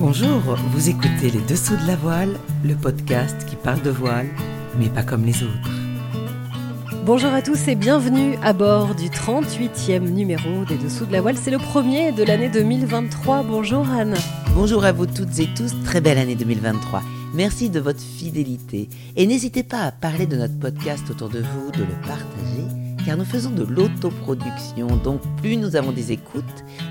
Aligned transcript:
Bonjour, 0.00 0.56
vous 0.72 0.88
écoutez 0.88 1.30
Les 1.30 1.42
Dessous 1.42 1.76
de 1.76 1.86
la 1.86 1.94
Voile, 1.94 2.38
le 2.64 2.74
podcast 2.74 3.44
qui 3.44 3.54
parle 3.54 3.82
de 3.82 3.90
voile, 3.90 4.28
mais 4.78 4.88
pas 4.88 5.02
comme 5.02 5.26
les 5.26 5.42
autres. 5.42 5.70
Bonjour 7.04 7.30
à 7.34 7.42
tous 7.42 7.68
et 7.68 7.74
bienvenue 7.74 8.34
à 8.42 8.54
bord 8.54 8.94
du 8.94 9.10
38e 9.10 10.08
numéro 10.08 10.64
des 10.64 10.78
Dessous 10.78 11.04
de 11.04 11.12
la 11.12 11.20
Voile. 11.20 11.36
C'est 11.36 11.50
le 11.50 11.58
premier 11.58 12.12
de 12.12 12.24
l'année 12.24 12.48
2023. 12.48 13.42
Bonjour 13.42 13.90
Anne. 13.90 14.16
Bonjour 14.54 14.86
à 14.86 14.92
vous 14.92 15.04
toutes 15.04 15.38
et 15.38 15.50
tous, 15.54 15.74
très 15.84 16.00
belle 16.00 16.16
année 16.16 16.34
2023. 16.34 17.02
Merci 17.34 17.68
de 17.68 17.78
votre 17.78 18.00
fidélité 18.00 18.88
et 19.16 19.26
n'hésitez 19.26 19.64
pas 19.64 19.82
à 19.82 19.92
parler 19.92 20.24
de 20.24 20.36
notre 20.36 20.58
podcast 20.58 21.10
autour 21.10 21.28
de 21.28 21.40
vous, 21.40 21.72
de 21.72 21.80
le 21.80 22.06
partager 22.06 22.79
car 23.10 23.16
nous 23.16 23.24
faisons 23.24 23.50
de 23.50 23.64
l'autoproduction, 23.64 24.86
donc 25.02 25.20
plus 25.38 25.56
nous 25.56 25.74
avons 25.74 25.90
des 25.90 26.12
écoutes 26.12 26.44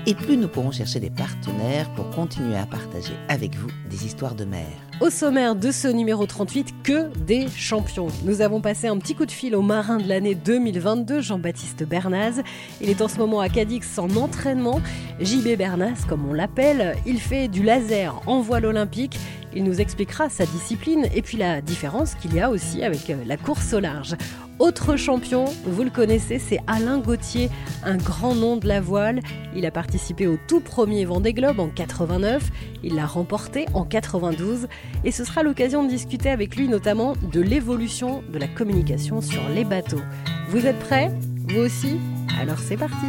et 0.06 0.14
plus 0.14 0.36
nous 0.36 0.48
pourrons 0.48 0.70
chercher 0.70 1.00
des 1.00 1.08
partenaires 1.08 1.88
pour 1.94 2.10
continuer 2.10 2.58
à 2.58 2.66
partager 2.66 3.14
avec 3.30 3.54
vous 3.54 3.70
des 3.88 4.04
histoires 4.04 4.34
de 4.34 4.44
mer. 4.44 4.89
Au 5.00 5.08
sommaire 5.08 5.56
de 5.56 5.70
ce 5.70 5.88
numéro 5.88 6.26
38, 6.26 6.74
que 6.82 7.08
des 7.20 7.48
champions. 7.48 8.08
Nous 8.24 8.42
avons 8.42 8.60
passé 8.60 8.86
un 8.86 8.98
petit 8.98 9.14
coup 9.14 9.24
de 9.24 9.30
fil 9.30 9.56
au 9.56 9.62
marin 9.62 9.96
de 9.96 10.06
l'année 10.06 10.34
2022, 10.34 11.22
Jean-Baptiste 11.22 11.84
Bernaz. 11.84 12.42
Il 12.82 12.90
est 12.90 13.00
en 13.00 13.08
ce 13.08 13.16
moment 13.16 13.40
à 13.40 13.48
Cadix 13.48 13.98
en 13.98 14.14
entraînement. 14.16 14.82
JB 15.18 15.56
Bernaz, 15.56 16.04
comme 16.06 16.28
on 16.28 16.34
l'appelle, 16.34 16.96
il 17.06 17.18
fait 17.18 17.48
du 17.48 17.62
laser 17.62 18.20
en 18.26 18.42
voile 18.42 18.66
olympique. 18.66 19.18
Il 19.54 19.64
nous 19.64 19.80
expliquera 19.80 20.28
sa 20.28 20.44
discipline 20.44 21.06
et 21.14 21.22
puis 21.22 21.38
la 21.38 21.62
différence 21.62 22.14
qu'il 22.14 22.34
y 22.34 22.40
a 22.40 22.50
aussi 22.50 22.84
avec 22.84 23.08
euh, 23.08 23.16
la 23.26 23.36
course 23.36 23.72
au 23.72 23.80
large. 23.80 24.14
Autre 24.60 24.96
champion, 24.96 25.46
vous 25.64 25.82
le 25.82 25.90
connaissez, 25.90 26.38
c'est 26.38 26.60
Alain 26.66 26.98
Gauthier, 26.98 27.48
un 27.82 27.96
grand 27.96 28.34
nom 28.34 28.58
de 28.58 28.68
la 28.68 28.80
voile. 28.80 29.20
Il 29.56 29.64
a 29.64 29.70
participé 29.70 30.26
au 30.26 30.36
tout 30.46 30.60
premier 30.60 31.06
Vendée 31.06 31.32
Globe 31.32 31.58
en 31.58 31.68
89, 31.68 32.50
il 32.84 32.94
l'a 32.94 33.06
remporté 33.06 33.64
en 33.72 33.84
92 33.84 34.68
et 35.04 35.10
ce 35.10 35.24
sera 35.24 35.42
l'occasion 35.42 35.84
de 35.84 35.88
discuter 35.88 36.30
avec 36.30 36.56
lui 36.56 36.68
notamment 36.68 37.14
de 37.32 37.40
l'évolution 37.40 38.22
de 38.32 38.38
la 38.38 38.48
communication 38.48 39.20
sur 39.20 39.48
les 39.48 39.64
bateaux. 39.64 40.02
Vous 40.48 40.66
êtes 40.66 40.78
prêts? 40.78 41.10
Vous 41.48 41.60
aussi? 41.60 41.98
Alors 42.40 42.58
c'est 42.58 42.76
parti 42.76 43.06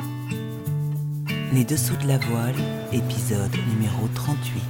Les 1.53 1.63
dessous 1.63 1.95
de 1.97 2.07
la 2.07 2.17
voile, 2.17 2.55
épisode 2.91 3.51
numéro 3.73 4.07
38. 4.13 4.61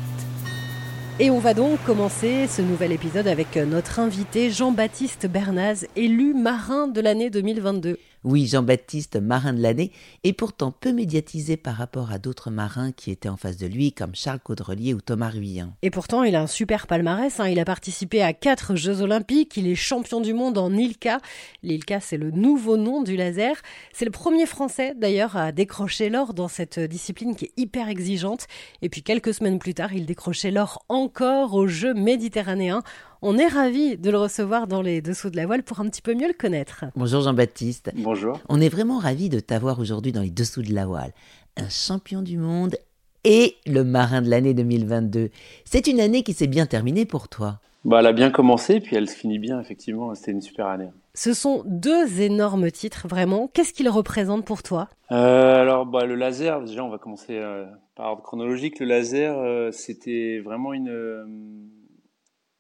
Et 1.20 1.30
on 1.30 1.40
va 1.40 1.54
donc 1.54 1.84
commencer 1.84 2.48
ce 2.48 2.62
nouvel 2.62 2.92
épisode 2.92 3.28
avec 3.28 3.56
notre 3.56 4.00
invité 4.00 4.50
Jean-Baptiste 4.50 5.28
Bernaz, 5.28 5.86
élu 5.96 6.34
marin 6.34 6.88
de 6.88 7.00
l'année 7.00 7.30
2022. 7.30 7.98
Oui, 8.24 8.46
Jean-Baptiste, 8.46 9.16
marin 9.16 9.52
de 9.52 9.62
l'année, 9.64 9.92
est 10.24 10.34
pourtant 10.34 10.72
peu 10.72 10.94
médiatisé 10.94 11.58
par 11.58 11.76
rapport 11.76 12.12
à 12.12 12.20
d'autres 12.20 12.52
marins 12.52 12.92
qui 12.92 13.10
étaient 13.10 13.30
en 13.30 13.36
face 13.36 13.58
de 13.58 13.66
lui, 13.66 13.94
comme 13.94 14.14
Charles 14.14 14.40
Caudrelier 14.40 14.94
ou 14.94 15.02
Thomas 15.02 15.30
Ruyan. 15.30 15.74
Et 15.82 15.90
pourtant, 15.90 16.22
il 16.22 16.36
a 16.36 16.42
un 16.42 16.48
super 16.48 16.86
palmarès. 16.86 17.40
Hein. 17.40 17.48
Il 17.48 17.60
a 17.60 17.66
participé 17.66 18.22
à 18.22 18.34
quatre 18.34 18.76
Jeux 18.76 19.02
Olympiques. 19.02 19.58
Il 19.58 19.68
est 19.68 19.74
champion 19.74 20.22
du 20.22 20.36
monde 20.36 20.60
en 20.60 20.72
ILCA. 20.72 21.18
L'ILCA, 21.64 22.00
c'est 22.00 22.18
le 22.18 22.30
nouveau 22.30 22.78
nom 22.78 23.02
du 23.02 23.16
laser. 23.16 23.56
C'est 23.92 24.06
le 24.06 24.12
premier 24.12 24.46
Français, 24.46 24.94
d'ailleurs, 24.96 25.36
à 25.36 25.52
décrocher 25.52 26.10
l'or 26.12 26.36
dans 26.36 26.48
cette 26.48 26.80
discipline 26.80 27.36
qui 27.36 27.46
est 27.46 27.54
hyper 27.58 27.90
exigeante. 27.90 28.46
Et 28.84 28.90
puis, 28.90 29.02
quelques 29.02 29.34
semaines 29.34 29.58
plus 29.58 29.74
tard, 29.74 29.94
il 29.94 30.06
décrochait 30.06 30.52
l'or 30.52 30.86
encore 30.90 31.56
aux 31.56 31.66
Jeux 31.66 31.96
méditerranéens 31.96 32.84
on 33.22 33.38
est 33.38 33.48
ravi 33.48 33.98
de 33.98 34.10
le 34.10 34.18
recevoir 34.18 34.68
dans 34.68 34.82
les 34.82 35.02
dessous 35.02 35.30
de 35.30 35.36
la 35.36 35.46
voile 35.46 35.64
pour 35.64 35.80
un 35.80 35.88
petit 35.88 36.02
peu 36.02 36.14
mieux 36.16 36.28
le 36.28 36.34
connaître. 36.34 36.86
Bonjour 36.96 37.22
Jean-Baptiste. 37.22 37.92
Bonjour. 37.96 38.40
On 38.50 38.60
est 38.60 38.70
vraiment 38.70 38.98
ravi 38.98 39.30
de 39.30 39.40
t'avoir 39.40 39.80
aujourd'hui 39.80 40.12
dans 40.12 40.22
les 40.22 40.32
dessous 40.32 40.64
de 40.64 40.74
la 40.74 40.86
voile. 40.86 41.14
Un 41.56 41.70
champion 41.70 42.22
du 42.22 42.38
monde 42.38 42.76
et 43.24 43.56
le 43.68 43.84
marin 43.84 44.22
de 44.22 44.30
l'année 44.30 44.54
2022. 44.56 45.30
C'est 45.66 45.88
une 45.88 46.00
année 46.00 46.24
qui 46.24 46.34
s'est 46.34 46.48
bien 46.48 46.66
terminée 46.66 47.06
pour 47.06 47.30
toi. 47.30 47.60
Bah, 47.84 48.00
elle 48.00 48.08
a 48.08 48.14
bien 48.14 48.30
commencé, 48.30 48.80
puis 48.80 48.96
elle 48.96 49.10
se 49.10 49.16
finit 49.16 49.40
bien, 49.40 49.60
effectivement. 49.60 50.14
C'était 50.14 50.32
une 50.32 50.42
super 50.42 50.68
année. 50.68 50.90
Ce 51.16 51.34
sont 51.34 51.64
deux 51.66 52.22
énormes 52.22 52.70
titres, 52.72 53.08
vraiment. 53.08 53.50
Qu'est-ce 53.54 53.74
qu'ils 53.74 53.90
représentent 53.90 54.46
pour 54.46 54.62
toi? 54.62 54.88
Euh, 55.12 55.62
Alors, 55.62 55.88
bah, 55.88 56.06
le 56.06 56.16
laser, 56.16 56.62
déjà, 56.62 56.84
on 56.84 56.90
va 56.90 57.00
commencer 57.00 57.38
euh, 57.38 57.66
par 57.96 58.08
ordre 58.08 58.22
chronologique. 58.22 58.80
Le 58.80 58.86
laser, 58.86 59.36
euh, 59.38 59.72
c'était 59.72 60.40
vraiment 60.40 60.74
une 60.74 60.90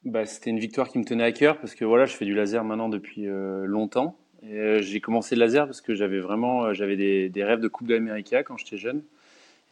bah, 0.05 0.25
C'était 0.25 0.49
une 0.49 0.59
victoire 0.59 0.89
qui 0.89 0.97
me 0.97 1.03
tenait 1.03 1.23
à 1.23 1.31
cœur 1.31 1.57
parce 1.59 1.75
que 1.75 1.85
voilà, 1.85 2.05
je 2.05 2.15
fais 2.15 2.25
du 2.25 2.33
laser 2.33 2.63
maintenant 2.63 2.89
depuis 2.89 3.27
euh, 3.27 3.65
longtemps. 3.65 4.17
Euh, 4.43 4.81
j'ai 4.81 4.99
commencé 4.99 5.35
le 5.35 5.41
laser 5.41 5.65
parce 5.65 5.81
que 5.81 5.93
j'avais 5.93 6.19
vraiment 6.19 6.65
euh, 6.65 6.73
j'avais 6.73 6.95
des, 6.95 7.29
des, 7.29 7.43
rêves 7.43 7.59
de 7.59 7.67
Coupe 7.67 7.87
d'Amérique 7.87 8.33
quand 8.45 8.57
j'étais 8.57 8.77
jeune. 8.77 9.03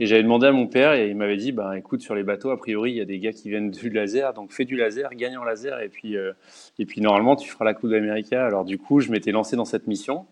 Et 0.01 0.05
j'avais 0.05 0.23
demandé 0.23 0.47
à 0.47 0.51
mon 0.53 0.67
père 0.67 0.93
et 0.93 1.09
il 1.09 1.15
m'avait 1.15 1.35
dit 1.35 1.51
bah 1.51 1.77
écoute 1.77 2.01
sur 2.01 2.15
les 2.15 2.23
bateaux 2.23 2.51
a 2.51 2.57
priori 2.57 2.91
il 2.91 2.97
y 2.97 3.01
a 3.01 3.05
des 3.05 3.19
gars 3.19 3.33
qui 3.33 3.49
viennent 3.49 3.69
du 3.69 3.89
laser 3.89 4.33
donc 4.33 4.53
fais 4.53 4.63
du 4.63 4.77
laser 4.77 5.13
gagne 5.13 5.37
en 5.37 5.43
laser 5.43 5.81
et 5.81 5.89
puis 5.89 6.15
et 6.15 6.85
puis 6.85 7.01
normalement 7.01 7.35
tu 7.35 7.49
feras 7.49 7.65
la 7.65 7.73
Coupe 7.73 7.89
d'Amérique. 7.89 8.31
Alors 8.31 8.63
du 8.63 8.77
coup 8.77 9.01
je 9.01 9.11
m'étais 9.11 9.31
lancé 9.31 9.57
dans 9.57 9.65
cette 9.65 9.87
mission. 9.87 10.25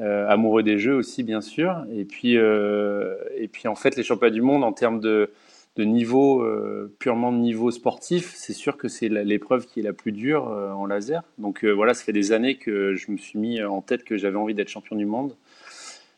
amoureux 0.00 0.64
des 0.64 0.78
jeux 0.78 0.96
aussi 0.96 1.22
bien 1.22 1.40
sûr 1.40 1.84
et 1.92 2.04
puis 2.04 2.32
et 2.34 3.48
puis 3.52 3.68
en 3.68 3.76
fait 3.76 3.94
les 3.94 4.02
championnats 4.02 4.34
du 4.34 4.42
monde 4.42 4.64
en 4.64 4.72
termes 4.72 4.98
de 4.98 5.30
de 5.78 5.84
niveau, 5.84 6.42
euh, 6.42 6.92
purement 6.98 7.30
de 7.30 7.38
niveau 7.38 7.70
sportif, 7.70 8.32
c'est 8.34 8.52
sûr 8.52 8.76
que 8.76 8.88
c'est 8.88 9.08
l'épreuve 9.08 9.66
qui 9.66 9.78
est 9.78 9.84
la 9.84 9.92
plus 9.92 10.10
dure 10.10 10.48
euh, 10.48 10.72
en 10.72 10.86
laser. 10.86 11.22
Donc 11.38 11.64
euh, 11.64 11.70
voilà, 11.70 11.94
ça 11.94 12.02
fait 12.02 12.12
des 12.12 12.32
années 12.32 12.56
que 12.56 12.96
je 12.96 13.12
me 13.12 13.16
suis 13.16 13.38
mis 13.38 13.62
en 13.62 13.80
tête 13.80 14.02
que 14.02 14.16
j'avais 14.16 14.36
envie 14.36 14.54
d'être 14.54 14.68
champion 14.68 14.96
du 14.96 15.06
monde. 15.06 15.36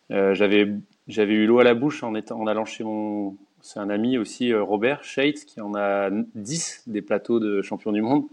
j'avais 0.09 0.65
eu 1.09 1.47
l'eau 1.47 1.59
à 1.59 1.65
la 1.65 1.75
bouche 1.75 2.03
en, 2.03 2.15
étant, 2.15 2.41
en 2.41 2.47
allant 2.47 2.65
chez 2.65 2.85
mon. 2.85 3.37
C'est 3.61 3.79
un 3.79 3.91
ami 3.91 4.17
aussi, 4.17 4.55
Robert 4.55 5.05
Scheidt, 5.05 5.45
qui 5.45 5.61
en 5.61 5.75
a 5.75 6.09
10 6.35 6.85
des 6.87 7.03
plateaux 7.03 7.39
de 7.39 7.61
champion 7.61 7.93
du 7.93 8.01
monde. 8.01 8.25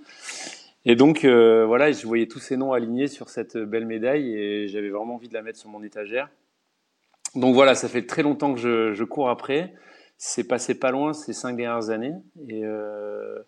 Et 0.85 0.95
donc, 0.95 1.25
voilà, 1.25 1.91
je 1.91 2.07
voyais 2.07 2.27
tous 2.27 2.39
ces 2.39 2.55
noms 2.55 2.71
alignés 2.71 3.07
sur 3.07 3.27
cette 3.27 3.57
belle 3.57 3.85
médaille 3.85 4.33
et 4.33 4.69
j'avais 4.69 4.89
vraiment 4.89 5.15
envie 5.15 5.27
de 5.27 5.33
la 5.33 5.41
mettre 5.41 5.59
sur 5.59 5.69
mon 5.69 5.83
étagère. 5.83 6.29
Donc 7.35 7.55
voilà, 7.55 7.75
ça 7.75 7.89
fait 7.89 8.03
très 8.03 8.23
longtemps 8.23 8.53
que 8.53 8.93
je 8.93 9.03
cours 9.03 9.29
après 9.29 9.73
c'est 10.17 10.45
passé 10.45 10.79
pas 10.79 10.91
loin 10.91 11.13
ces 11.13 11.33
cinq 11.33 11.57
dernières 11.57 11.89
années. 11.89 12.15
Et, 12.47 12.61
euh, 12.63 13.39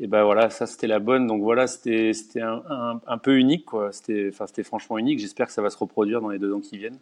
et 0.00 0.06
ben 0.06 0.24
voilà, 0.24 0.50
ça 0.50 0.66
c'était 0.66 0.86
la 0.86 0.98
bonne. 0.98 1.26
Donc 1.26 1.42
voilà, 1.42 1.66
c'était 1.66 2.12
un, 2.40 2.62
un, 2.68 3.00
un, 3.06 3.18
peu 3.18 3.36
unique 3.36 3.66
quoi. 3.66 3.92
C'était 3.92 4.32
franchement 4.62 4.98
unique. 4.98 5.18
J'espère 5.18 5.46
que 5.46 5.52
ça 5.52 5.62
va 5.62 5.70
se 5.70 5.78
reproduire 5.78 6.20
dans 6.20 6.30
les 6.30 6.38
deux 6.38 6.52
ans 6.52 6.60
qui 6.60 6.78
viennent. 6.78 6.98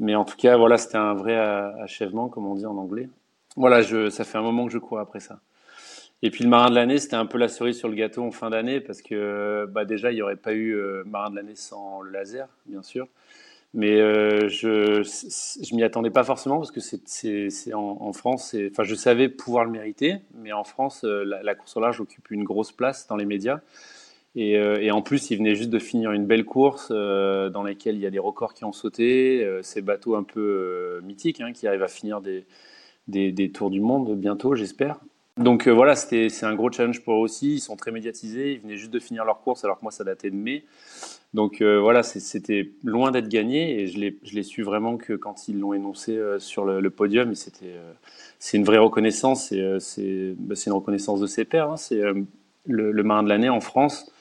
Mais 0.00 0.14
en 0.14 0.24
tout 0.24 0.36
cas, 0.36 0.56
voilà, 0.56 0.78
c'était 0.78 0.96
un 0.96 1.14
vrai 1.14 1.36
achèvement, 1.36 2.28
comme 2.28 2.46
on 2.46 2.54
dit 2.56 2.66
en 2.66 2.76
anglais. 2.76 3.08
Voilà, 3.56 3.82
je, 3.82 4.10
ça 4.10 4.24
fait 4.24 4.38
un 4.38 4.42
moment 4.42 4.66
que 4.66 4.72
je 4.72 4.78
cours 4.78 4.98
après 4.98 5.20
ça. 5.20 5.40
Et 6.22 6.30
puis 6.30 6.44
le 6.44 6.50
marin 6.50 6.70
de 6.70 6.74
l'année, 6.74 6.98
c'était 6.98 7.16
un 7.16 7.26
peu 7.26 7.36
la 7.36 7.48
cerise 7.48 7.76
sur 7.76 7.88
le 7.88 7.94
gâteau 7.94 8.22
en 8.22 8.30
fin 8.30 8.48
d'année 8.50 8.80
parce 8.80 9.02
que 9.02 9.66
bah 9.70 9.84
déjà, 9.84 10.12
il 10.12 10.14
n'y 10.14 10.22
aurait 10.22 10.36
pas 10.36 10.52
eu 10.52 10.72
euh, 10.74 11.02
marin 11.04 11.30
de 11.30 11.36
l'année 11.36 11.56
sans 11.56 12.00
le 12.00 12.10
laser, 12.10 12.48
bien 12.66 12.82
sûr. 12.82 13.08
Mais 13.74 14.00
euh, 14.00 14.48
je 14.48 15.02
je 15.02 15.74
m'y 15.74 15.82
attendais 15.82 16.10
pas 16.10 16.24
forcément 16.24 16.58
parce 16.58 16.70
que 16.70 16.80
c'est 16.80 17.74
en, 17.74 18.12
France. 18.12 18.54
Enfin, 18.70 18.82
je 18.82 18.94
savais 18.94 19.28
pouvoir 19.30 19.64
le 19.64 19.70
mériter, 19.70 20.16
mais 20.34 20.52
en 20.52 20.64
France, 20.64 21.04
euh, 21.04 21.24
la, 21.24 21.54
course 21.54 21.76
au 21.76 21.80
large 21.80 22.00
occupe 22.00 22.30
une 22.30 22.44
grosse 22.44 22.72
place 22.72 23.06
dans 23.06 23.16
les 23.16 23.24
médias. 23.24 23.60
Et, 24.34 24.58
euh, 24.58 24.90
en 24.92 25.00
plus, 25.00 25.30
il 25.30 25.38
venait 25.38 25.54
juste 25.54 25.70
de 25.70 25.78
finir 25.78 26.12
une 26.12 26.26
belle 26.26 26.44
course 26.44 26.90
dans 26.90 27.62
laquelle 27.62 27.94
il 27.94 28.02
y 28.02 28.06
a 28.06 28.10
des 28.10 28.18
records 28.18 28.52
qui 28.52 28.64
ont 28.64 28.72
sauté, 28.72 29.46
ces 29.62 29.80
bateaux 29.80 30.16
un 30.16 30.22
peu 30.22 31.00
mythiques 31.02 31.40
hein, 31.40 31.52
qui 31.52 31.66
arrivent 31.66 31.82
à 31.82 31.88
finir 31.88 32.20
des, 32.20 32.44
des, 33.08 33.32
des 33.32 33.52
tours 33.52 33.70
du 33.70 33.80
monde 33.80 34.14
bientôt, 34.18 34.54
j'espère. 34.54 35.00
Donc 35.38 35.66
voilà, 35.66 35.96
c'est 35.96 36.44
un 36.44 36.54
gros 36.54 36.70
challenge 36.70 37.02
pour 37.02 37.14
eux 37.14 37.20
aussi. 37.20 37.54
Ils 37.54 37.60
sont 37.60 37.76
très 37.76 37.90
médiatisés. 37.90 38.52
Ils 38.52 38.60
venaient 38.60 38.76
juste 38.76 38.92
de 38.92 38.98
finir 38.98 39.24
leur 39.24 39.40
course 39.40 39.64
alors 39.64 39.78
que 39.78 39.82
moi, 39.82 39.92
ça 39.92 40.04
datait 40.04 40.30
de 40.30 40.36
mai. 40.36 40.66
Donc 41.34 41.62
euh, 41.62 41.80
voilà, 41.80 42.02
c'était 42.02 42.70
loin 42.84 43.10
d'être 43.10 43.28
gagné 43.28 43.80
et 43.80 43.86
je 43.86 43.98
l'ai 43.98 44.42
su 44.42 44.62
vraiment 44.62 44.98
que 44.98 45.14
quand 45.14 45.48
ils 45.48 45.58
l'ont 45.58 45.72
énoncé 45.72 46.16
euh, 46.16 46.38
sur 46.38 46.66
le, 46.66 46.90
podium, 46.90 47.32
et 47.32 47.34
c'était 47.34 47.74
euh, 47.74 47.92
c'est 48.38 48.58
une 48.58 48.64
vraie 48.64 48.78
reconnaissance, 48.78 49.48
c'est 49.78 50.34
bah, 50.38 50.54
une 50.66 50.72
reconnaissance 50.72 51.20
de 51.20 51.26
ses 51.26 51.46
pairs. 51.46 51.70
Hein, 51.70 51.76
c'est 51.78 52.02
le, 52.66 53.02
marin 53.02 53.22
de 53.22 53.30
l'année 53.30 53.48
en 53.48 53.60
France. 53.60 54.12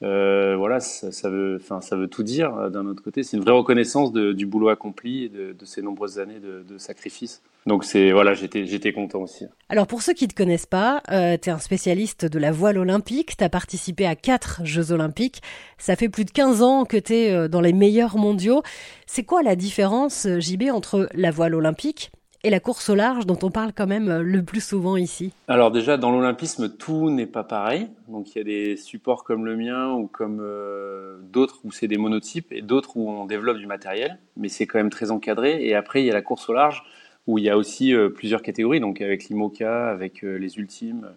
voilà, 0.00 0.78
ça, 0.78 1.28
veut, 1.28 1.60
ça 1.80 1.96
veut 1.96 2.08
tout 2.08 2.22
dire 2.22 2.70
d'un 2.70 2.86
autre 2.86 3.02
côté. 3.02 3.24
C'est 3.24 3.36
une 3.36 3.42
vraie 3.42 3.52
reconnaissance 3.52 4.12
du 4.12 4.46
boulot 4.46 4.68
accompli 4.68 5.24
et 5.24 5.28
de, 5.28 5.64
ces 5.64 5.82
nombreuses 5.82 6.20
années 6.20 6.38
de, 6.38 6.62
de 6.62 6.78
sacrifice. 6.78 7.42
Donc 7.66 7.84
c'est 7.84 8.12
voilà, 8.12 8.34
j'étais 8.34 8.66
j'étais 8.66 8.92
content 8.92 9.20
aussi. 9.20 9.44
Alors 9.68 9.86
pour 9.86 10.02
ceux 10.02 10.14
qui 10.14 10.26
te 10.28 10.34
connaissent 10.34 10.66
pas, 10.66 11.02
euh, 11.10 11.36
tu 11.40 11.50
es 11.50 11.52
un 11.52 11.58
spécialiste 11.58 12.24
de 12.24 12.38
la 12.38 12.52
voile 12.52 12.78
olympique, 12.78 13.36
tu 13.36 13.44
as 13.44 13.48
participé 13.48 14.06
à 14.06 14.16
quatre 14.16 14.62
Jeux 14.64 14.92
olympiques. 14.92 15.42
Ça 15.78 15.96
fait 15.96 16.08
plus 16.08 16.24
de 16.24 16.30
15 16.30 16.62
ans 16.62 16.84
que 16.84 16.96
tu 16.96 17.14
es 17.14 17.32
euh, 17.32 17.48
dans 17.48 17.60
les 17.60 17.72
meilleurs 17.72 18.16
mondiaux. 18.16 18.62
C'est 19.06 19.24
quoi 19.24 19.42
la 19.42 19.56
différence 19.56 20.26
euh, 20.26 20.40
JB 20.40 20.70
entre 20.72 21.08
la 21.14 21.30
voile 21.30 21.54
olympique 21.54 22.10
et 22.42 22.50
la 22.50 22.60
course 22.60 22.88
au 22.88 22.94
large 22.94 23.26
dont 23.26 23.38
on 23.42 23.50
parle 23.50 23.72
quand 23.72 23.86
même 23.86 24.08
euh, 24.08 24.22
le 24.22 24.42
plus 24.42 24.64
souvent 24.64 24.96
ici? 24.96 25.32
Alors 25.48 25.70
déjà 25.70 25.96
dans 25.96 26.10
l'olympisme 26.10 26.70
tout 26.70 27.10
n'est 27.10 27.26
pas 27.26 27.44
pareil. 27.44 27.88
Donc 28.08 28.34
il 28.34 28.38
y 28.38 28.40
a 28.40 28.44
des 28.44 28.76
supports 28.76 29.24
comme 29.24 29.44
le 29.44 29.56
mien 29.56 29.92
ou 29.92 30.06
comme 30.06 30.40
euh, 30.40 31.18
d'autres 31.22 31.60
où 31.64 31.72
c'est 31.72 31.88
des 31.88 31.98
monotypes 31.98 32.52
et 32.52 32.62
d'autres 32.62 32.96
où 32.96 33.10
on 33.10 33.26
développe 33.26 33.58
du 33.58 33.66
matériel, 33.66 34.18
mais 34.36 34.48
c'est 34.48 34.66
quand 34.66 34.78
même 34.78 34.90
très 34.90 35.10
encadré. 35.10 35.64
Et 35.64 35.74
après 35.74 36.02
il 36.02 36.06
y 36.06 36.10
a 36.10 36.14
la 36.14 36.22
course 36.22 36.48
au 36.48 36.54
large 36.54 36.82
où 37.26 37.38
il 37.38 37.44
y 37.44 37.50
a 37.50 37.56
aussi 37.56 37.94
plusieurs 38.14 38.42
catégories, 38.42 38.80
donc 38.80 39.00
avec 39.00 39.24
l'IMOCA, 39.24 39.88
avec 39.88 40.22
les 40.22 40.58
ultimes. 40.58 41.10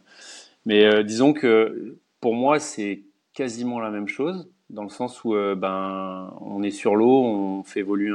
Mais 0.65 1.03
disons 1.03 1.33
que 1.33 1.97
pour 2.19 2.35
moi, 2.35 2.59
c'est 2.59 3.03
quasiment 3.33 3.79
la 3.79 3.89
même 3.89 4.07
chose, 4.07 4.49
dans 4.69 4.83
le 4.83 4.89
sens 4.89 5.23
où 5.23 5.33
ben, 5.33 6.33
on 6.41 6.61
est 6.61 6.71
sur 6.71 6.95
l'eau, 6.95 7.23
on 7.23 7.63
fait 7.63 7.79
évoluer 7.79 8.11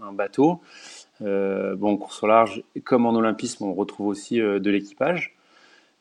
un, 0.00 0.12
bateau. 0.12 0.60
bon, 1.20 1.92
en 1.92 1.96
course 1.96 2.22
au 2.22 2.26
large, 2.26 2.62
comme 2.84 3.06
en 3.06 3.14
olympisme, 3.14 3.64
on 3.64 3.74
retrouve 3.74 4.06
aussi 4.06 4.36
de 4.38 4.70
l'équipage. 4.70 5.34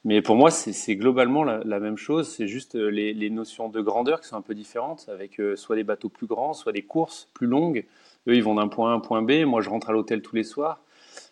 Mais 0.04 0.22
pour 0.22 0.36
moi, 0.36 0.50
c'est 0.50 0.95
globalement 0.95 1.44
la, 1.44 1.80
même 1.80 1.98
chose. 1.98 2.28
C'est 2.28 2.48
juste 2.48 2.75
euh, 2.75 2.88
les, 2.89 3.30
notions 3.30 3.69
de 3.69 3.81
grandeur 3.81 4.22
qui 4.22 4.28
sont 4.28 4.36
un 4.36 4.42
peu 4.42 4.56
différentes, 4.56 5.07
avec 5.10 5.39
euh, 5.39 5.56
soit 5.56 5.75
des 5.75 5.83
bateaux 5.83 6.10
plus 6.10 6.25
grands, 6.25 6.54
soit 6.54 6.72
des 6.72 6.81
courses 6.81 7.30
plus 7.33 7.45
longues. 7.45 7.86
Eux, 8.28 8.36
ils 8.36 8.44
vont 8.44 8.56
d'un 8.56 8.68
point 8.68 8.89
A 8.89 8.94
à 8.94 8.95
un 8.95 9.00
point 9.00 9.22
B. 9.22 9.44
Moi, 9.45 9.62
je 9.62 9.69
rentre 9.69 9.89
à 9.89 9.94
l'hôtel 9.94 10.22
tous 10.22 10.36
les 10.36 10.44
soirs. 10.44 10.81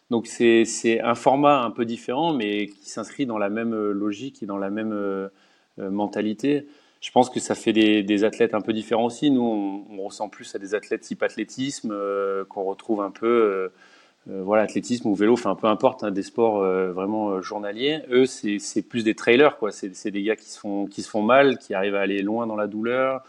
Donc, 0.10 0.28
c'est 0.28 1.02
un 1.02 1.16
format 1.16 1.62
un 1.62 1.72
peu 1.72 1.86
différent, 1.86 2.34
mais 2.34 2.68
qui 2.68 2.90
s'inscrit 2.90 3.26
dans 3.26 3.38
la 3.38 3.50
même 3.50 3.74
euh, 3.74 3.92
logique 3.92 4.42
et 4.44 4.46
dans 4.46 4.58
la 4.58 4.70
même 4.70 5.30
mentalité. 5.78 6.68
Je 7.00 7.12
pense 7.12 7.30
que 7.30 7.40
ça 7.40 7.56
fait 7.56 7.72
des, 7.72 8.24
athlètes 8.26 8.54
un 8.54 8.62
peu 8.62 8.74
différents 8.74 9.06
aussi. 9.06 9.32
Nous, 9.32 9.42
on, 9.90 10.04
ressent 10.04 10.28
plus 10.28 10.54
à 10.56 10.60
des 10.60 10.76
athlètes 10.76 11.02
type 11.02 11.24
athlétisme, 11.24 11.96
qu'on 12.50 12.64
retrouve 12.64 13.02
un 13.02 13.12
peu 13.12 13.72
euh, 14.30 14.44
voilà, 14.44 14.64
athlétisme 14.64 15.08
ou 15.08 15.16
vélo, 15.16 15.34
enfin 15.34 15.56
peu 15.56 15.68
importe, 15.68 16.04
hein, 16.04 16.12
des 16.12 16.24
sports 16.24 16.62
euh, 16.62 16.92
vraiment 16.92 17.30
euh, 17.30 17.42
journaliers. 17.42 18.02
Eux, 18.12 18.26
c'est 18.26 18.82
plus 18.82 19.04
des 19.04 19.16
trailers, 19.16 19.58
quoi. 19.58 19.72
C'est 19.72 20.12
des 20.12 20.24
gars 20.24 20.36
qui 20.36 20.50
se 20.50 20.60
font 20.60 20.86
qui 20.88 21.02
se 21.02 21.10
font 21.10 21.22
mal, 21.22 21.58
qui 21.58 21.74
arrivent 21.74 21.96
à 21.96 22.02
aller 22.02 22.22
loin 22.22 22.46
dans 22.46 22.56
la 22.56 22.68
douleur, 22.68 23.24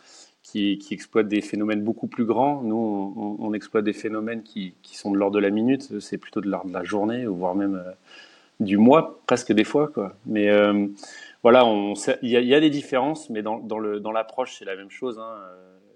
qui, 0.50 0.78
qui 0.78 0.94
exploitent 0.94 1.28
des 1.28 1.40
phénomènes 1.40 1.82
beaucoup 1.82 2.08
plus 2.08 2.24
grands. 2.24 2.60
Nous, 2.62 3.36
on, 3.38 3.52
exploite 3.54 3.84
des 3.84 3.92
phénomènes 3.92 4.42
qui, 4.42 4.74
sont 4.92 5.12
de 5.12 5.16
l'ordre 5.16 5.36
de 5.36 5.40
la 5.40 5.50
minute. 5.50 6.00
C'est 6.00 6.18
plutôt 6.18 6.40
de 6.40 6.48
l'ordre 6.48 6.68
de 6.68 6.74
la 6.74 6.82
journée, 6.82 7.24
voire 7.26 7.54
même 7.54 7.82
du 8.58 8.76
mois, 8.76 9.20
presque 9.26 9.52
des 9.52 9.64
fois. 9.64 9.92
Mais 10.26 10.50
voilà, 11.42 11.64
il 12.22 12.28
y, 12.28 12.54
a 12.54 12.60
des 12.60 12.70
différences, 12.70 13.30
mais 13.30 13.42
dans, 13.42 14.10
l'approche, 14.12 14.56
c'est 14.58 14.64
la 14.64 14.74
même 14.74 14.90
chose. 14.90 15.20
Hein. 15.20 15.36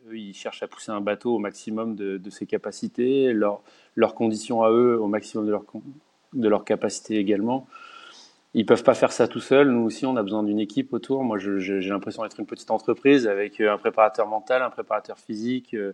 Eux, 0.09 0.19
ils 0.19 0.35
cherchent 0.35 0.63
à 0.63 0.69
pousser 0.69 0.93
un 0.93 1.01
bateau 1.01 1.35
au 1.35 1.39
maximum 1.39 1.97
de, 1.97 2.31
ses 2.31 2.47
capacités. 2.47 3.33
Leur, 3.33 3.61
leurs 3.97 4.15
conditions 4.15 4.63
à 4.63 4.71
eux 4.71 4.99
au 5.01 5.09
maximum 5.09 5.47
de 5.47 5.51
leur, 5.51 5.65
de 6.33 6.49
leur 6.49 6.65
capacité 6.65 7.17
également. 7.17 7.67
Ils 8.55 8.65
peuvent 8.65 8.85
pas 8.85 8.95
faire 8.95 9.13
ça 9.13 9.27
tout 9.27 9.41
seuls. 9.41 9.69
Nous 9.69 9.85
aussi, 9.85 10.07
on 10.07 10.17
a 10.17 10.23
besoin 10.23 10.45
d'une 10.45 10.61
équipe 10.61 10.93
autour. 10.93 11.25
Moi, 11.25 11.39
j'ai 11.39 11.81
l'impression 11.81 12.23
d'être 12.23 12.39
une 12.39 12.47
petite 12.47 12.71
entreprise 12.71 13.27
avec 13.27 13.61
euh, 13.61 13.73
un 13.73 13.79
préparateur 13.79 14.29
mental, 14.29 14.63
un 14.63 14.71
préparateur 14.71 15.19
physique. 15.19 15.75
Euh, 15.75 15.93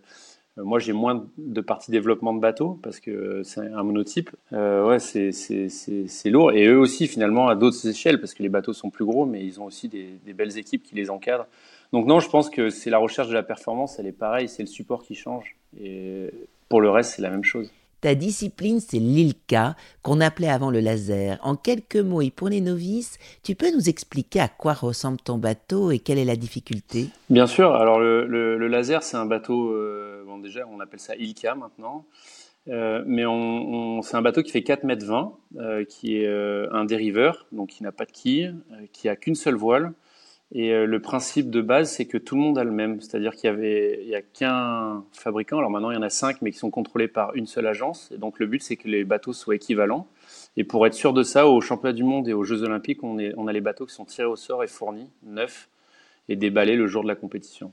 moi, 0.57 0.77
j'ai 0.77 0.93
moins 0.93 1.25
de 1.37 1.61
parties 1.61 1.91
développement 1.91 2.33
de 2.33 2.39
bateau 2.39 2.77
parce 2.83 2.99
que 2.99 3.41
c'est 3.43 3.61
un 3.61 3.83
monotype. 3.83 4.29
Euh, 4.53 4.85
ouais, 4.85 4.99
c'est 4.99 6.29
lourd. 6.29 6.51
Et 6.51 6.67
eux 6.67 6.77
aussi, 6.77 7.07
finalement, 7.07 7.47
à 7.47 7.55
d'autres 7.55 7.87
échelles, 7.87 8.19
parce 8.19 8.33
que 8.35 8.43
les 8.43 8.49
bateaux 8.49 8.73
sont 8.73 8.89
plus 8.89 9.05
gros, 9.05 9.25
mais 9.25 9.43
ils 9.43 9.59
ont 9.59 9.65
aussi 9.65 9.87
des, 9.87 10.19
des 10.23 10.33
belles 10.33 10.57
équipes 10.57 10.83
qui 10.83 10.93
les 10.93 11.09
encadrent. 11.09 11.47
Donc 11.93 12.05
non, 12.05 12.19
je 12.19 12.29
pense 12.29 12.49
que 12.49 12.69
c'est 12.69 12.89
la 12.89 12.97
recherche 12.99 13.29
de 13.29 13.33
la 13.33 13.43
performance, 13.43 13.97
elle 13.97 14.07
est 14.07 14.11
pareille, 14.11 14.47
c'est 14.47 14.63
le 14.63 14.67
support 14.67 15.03
qui 15.03 15.15
change. 15.15 15.55
Et 15.81 16.29
pour 16.69 16.81
le 16.81 16.89
reste, 16.89 17.15
c'est 17.15 17.21
la 17.21 17.29
même 17.29 17.43
chose. 17.43 17.71
Ta 18.01 18.15
discipline, 18.15 18.79
c'est 18.79 18.97
l'ILCA, 18.97 19.75
qu'on 20.01 20.21
appelait 20.21 20.49
avant 20.49 20.71
le 20.71 20.79
laser. 20.79 21.37
En 21.43 21.55
quelques 21.55 21.97
mots 21.97 22.21
et 22.21 22.31
pour 22.31 22.49
les 22.49 22.59
novices, 22.59 23.19
tu 23.43 23.53
peux 23.53 23.71
nous 23.71 23.89
expliquer 23.89 24.39
à 24.39 24.47
quoi 24.47 24.73
ressemble 24.73 25.19
ton 25.19 25.37
bateau 25.37 25.91
et 25.91 25.99
quelle 25.99 26.17
est 26.17 26.25
la 26.25 26.35
difficulté? 26.35 27.09
Bien 27.29 27.45
sûr. 27.45 27.71
Alors, 27.75 27.99
le, 27.99 28.67
laser, 28.67 29.03
c'est 29.03 29.17
un 29.17 29.27
bateau, 29.27 29.69
euh, 29.69 30.25
déjà, 30.41 30.61
on 30.67 30.79
appelle 30.79 30.99
ça 30.99 31.15
ILCA 31.15 31.53
maintenant. 31.53 32.05
Euh, 32.69 33.03
mais 33.05 33.23
c'est 34.01 34.17
un 34.17 34.21
bateau 34.23 34.41
qui 34.41 34.51
fait 34.51 34.63
4 34.63 34.83
mètres 34.83 35.05
20, 35.05 35.33
euh, 35.57 35.85
qui 35.85 36.17
est 36.17 36.27
un 36.71 36.85
dériveur, 36.85 37.45
donc 37.51 37.69
qui 37.69 37.83
n'a 37.83 37.91
pas 37.91 38.05
de 38.05 38.11
quille, 38.11 38.55
qui 38.93 39.09
a 39.09 39.15
qu'une 39.15 39.35
seule 39.35 39.55
voile, 39.55 39.93
et 40.53 40.73
euh, 40.73 40.85
le 40.85 40.99
principe 40.99 41.49
de 41.49 41.61
base, 41.61 41.91
c'est 41.91 42.05
que 42.05 42.17
tout 42.17 42.35
le 42.35 42.41
monde 42.41 42.57
a 42.57 42.63
le 42.63 42.71
même. 42.71 42.99
C'est-à-dire 42.99 43.35
qu'il 43.35 43.45
y 43.45 43.53
avait, 43.53 43.99
il 44.03 44.09
y 44.09 44.15
a 44.15 44.21
qu'un 44.21 45.03
fabricant. 45.13 45.59
Alors 45.59 45.69
maintenant, 45.69 45.91
il 45.91 45.95
y 45.95 45.97
en 45.97 46.01
a 46.01 46.09
cinq, 46.09 46.41
mais 46.41 46.51
qui 46.51 46.57
sont 46.57 46.71
contrôlés 46.71 47.07
par 47.07 47.35
une 47.35 47.47
seule 47.47 47.67
agence. 47.67 48.11
Et 48.13 48.17
donc 48.17 48.37
le 48.39 48.47
but, 48.47 48.61
c'est 48.61 48.75
que 48.75 48.89
les 48.89 49.05
bateaux 49.05 49.31
soient 49.31 49.55
équivalents. 49.55 50.07
Et 50.57 50.65
pour 50.65 50.85
être 50.85 50.93
sûr 50.93 51.13
de 51.13 51.23
ça, 51.23 51.47
aux 51.47 51.61
championnats 51.61 51.93
du 51.93 52.03
monde 52.03 52.27
et 52.27 52.33
aux 52.33 52.43
Jeux 52.43 52.63
olympiques, 52.63 53.01
on, 53.03 53.17
est, 53.17 53.33
on 53.37 53.47
a 53.47 53.53
les 53.53 53.61
bateaux 53.61 53.85
qui 53.85 53.93
sont 53.93 54.03
tirés 54.03 54.27
au 54.27 54.35
sort 54.35 54.63
et 54.63 54.67
fournis, 54.67 55.09
neufs, 55.23 55.69
et 56.27 56.35
déballés 56.35 56.75
le 56.75 56.87
jour 56.87 57.03
de 57.03 57.07
la 57.07 57.15
compétition. 57.15 57.71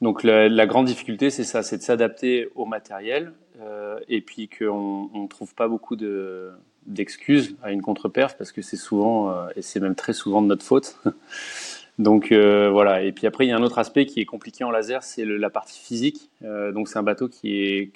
Donc 0.00 0.24
la, 0.24 0.66
grande 0.66 0.86
difficulté, 0.86 1.30
c'est 1.30 1.44
ça, 1.44 1.62
c'est 1.62 1.78
de 1.78 1.82
s'adapter 1.82 2.48
au 2.54 2.66
matériel, 2.66 3.32
euh, 3.60 3.98
et 4.08 4.20
puis 4.20 4.48
qu'on 4.48 5.10
ne 5.14 5.26
trouve 5.26 5.54
pas 5.54 5.68
beaucoup 5.68 5.96
de, 5.96 6.52
d'excuses 6.86 7.56
à 7.62 7.72
une 7.72 7.82
contre-perf 7.82 8.36
parce 8.36 8.52
que 8.52 8.62
c'est 8.62 8.76
souvent 8.76 9.30
euh, 9.30 9.48
et 9.56 9.62
c'est 9.62 9.80
même 9.80 9.94
très 9.94 10.12
souvent 10.12 10.42
de 10.42 10.46
notre 10.46 10.64
faute. 10.64 10.98
donc 11.98 12.32
euh, 12.32 12.70
voilà. 12.70 13.02
Et 13.02 13.12
puis 13.12 13.26
après 13.26 13.46
il 13.46 13.48
y 13.48 13.52
a 13.52 13.56
un 13.56 13.62
autre 13.62 13.78
aspect 13.78 14.06
qui 14.06 14.20
est 14.20 14.24
compliqué 14.24 14.64
en 14.64 14.70
laser, 14.70 15.02
c'est 15.02 15.24
la 15.24 15.50
partie 15.50 15.78
physique. 15.78 16.30
Euh, 16.44 16.72
donc 16.72 16.88
c'est 16.88 16.98
un 16.98 17.02
bateau 17.02 17.28
qui 17.28 17.56
est 17.56 17.92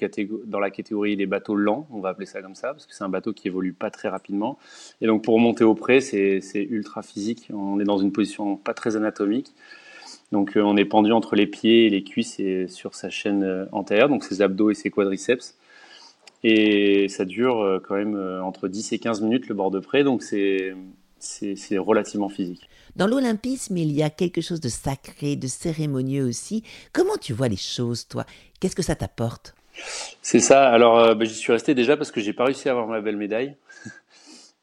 dans 0.47 0.61
la 0.61 0.71
catégorie 0.71 1.17
des 1.17 1.27
bateaux 1.27 1.55
lents, 1.55 1.87
on 1.91 2.01
va 2.01 2.11
appeler 2.11 2.27
ça 2.27 2.43
comme 2.43 2.55
ça 2.55 2.69
parce 2.69 2.87
que 2.87 2.95
c'est 2.95 3.05
un 3.05 3.09
bateau 3.09 3.33
qui 3.33 3.49
évolue 3.49 3.73
pas 3.73 3.91
très 3.91 4.09
rapidement. 4.09 4.59
Et 5.01 5.07
donc 5.07 5.23
pour 5.23 5.39
monter 5.39 5.65
au 5.65 5.75
près, 5.75 6.01
c'est 6.01 6.41
ultra 6.55 7.03
physique. 7.03 7.49
On 7.53 7.81
est 7.81 7.85
dans 7.85 7.99
une 7.99 8.13
position 8.13 8.57
pas 8.57 8.75
très 8.75 8.97
anatomique. 8.97 9.53
Donc 10.33 10.53
on 10.57 10.77
est 10.77 10.85
pendu 10.85 11.13
entre 11.13 11.35
les 11.35 11.47
pieds 11.47 11.87
et 11.87 11.91
les 11.91 12.05
cuisses 12.05 12.39
et 12.39 12.69
sur 12.69 12.95
sa 12.95 13.11
chaîne 13.11 13.69
antérieure, 13.73 14.09
donc 14.09 14.25
ses 14.25 14.43
abdos 14.43 14.71
et 14.71 14.75
ses 14.75 14.91
quadriceps. 14.91 15.57
Et 16.43 17.09
ça 17.09 17.25
dure 17.25 17.61
euh, 17.61 17.81
quand 17.87 17.97
même 17.97 18.17
euh, 18.17 18.43
entre 18.43 18.69
10 18.69 18.93
et 18.93 18.99
15 18.99 19.21
minutes 19.21 19.49
le 19.49 19.55
bord 19.55 19.71
de 19.71 19.81
près, 19.81 20.05
donc 20.05 20.23
c'est 20.23 20.75
c'est 21.23 21.77
relativement 21.77 22.31
physique. 22.31 22.69
Dans 22.97 23.07
l'olympisme, 23.07 23.77
il 23.77 23.93
y 23.93 24.03
a 24.03 24.09
quelque 24.09 24.41
chose 24.41 24.61
de 24.61 24.71
sacré, 24.71 25.37
de 25.37 25.47
cérémonieux 25.47 26.25
aussi. 26.25 26.65
Comment 26.95 27.19
tu 27.21 27.35
vois 27.35 27.49
les 27.49 27.57
choses, 27.57 28.09
toi? 28.09 28.25
Qu'est-ce 28.59 28.75
que 28.75 28.83
ça 28.83 28.95
t'apporte? 28.95 29.55
C'est 30.23 30.41
ça. 30.41 30.69
Alors, 30.69 30.99
euh, 30.99 31.15
bah, 31.15 31.25
j'y 31.25 31.35
suis 31.35 31.53
resté 31.53 31.75
déjà 31.75 31.97
parce 31.97 32.11
que 32.11 32.21
j'ai 32.21 32.33
pas 32.33 32.45
réussi 32.45 32.69
à 32.69 32.73
avoir 32.73 32.87
ma 32.87 33.01
belle 33.01 33.17
médaille. 33.17 33.57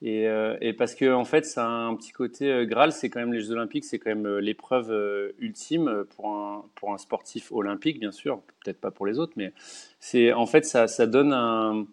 Et, 0.03 0.27
euh, 0.27 0.55
et, 0.61 0.73
parce 0.73 0.93
que 0.93 1.11
en 1.11 1.25
fait, 1.25 1.45
ça 1.45 1.65
a 1.65 1.69
un 1.69 1.95
petit 1.95 2.11
côté 2.11 2.51
euh, 2.51 2.65
Graal, 2.65 2.91
c'est 2.91 3.09
quand 3.09 3.19
même 3.19 3.33
les 3.33 3.41
Jeux 3.41 3.53
Olympiques, 3.53 3.83
c'est 3.83 3.97
quand 3.97 4.11
même 4.11 4.27
euh, 4.27 4.39
l'épreuve 4.39 4.93
ultime 5.39 6.05
pour 6.15 6.29
un, 6.29 6.65
pour 6.75 6.93
un 6.93 6.99
sportif 6.99 7.51
olympique, 7.51 7.99
bien 7.99 8.11
sûr, 8.11 8.41
peut-être 8.63 8.79
pas 8.79 8.91
pour 8.91 9.07
les 9.07 9.17
autres, 9.17 9.33
mais 9.37 9.53
c'est 9.99 10.33
en 10.33 10.45
fait 10.45 10.65
ça, 10.65 10.87
ça 10.87 11.07
donne 11.07 11.33
un, 11.33 11.87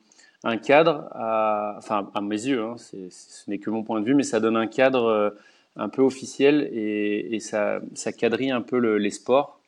un, 0.45 0.57
cadre, 0.59 1.09
à, 1.13 1.77
enfin 1.79 2.11
à 2.15 2.21
mes 2.21 2.47
yeux, 2.47 2.63
hein, 2.63 2.77
ce 2.77 3.51
n'est 3.51 3.59
que 3.59 3.71
mon 3.71 3.83
point 3.83 4.01
de 4.01 4.05
vue, 4.05 4.15
mais 4.15 4.23
ça 4.23 4.39
donne 4.39 4.59
un 4.59 4.67
cadre 4.67 5.35
un 5.77 5.89
peu 5.89 6.03
officiel 6.03 6.69
et, 6.73 7.35
et 7.35 7.41
ça, 7.41 7.81
ça 7.95 8.13
quadrille 8.13 8.51
un 8.51 8.61
peu 8.61 8.79
le, 8.79 8.99
les 8.99 9.11
sports. 9.11 9.61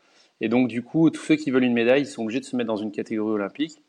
Et 0.42 0.49
donc 0.50 0.68
du 0.68 0.82
coup, 0.82 1.08
tous 1.08 1.22
ceux 1.22 1.37
qui 1.37 1.50
veulent 1.50 1.64
une 1.64 1.72
médaille, 1.72 2.02
ils 2.02 2.06
sont 2.06 2.22
obligés 2.22 2.40
de 2.40 2.44
se 2.44 2.54
mettre 2.54 2.68
dans 2.68 2.76
une 2.76 2.92
catégorie 2.92 3.32
olympique 3.32 3.80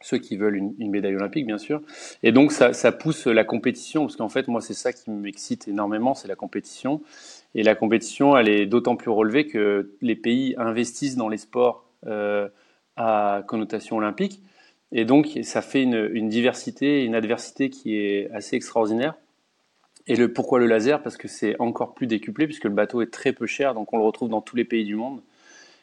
ceux 0.00 0.18
qui 0.18 0.36
veulent 0.36 0.56
une, 0.56 0.90
médaille 0.90 1.16
olympique, 1.16 1.46
bien 1.46 1.58
sûr. 1.58 1.82
Et 2.22 2.32
donc, 2.32 2.52
ça, 2.52 2.92
pousse 2.92 3.26
la 3.26 3.44
compétition, 3.44 4.02
parce 4.02 4.16
qu'en 4.16 4.28
fait, 4.28 4.48
moi, 4.48 4.60
c'est 4.60 4.74
ça 4.74 4.92
qui 4.92 5.10
m'excite 5.10 5.68
énormément, 5.68 6.14
c'est 6.14 6.28
la 6.28 6.36
compétition. 6.36 7.02
Et 7.54 7.62
la 7.62 7.74
compétition, 7.74 8.36
elle 8.36 8.48
est 8.48 8.66
d'autant 8.66 8.96
plus 8.96 9.10
relevée 9.10 9.46
que 9.46 9.92
les 10.00 10.16
pays 10.16 10.54
investissent 10.56 11.16
dans 11.16 11.28
les 11.28 11.36
sports 11.36 11.84
euh, 12.06 12.48
à 12.96 13.42
connotation 13.46 13.96
olympique. 13.98 14.40
Et 14.92 15.04
donc, 15.04 15.38
ça 15.42 15.60
fait 15.60 15.82
une, 15.82 16.08
une, 16.12 16.28
diversité, 16.28 17.04
une 17.04 17.14
adversité 17.14 17.68
qui 17.68 17.96
est 17.96 18.30
assez 18.32 18.56
extraordinaire. 18.56 19.14
Et 20.06 20.16
le, 20.16 20.32
pourquoi 20.32 20.58
le 20.58 20.66
laser? 20.66 21.02
Parce 21.02 21.18
que 21.18 21.28
c'est 21.28 21.56
encore 21.60 21.94
plus 21.94 22.06
décuplé, 22.06 22.46
puisque 22.46 22.64
le 22.64 22.70
bateau 22.70 23.02
est 23.02 23.12
très 23.12 23.32
peu 23.32 23.46
cher, 23.46 23.74
donc 23.74 23.92
on 23.92 23.98
le 23.98 24.04
retrouve 24.04 24.30
dans 24.30 24.40
tous 24.40 24.56
les 24.56 24.64
pays 24.64 24.84
du 24.84 24.94
monde. 24.94 25.20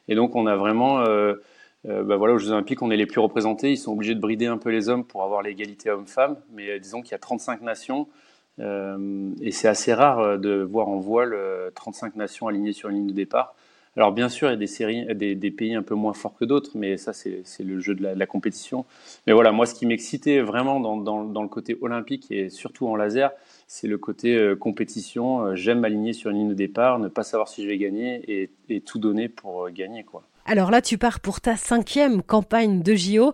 Et 0.07 0.15
donc, 0.15 0.35
on 0.35 0.47
a 0.47 0.55
vraiment... 0.55 1.01
Euh, 1.01 1.35
euh, 1.85 2.03
bah 2.03 2.17
voilà, 2.17 2.33
aux 2.33 2.37
Jeux 2.37 2.51
Olympiques, 2.51 2.81
on 2.81 2.91
est 2.91 2.97
les 2.97 3.05
plus 3.05 3.21
représentés. 3.21 3.71
Ils 3.71 3.77
sont 3.77 3.93
obligés 3.93 4.15
de 4.15 4.19
brider 4.19 4.47
un 4.47 4.57
peu 4.57 4.69
les 4.69 4.89
hommes 4.89 5.05
pour 5.05 5.23
avoir 5.23 5.41
l'égalité 5.41 5.89
homme-femme. 5.89 6.37
Mais 6.51 6.69
euh, 6.69 6.79
disons 6.79 7.01
qu'il 7.01 7.11
y 7.11 7.15
a 7.15 7.19
35 7.19 7.61
nations. 7.61 8.07
Euh, 8.59 9.31
et 9.41 9.51
c'est 9.51 9.67
assez 9.67 9.93
rare 9.93 10.39
de 10.39 10.63
voir 10.63 10.87
en 10.87 10.97
voile 10.97 11.35
35 11.75 12.15
nations 12.15 12.47
alignées 12.47 12.73
sur 12.73 12.89
une 12.89 12.95
ligne 12.95 13.07
de 13.07 13.13
départ. 13.13 13.55
Alors 13.95 14.11
bien 14.11 14.29
sûr, 14.29 14.47
il 14.47 14.51
y 14.51 14.53
a 14.53 14.57
des, 14.57 14.67
séries, 14.67 15.07
des, 15.15 15.51
pays 15.51 15.73
un 15.73 15.81
peu 15.81 15.95
moins 15.95 16.13
forts 16.13 16.35
que 16.35 16.45
d'autres, 16.45 16.71
mais 16.75 16.97
ça 16.97 17.13
c'est 17.13 17.43
le 17.63 17.79
jeu 17.79 17.95
de 17.95 18.03
la, 18.03 18.25
compétition. 18.27 18.85
Mais 19.25 19.33
voilà, 19.33 19.51
moi 19.51 19.65
ce 19.65 19.73
qui 19.73 19.87
m'excitait 19.87 20.39
vraiment 20.41 20.79
dans, 20.79 21.41
le 21.41 21.47
côté 21.47 21.77
olympique 21.81 22.31
et 22.31 22.49
surtout 22.49 22.87
en 22.87 22.95
laser, 22.95 23.31
c'est 23.65 23.87
le 23.87 23.97
côté 23.97 24.53
compétition. 24.59 25.55
J'aime 25.55 25.79
m'aligner 25.79 26.13
sur 26.13 26.29
une 26.29 26.37
ligne 26.37 26.49
de 26.49 26.53
départ, 26.53 26.99
ne 26.99 27.07
pas 27.07 27.23
savoir 27.23 27.47
si 27.47 27.63
je 27.63 27.67
vais 27.67 27.79
gagner 27.79 28.21
et, 28.27 28.51
et 28.69 28.81
tout 28.81 28.99
donner 28.99 29.29
pour 29.29 29.67
gagner. 29.71 30.03
quoi. 30.03 30.23
Alors 30.47 30.71
là, 30.71 30.81
tu 30.81 30.97
pars 30.97 31.19
pour 31.19 31.41
ta 31.41 31.57
cinquième 31.57 32.23
campagne 32.23 32.81
de 32.81 32.95
JO. 32.95 33.33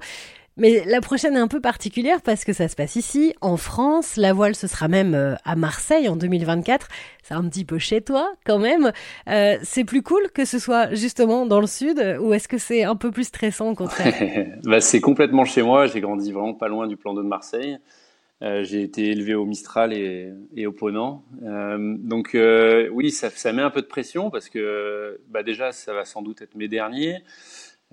Mais 0.56 0.84
la 0.86 1.02
prochaine 1.02 1.36
est 1.36 1.40
un 1.40 1.48
peu 1.48 1.62
particulière 1.62 2.22
parce 2.22 2.44
que 2.44 2.54
ça 2.54 2.68
se 2.68 2.76
passe 2.76 2.96
ici, 2.96 3.34
en 3.42 3.58
France. 3.58 4.18
La 4.18 4.34
voile, 4.34 4.56
ce 4.56 4.68
sera 4.68 4.88
même 4.88 5.16
euh, 5.16 5.36
à 5.46 5.56
Marseille 5.56 6.08
en 6.08 6.16
2024. 6.16 6.88
C'est 7.24 7.34
un 7.34 7.44
petit 7.50 7.66
peu 7.66 7.80
chez 7.80 8.02
toi 8.02 8.32
quand 8.46 8.60
même. 8.60 8.92
Euh, 9.30 9.58
c'est 9.64 9.84
plus 9.84 10.04
cool 10.04 10.30
que 10.32 10.46
ce 10.46 10.60
soit 10.60 10.94
justement 10.94 11.48
dans 11.48 11.60
le 11.60 11.66
sud 11.68 12.18
ou 12.20 12.34
est-ce 12.34 12.48
que 12.48 12.60
c'est 12.60 12.84
un 12.84 12.96
peu 12.96 13.10
plus 13.10 13.26
stressant 13.26 13.70
au 13.70 13.76
contraire? 13.76 14.14
Bah, 14.64 14.80
C'est 14.80 15.02
complètement 15.02 15.46
chez 15.46 15.64
moi. 15.64 15.88
J'ai 15.88 16.02
grandi 16.02 16.32
vraiment 16.32 16.54
pas 16.54 16.68
loin 16.68 16.88
du 16.88 16.98
plan 16.98 17.14
d'eau 17.14 17.24
de 17.24 17.28
Marseille. 17.28 17.78
Euh, 18.44 18.64
j'ai 18.64 18.82
été 18.82 19.10
élevé 19.10 19.34
au 19.34 19.46
Mistral 19.46 19.94
et, 19.94 20.66
au 20.68 20.72
Ponant. 20.72 21.24
donc 21.42 22.38
oui, 22.92 23.12
ça, 23.12 23.54
met 23.54 23.62
un 23.62 23.70
peu 23.72 23.82
de 23.82 23.88
pression 23.88 24.30
parce 24.30 24.50
que 24.50 25.20
bah, 25.30 25.44
déjà, 25.44 25.72
ça 25.72 25.94
va 25.94 26.06
sans 26.06 26.22
doute 26.22 26.42
être 26.42 26.56
mes 26.56 26.68
derniers. 26.68 27.24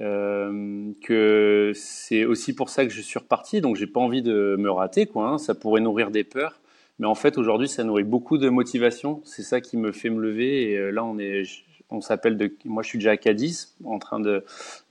Euh, 0.01 0.93
que 1.03 1.73
c'est 1.75 2.25
aussi 2.25 2.55
pour 2.55 2.71
ça 2.71 2.87
que 2.87 2.93
je 2.93 3.03
suis 3.03 3.19
reparti, 3.19 3.61
donc 3.61 3.77
j'ai 3.77 3.87
pas 3.87 4.01
envie 4.01 4.23
de 4.23 4.57
me 4.59 4.71
rater, 4.71 5.07
quoi. 5.07 5.29
Hein. 5.29 5.39
Ça 5.39 5.55
pourrait 5.55 5.83
nourrir 5.83 6.11
des 6.11 6.25
peurs, 6.25 6.61
mais 6.99 7.07
en 7.07 7.15
fait 7.15 7.37
aujourd'hui 7.37 7.69
ça 7.69 7.85
nourrit 7.85 8.05
beaucoup 8.05 8.39
de 8.39 8.49
motivation. 8.49 9.21
C'est 9.25 9.43
ça 9.43 9.61
qui 9.61 9.77
me 9.77 9.93
fait 9.93 10.09
me 10.09 10.21
lever. 10.21 10.71
Et 10.71 10.79
euh, 10.79 10.91
là 10.91 11.05
on 11.05 11.19
est, 11.19 11.43
on 11.91 12.01
s'appelle 12.01 12.39
de, 12.39 12.55
moi 12.65 12.83
je 12.83 12.89
suis 12.89 12.99
déjà 12.99 13.11
à 13.11 13.17
Cadiz, 13.19 13.75
en 13.85 13.99
train 13.99 14.21
de, 14.21 14.43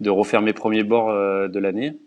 refaire 0.05 0.43
mes 0.43 0.53
premiers 0.53 0.83
bords 0.83 1.09
euh, 1.09 1.47
de 1.47 1.59
l'année. 1.59 1.97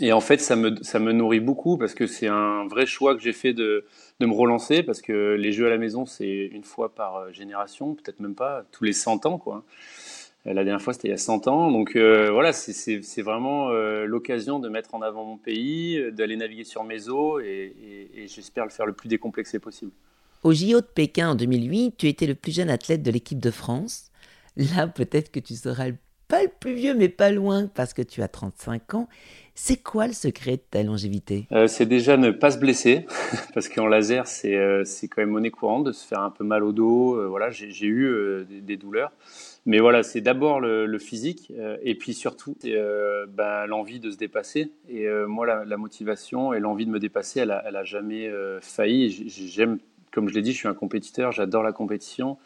Et 0.00 0.12
en 0.12 0.20
fait, 0.20 0.38
ça 0.38 0.56
me, 0.56 0.82
ça 0.82 0.98
me 0.98 1.12
nourrit 1.12 1.40
beaucoup 1.40 1.78
parce 1.78 1.94
que 1.94 2.06
c'est 2.06 2.26
un 2.26 2.66
vrai 2.66 2.84
choix 2.84 3.14
que 3.14 3.22
j'ai 3.22 3.32
fait 3.32 3.52
de, 3.52 3.86
de 4.20 4.26
me 4.26 4.32
relancer 4.32 4.82
parce 4.82 5.00
que 5.00 5.34
les 5.34 5.52
jeux 5.52 5.66
à 5.66 5.70
la 5.70 5.78
maison, 5.78 6.04
c'est 6.04 6.46
une 6.52 6.64
fois 6.64 6.94
par 6.94 7.32
génération, 7.32 7.94
peut-être 7.94 8.20
même 8.20 8.34
pas 8.34 8.64
tous 8.72 8.84
les 8.84 8.92
100 8.92 9.26
ans, 9.26 9.38
quoi. 9.38 9.64
Euh, 10.46 10.52
la 10.52 10.64
dernière 10.64 10.82
fois, 10.82 10.92
c'était 10.92 11.08
il 11.08 11.12
y 11.12 11.14
a 11.14 11.18
100 11.18 11.48
ans. 11.48 11.70
Donc 11.70 11.96
euh, 11.96 12.30
voilà, 12.30 12.52
c'est 12.52 13.22
vraiment 13.22 13.70
euh, 13.70 14.04
l'occasion 14.06 14.58
de 14.58 14.68
mettre 14.68 14.94
en 14.94 15.02
avant 15.02 15.24
mon 15.24 15.36
pays, 15.36 16.00
d'aller 16.12 16.36
naviguer 16.36 16.64
sur 16.64 16.84
mes 16.84 17.08
eaux 17.08 17.40
et, 17.40 18.26
j'espère 18.26 18.64
le 18.64 18.70
faire 18.70 18.86
le 18.86 18.92
plus 18.92 19.08
décomplexé 19.08 19.58
possible. 19.58 19.92
Au 20.42 20.52
JO 20.52 20.80
de 20.80 20.86
Pékin 20.86 21.30
en 21.30 21.34
2008, 21.34 21.96
tu 21.96 22.08
étais 22.08 22.26
le 22.26 22.34
plus 22.34 22.54
jeune 22.54 22.70
athlète 22.70 23.02
de 23.02 23.10
l'équipe 23.10 23.38
de 23.38 23.50
France. 23.50 24.10
Là, 24.56 24.86
peut-être 24.86 25.30
que 25.30 25.40
tu 25.40 25.54
seras 25.54 25.88
pas 26.28 26.42
le 26.42 26.50
plus 26.60 26.74
vieux, 26.74 26.94
mais 26.94 27.08
pas 27.08 27.30
loin, 27.30 27.66
parce 27.66 27.94
que 27.94 28.02
tu 28.02 28.22
as 28.22 28.28
35 28.28 28.94
ans. 28.94 29.08
C'est 29.54 29.82
quoi 29.82 30.06
le 30.06 30.12
secret 30.12 30.56
de 30.56 30.62
ta 30.68 30.82
longévité? 30.82 31.46
C'est 31.68 31.86
déjà 31.86 32.16
ne 32.16 32.30
pas 32.30 32.50
se 32.50 32.58
blesser, 32.58 33.06
parce 33.54 33.68
qu'en 33.68 33.86
laser, 33.86 34.26
c'est 34.26 34.56
quand 35.08 35.18
même 35.18 35.30
monnaie 35.30 35.50
courante 35.50 35.84
de 35.84 35.92
se 35.92 36.06
faire 36.06 36.20
un 36.20 36.30
peu 36.30 36.44
mal 36.44 36.64
au 36.64 36.72
dos. 36.72 37.28
voilà, 37.28 37.50
j'ai 37.50 37.86
eu 37.86 38.44
des, 38.48 38.76
douleurs. 38.76 39.12
Mais 39.66 39.78
voilà, 39.78 40.02
c'est 40.02 40.20
d'abord 40.20 40.60
le, 40.60 40.98
physique 40.98 41.52
euh, 41.58 41.76
et 41.82 41.94
puis 41.94 42.12
surtout 42.14 42.54
euh, 42.66 43.26
ben, 43.26 43.66
l'envie 43.66 43.98
de 43.98 44.10
se 44.10 44.16
dépasser. 44.16 44.70
Et 44.88 45.06
euh, 45.06 45.26
moi, 45.26 45.64
la, 45.64 45.76
motivation 45.76 46.52
et 46.52 46.60
l'envie 46.60 46.86
de 46.86 46.90
me 46.90 46.98
dépasser, 46.98 47.40
elle 47.40 47.50
a, 47.50 47.62
elle 47.66 47.76
a 47.76 47.84
jamais 47.84 48.30
failli. 48.60 49.28
J'aime, 49.28 49.78
comme 50.12 50.28
je 50.28 50.34
l'ai 50.34 50.42
dit, 50.42 50.52
je 50.52 50.58
suis 50.58 50.68
un 50.68 50.74
compétiteur, 50.74 51.32
j'adore 51.32 51.62
la 51.62 51.72
compétition. 51.72 52.36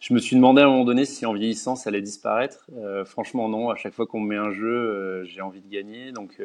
Je 0.00 0.14
me 0.14 0.18
suis 0.18 0.36
demandé 0.36 0.62
à 0.62 0.66
un 0.66 0.68
moment 0.68 0.84
donné 0.84 1.04
si 1.04 1.26
en 1.26 1.32
vieillissant 1.32 1.74
ça 1.76 1.90
allait 1.90 2.02
disparaître. 2.02 2.66
franchement, 3.06 3.48
non. 3.48 3.70
À 3.70 3.76
chaque 3.76 3.94
fois 3.94 4.06
qu'on 4.06 4.20
me 4.20 4.28
met 4.28 4.36
un 4.36 4.50
jeu, 4.50 5.24
j'ai 5.24 5.40
envie 5.40 5.60
de 5.60 5.68
gagner. 5.68 6.12
Donc 6.12 6.40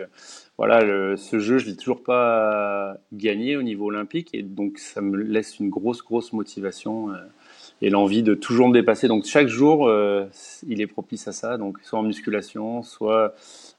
voilà, 0.57 1.15
ce 1.17 1.39
jeu, 1.39 1.57
je 1.57 1.67
l'ai 1.67 1.75
toujours 1.75 2.01
pas 2.01 2.97
gagné 3.11 3.57
au 3.57 3.61
niveau 3.61 3.87
olympique 3.87 4.29
et 4.33 4.41
donc 4.41 4.79
ça 4.79 5.01
me 5.01 5.17
laisse 5.17 5.59
une 5.59 5.69
grosse, 5.69 6.01
grosse 6.01 6.33
motivation 6.33 7.11
et 7.81 7.89
l'envie 7.89 8.23
de 8.23 8.33
toujours 8.33 8.69
me 8.69 8.73
dépasser. 8.73 9.07
Donc 9.07 9.25
chaque 9.25 9.47
jour, 9.47 9.87
euh, 9.87 10.25
il 10.67 10.81
est 10.81 10.87
propice 10.87 11.27
à 11.27 11.31
ça. 11.31 11.57
Donc 11.57 11.79
soit 11.83 11.99
en 11.99 12.03
musculation, 12.03 12.83
soit 12.83 13.33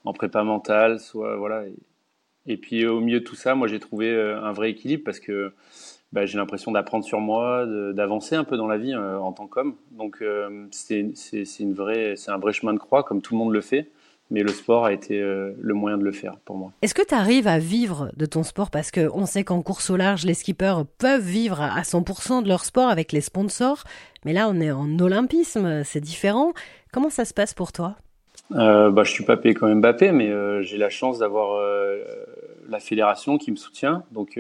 en 0.04 0.12
prépa 0.12 0.42
mentale, 0.42 1.00
soit 1.00 1.36
voilà. 1.36 1.64
Et, 2.46 2.56
puis 2.56 2.86
au 2.86 3.00
milieu 3.00 3.20
de 3.20 3.24
tout 3.24 3.36
ça, 3.36 3.54
moi 3.54 3.68
j'ai 3.68 3.78
trouvé 3.78 4.10
euh, 4.10 4.42
un 4.42 4.52
vrai 4.52 4.70
équilibre 4.70 5.04
parce 5.04 5.20
que 5.20 5.52
bah, 6.12 6.26
j'ai 6.26 6.38
l'impression 6.38 6.72
d'apprendre 6.72 7.04
sur 7.04 7.20
moi, 7.20 7.66
d'avancer 7.94 8.34
un 8.34 8.44
peu 8.44 8.56
dans 8.56 8.66
la 8.66 8.78
vie 8.78 8.94
euh, 8.94 9.18
en 9.18 9.32
tant 9.32 9.46
qu'homme. 9.46 9.74
Donc 9.92 10.22
c'est 10.70 11.00
une 11.60 11.74
vraie, 11.74 12.14
c'est 12.16 12.30
un 12.30 12.38
vrai 12.38 12.52
chemin 12.52 12.74
de 12.74 12.78
croix 12.78 13.02
comme 13.02 13.22
tout 13.22 13.34
le 13.34 13.38
monde 13.38 13.52
le 13.52 13.60
fait 13.60 13.88
mais 14.32 14.42
le 14.42 14.48
sport 14.48 14.86
a 14.86 14.92
été 14.94 15.20
euh, 15.20 15.52
le 15.60 15.74
moyen 15.74 15.98
de 15.98 16.04
le 16.04 16.10
faire 16.10 16.38
pour 16.44 16.56
moi. 16.56 16.72
Est-ce 16.80 16.94
que 16.94 17.06
tu 17.06 17.14
arrives 17.14 17.46
à 17.46 17.58
vivre 17.58 18.10
de 18.16 18.24
ton 18.24 18.42
sport? 18.42 18.70
Parce 18.70 18.90
qu'on 18.90 19.26
sait 19.26 19.44
qu'en 19.44 19.60
course 19.60 19.90
au 19.90 19.96
large, 19.96 20.24
les 20.24 20.32
skippers 20.32 20.84
peuvent 20.98 21.22
vivre 21.22 21.60
à 21.60 21.82
100% 21.82 22.42
de 22.42 22.48
leur 22.48 22.64
sport 22.64 22.88
avec 22.88 23.12
les 23.12 23.20
sponsors, 23.20 23.84
mais 24.24 24.32
là 24.32 24.48
on 24.48 24.58
est 24.58 24.70
en 24.70 24.98
olympisme, 24.98 25.84
c'est 25.84 26.00
différent. 26.00 26.52
Comment 26.92 27.10
ça 27.10 27.26
se 27.26 27.34
passe 27.34 27.52
pour 27.52 27.72
toi? 27.72 27.96
Euh, 28.54 28.90
bah, 28.90 29.04
Je 29.04 29.10
suis 29.10 29.24
pas 29.24 29.36
payé 29.36 29.54
comme 29.54 29.80
Mbappé, 29.80 30.12
mais 30.12 30.30
euh, 30.30 30.62
j'ai 30.62 30.78
la 30.78 30.90
chance 30.90 31.18
d'avoir 31.18 31.58
euh, 31.58 32.02
la 32.68 32.80
fédération 32.80 33.38
qui 33.38 33.50
me 33.50 33.56
soutient, 33.56 34.02
donc 34.12 34.38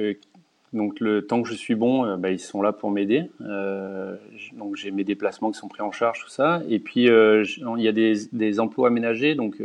donc 0.72 1.00
le 1.00 1.26
temps 1.26 1.42
que 1.42 1.48
je 1.48 1.54
suis 1.54 1.74
bon, 1.74 2.06
euh, 2.06 2.16
bah, 2.16 2.30
ils 2.30 2.38
sont 2.38 2.62
là 2.62 2.72
pour 2.72 2.90
m'aider. 2.90 3.30
Euh, 3.42 4.16
donc 4.54 4.76
j'ai 4.76 4.90
mes 4.90 5.04
déplacements 5.04 5.50
qui 5.50 5.58
sont 5.58 5.68
pris 5.68 5.82
en 5.82 5.92
charge, 5.92 6.20
tout 6.22 6.30
ça. 6.30 6.62
Et 6.68 6.78
puis 6.78 7.10
euh, 7.10 7.44
il 7.76 7.82
y 7.82 7.88
a 7.88 7.92
des, 7.92 8.60
emplois 8.60 8.88
aménagés. 8.88 9.34
Donc 9.34 9.62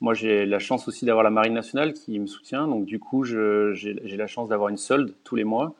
moi 0.00 0.14
j'ai 0.14 0.46
la 0.46 0.58
chance 0.58 0.88
aussi 0.88 1.04
d'avoir 1.04 1.24
la 1.24 1.30
Marine 1.30 1.52
nationale 1.52 1.92
qui 1.92 2.18
me 2.18 2.26
soutient. 2.26 2.66
Donc 2.66 2.86
du 2.86 2.98
coup 2.98 3.24
j'ai 3.24 4.16
la 4.16 4.26
chance 4.26 4.48
d'avoir 4.48 4.70
une 4.70 4.78
solde 4.78 5.12
tous 5.24 5.36
les 5.36 5.44
mois. 5.44 5.74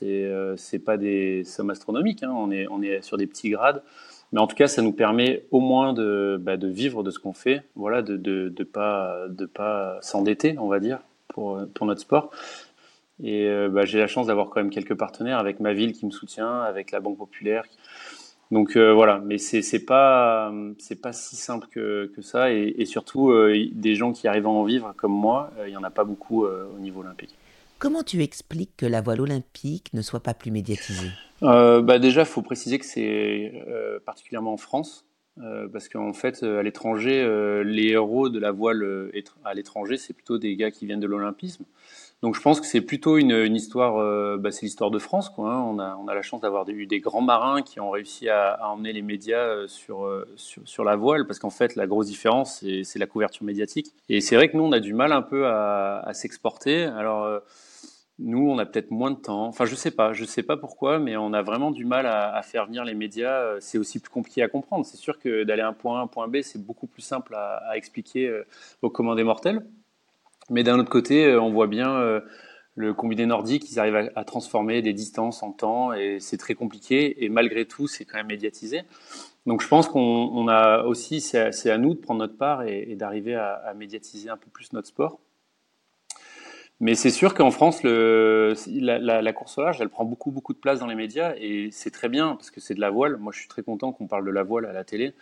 Et 0.00 0.28
c'est 0.56 0.80
pas 0.80 0.96
des 0.96 1.44
sommes 1.44 1.70
astronomiques. 1.70 2.22
Hein. 2.22 2.32
On 2.32 2.82
est 2.82 3.02
sur 3.02 3.16
des 3.16 3.26
petits 3.26 3.50
grades. 3.50 3.82
Mais 4.32 4.40
en 4.40 4.46
tout 4.46 4.56
cas, 4.56 4.66
ça 4.66 4.80
nous 4.80 4.92
permet 4.92 5.44
au 5.50 5.60
moins 5.60 5.92
de, 5.92 6.40
bah, 6.40 6.56
vivre 6.56 7.02
de 7.02 7.10
ce 7.10 7.18
qu'on 7.18 7.34
fait, 7.34 7.64
voilà, 7.76 8.00
de 8.00 8.16
de 8.16 8.64
pas 8.64 9.26
de 9.28 9.44
pas 9.44 9.98
s'endetter, 10.00 10.56
on 10.58 10.68
va 10.68 10.80
dire, 10.80 11.00
pour 11.28 11.60
notre 11.82 12.00
sport. 12.00 12.30
Et 13.22 13.46
euh, 13.46 13.68
bah, 13.68 13.84
j'ai 13.84 13.98
la 13.98 14.06
chance 14.06 14.26
d'avoir 14.26 14.48
quand 14.48 14.60
même 14.60 14.70
quelques 14.70 14.94
partenaires 14.94 15.38
avec 15.38 15.60
ma 15.60 15.72
ville 15.72 15.92
qui 15.92 16.06
me 16.06 16.10
soutient, 16.10 16.60
avec 16.60 16.90
la 16.90 17.00
Banque 17.00 17.18
Populaire. 17.18 17.64
Donc 18.50 18.76
euh, 18.76 18.92
voilà, 18.92 19.18
mais 19.24 19.38
c'est 19.38 19.62
c'est 19.62 19.84
pas 19.84 20.52
c'est 20.78 21.00
pas 21.00 21.12
si 21.12 21.36
simple 21.36 21.68
que, 21.70 22.12
que 22.14 22.20
ça 22.20 22.52
et, 22.52 22.74
et 22.76 22.84
surtout 22.84 23.30
euh, 23.30 23.56
des 23.72 23.94
gens 23.94 24.12
qui 24.12 24.28
arrivent 24.28 24.46
à 24.46 24.50
en 24.50 24.64
vivre 24.64 24.92
comme 24.96 25.12
moi, 25.12 25.50
il 25.66 25.72
y 25.72 25.76
en 25.76 25.84
a 25.84 25.90
pas 25.90 26.04
beaucoup 26.04 26.44
au 26.44 26.78
niveau 26.78 27.00
olympique. 27.00 27.34
Comment 27.78 28.02
tu 28.02 28.22
expliques 28.22 28.76
que 28.76 28.86
la 28.86 29.00
voile 29.00 29.22
olympique 29.22 29.92
ne 29.94 30.02
soit 30.02 30.20
pas 30.20 30.34
plus 30.34 30.50
médiatisée? 30.50 31.10
Bah 31.40 31.98
déjà, 31.98 32.20
il 32.20 32.26
faut 32.26 32.42
préciser 32.42 32.78
que 32.78 32.84
c'est 32.84 33.52
particulièrement 34.06 34.52
en 34.52 34.56
France, 34.56 35.04
parce 35.72 35.88
qu'en 35.88 36.12
fait, 36.12 36.44
à 36.44 36.62
l'étranger, 36.62 37.26
les 37.64 37.88
héros 37.88 38.28
de 38.28 38.38
la 38.38 38.52
voile 38.52 39.10
à 39.44 39.54
l'étranger, 39.54 39.96
c'est 39.96 40.12
plutôt 40.12 40.38
des 40.38 40.54
gars 40.54 40.70
qui 40.70 40.86
viennent 40.86 41.00
de 41.00 41.08
l'olympisme. 41.08 41.64
Donc 42.22 42.36
je 42.36 42.40
pense 42.40 42.60
que 42.60 42.66
c'est 42.66 42.80
plutôt 42.80 43.18
une, 43.18 43.56
histoire, 43.56 43.96
euh, 43.96 44.36
bah, 44.38 44.52
c'est 44.52 44.62
l'histoire 44.62 44.92
de 44.92 45.00
France. 45.00 45.32
Hein. 45.38 45.64
on, 45.66 45.80
a, 45.80 45.96
on 45.96 46.06
a 46.06 46.14
la 46.14 46.22
chance 46.22 46.40
d'avoir 46.40 46.68
eu 46.68 46.86
des 46.86 47.00
grands 47.00 47.20
marins 47.20 47.62
qui 47.62 47.80
ont 47.80 47.90
réussi 47.90 48.28
à, 48.28 48.52
à 48.52 48.68
emmener 48.68 48.92
les 48.92 49.02
médias 49.02 49.44
euh, 49.44 49.66
sur, 49.66 50.06
euh, 50.06 50.24
sur, 50.36 50.62
sur, 50.64 50.84
la 50.84 50.94
voile, 50.94 51.26
parce 51.26 51.40
qu'en 51.40 51.50
fait 51.50 51.74
la 51.74 51.88
grosse 51.88 52.06
différence, 52.06 52.64
c'est 52.84 52.98
la 53.00 53.06
couverture 53.06 53.42
médiatique. 53.44 53.88
Et 54.08 54.20
c'est 54.20 54.36
vrai 54.36 54.48
que 54.48 54.56
nous, 54.56 54.62
on 54.62 54.70
a 54.70 54.78
du 54.78 54.94
mal 54.94 55.10
un 55.10 55.22
peu 55.22 55.48
à, 55.48 55.98
à 55.98 56.14
s'exporter. 56.14 56.84
Alors 56.84 57.40
nous, 58.20 58.48
on 58.48 58.56
a 58.58 58.66
peut-être 58.66 58.92
moins 58.92 59.10
de 59.10 59.16
temps. 59.16 59.46
Enfin, 59.46 59.64
je 59.64 59.74
sais 59.74 59.90
pas, 59.90 60.12
je 60.12 60.24
sais 60.24 60.44
pas 60.44 60.56
pourquoi, 60.56 61.00
mais 61.00 61.16
on 61.16 61.32
a 61.32 61.42
vraiment 61.42 61.72
du 61.72 61.84
mal 61.84 62.06
à, 62.06 62.36
à 62.36 62.42
faire 62.42 62.66
venir 62.66 62.84
les 62.84 62.94
médias. 62.94 63.58
C'est 63.58 63.78
aussi 63.78 63.98
plus 63.98 64.10
compliqué 64.10 64.42
à 64.42 64.48
comprendre. 64.48 64.86
C'est 64.86 64.96
sûr 64.96 65.18
que 65.18 65.42
d'aller 65.42 65.62
un 65.62 65.72
point 65.72 65.98
A, 65.98 66.02
un 66.02 66.06
point 66.06 66.28
B, 66.28 66.42
c'est 66.42 66.64
beaucoup 66.64 66.86
plus 66.86 67.02
simple 67.02 67.34
à, 67.34 67.56
à 67.68 67.76
expliquer 67.76 68.42
aux 68.80 68.90
commandés 68.90 69.24
mortels. 69.24 69.66
Mais 70.52 70.64
d'un 70.64 70.78
autre 70.78 70.90
côté, 70.90 71.24
euh, 71.24 71.40
on 71.40 71.50
voit 71.50 71.66
bien 71.66 71.94
euh, 71.96 72.20
le 72.76 72.92
combiné 72.92 73.24
nordique, 73.24 73.70
ils 73.70 73.80
arrivent 73.80 74.10
à, 74.14 74.24
transformer 74.24 74.82
des 74.82 74.92
distances 74.92 75.42
en 75.42 75.50
temps 75.50 75.94
et 75.94 76.18
c'est 76.20 76.36
très 76.36 76.54
compliqué. 76.54 77.24
Et 77.24 77.30
malgré 77.30 77.64
tout, 77.64 77.88
c'est 77.88 78.04
quand 78.04 78.18
même 78.18 78.26
médiatisé. 78.26 78.82
Donc 79.46 79.62
je 79.62 79.68
pense 79.68 79.88
qu'on 79.88 80.46
a 80.48 80.82
aussi, 80.84 81.22
c'est 81.22 81.70
à, 81.70 81.78
nous 81.78 81.94
de 81.94 81.98
prendre 81.98 82.20
notre 82.20 82.36
part 82.36 82.64
et, 82.64 82.94
d'arriver 82.96 83.34
à, 83.34 83.72
médiatiser 83.74 84.28
un 84.28 84.36
peu 84.36 84.50
plus 84.50 84.72
notre 84.74 84.88
sport. 84.88 85.18
Mais 86.80 86.94
c'est 86.94 87.10
sûr 87.10 87.32
qu'en 87.34 87.50
France, 87.50 87.82
la, 87.82 89.32
course 89.32 89.56
au 89.56 89.62
large, 89.62 89.80
elle 89.80 89.88
prend 89.88 90.04
beaucoup, 90.04 90.32
beaucoup 90.32 90.52
de 90.52 90.58
place 90.58 90.80
dans 90.80 90.86
les 90.86 90.94
médias 90.94 91.34
et 91.38 91.70
c'est 91.72 91.90
très 91.90 92.08
bien 92.10 92.36
parce 92.36 92.50
que 92.50 92.60
c'est 92.60 92.74
de 92.74 92.80
la 92.80 92.90
voile. 92.90 93.16
Moi, 93.16 93.32
je 93.32 93.38
suis 93.38 93.48
très 93.48 93.62
content 93.62 93.92
qu'on 93.92 94.06
parle 94.06 94.26
de 94.26 94.30
la 94.30 94.42
voile 94.42 94.66
à 94.66 94.72
la 94.72 94.84
télé. 94.84 95.14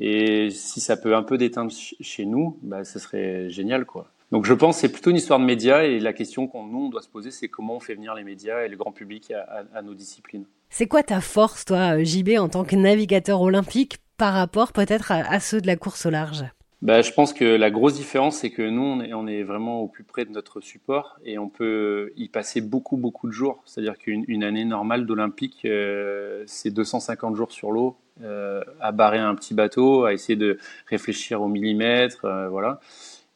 Et 0.00 0.50
si 0.50 0.80
ça 0.80 0.96
peut 0.96 1.14
un 1.14 1.22
peu 1.22 1.38
déteindre 1.38 1.72
chez 1.72 2.26
nous, 2.26 2.58
bah, 2.62 2.84
ce 2.84 2.98
serait 2.98 3.48
génial, 3.48 3.86
quoi. 3.86 4.10
Donc 4.32 4.44
je 4.44 4.54
pense 4.54 4.76
que 4.76 4.80
c'est 4.80 4.92
plutôt 4.92 5.10
une 5.10 5.16
histoire 5.16 5.38
de 5.38 5.44
médias 5.44 5.84
et 5.84 6.00
la 6.00 6.12
question 6.12 6.48
qu'on 6.48 6.64
nous 6.66 6.86
on 6.86 6.88
doit 6.88 7.02
se 7.02 7.08
poser 7.08 7.30
c'est 7.30 7.48
comment 7.48 7.76
on 7.76 7.80
fait 7.80 7.94
venir 7.94 8.14
les 8.14 8.24
médias 8.24 8.64
et 8.64 8.68
le 8.68 8.76
grand 8.76 8.92
public 8.92 9.32
à, 9.72 9.82
nos 9.82 9.94
disciplines. 9.94 10.46
C'est 10.68 10.86
quoi 10.86 11.02
ta 11.02 11.20
force 11.20 11.64
toi 11.64 12.02
JB 12.02 12.30
en 12.38 12.48
tant 12.48 12.64
que 12.64 12.74
navigateur 12.74 13.40
olympique 13.40 13.98
par 14.16 14.34
rapport 14.34 14.72
peut-être 14.72 15.12
à, 15.12 15.40
ceux 15.40 15.60
de 15.60 15.66
la 15.66 15.76
course 15.76 16.06
au 16.06 16.10
large? 16.10 16.44
Bah, 16.82 17.00
je 17.00 17.10
pense 17.10 17.32
que 17.32 17.44
la 17.44 17.70
grosse 17.70 17.94
différence, 17.94 18.38
c'est 18.38 18.50
que 18.50 18.62
nous, 18.62 18.82
on 18.82 19.00
est, 19.00 19.14
on 19.14 19.26
est, 19.26 19.42
vraiment 19.42 19.80
au 19.80 19.88
plus 19.88 20.04
près 20.04 20.26
de 20.26 20.30
notre 20.30 20.60
support 20.60 21.18
et 21.24 21.38
on 21.38 21.48
peut 21.48 22.12
y 22.16 22.28
passer 22.28 22.60
beaucoup, 22.60 22.98
beaucoup 22.98 23.26
de 23.28 23.32
jours. 23.32 23.62
C'est-à-dire 23.64 23.96
qu'une 23.96 24.44
année 24.44 24.64
normale 24.64 25.06
d'Olympique, 25.06 25.62
euh, 25.64 26.44
c'est 26.46 26.70
250 26.70 27.34
jours 27.34 27.50
sur 27.50 27.72
l'eau, 27.72 27.96
euh, 28.22 28.62
à 28.80 28.92
barrer 28.92 29.18
un 29.18 29.34
petit 29.34 29.54
bateau, 29.54 30.04
à 30.04 30.12
essayer 30.12 30.36
de 30.36 30.58
réfléchir 30.86 31.40
au 31.40 31.48
millimètre, 31.48 32.26
euh, 32.26 32.48
voilà. 32.48 32.80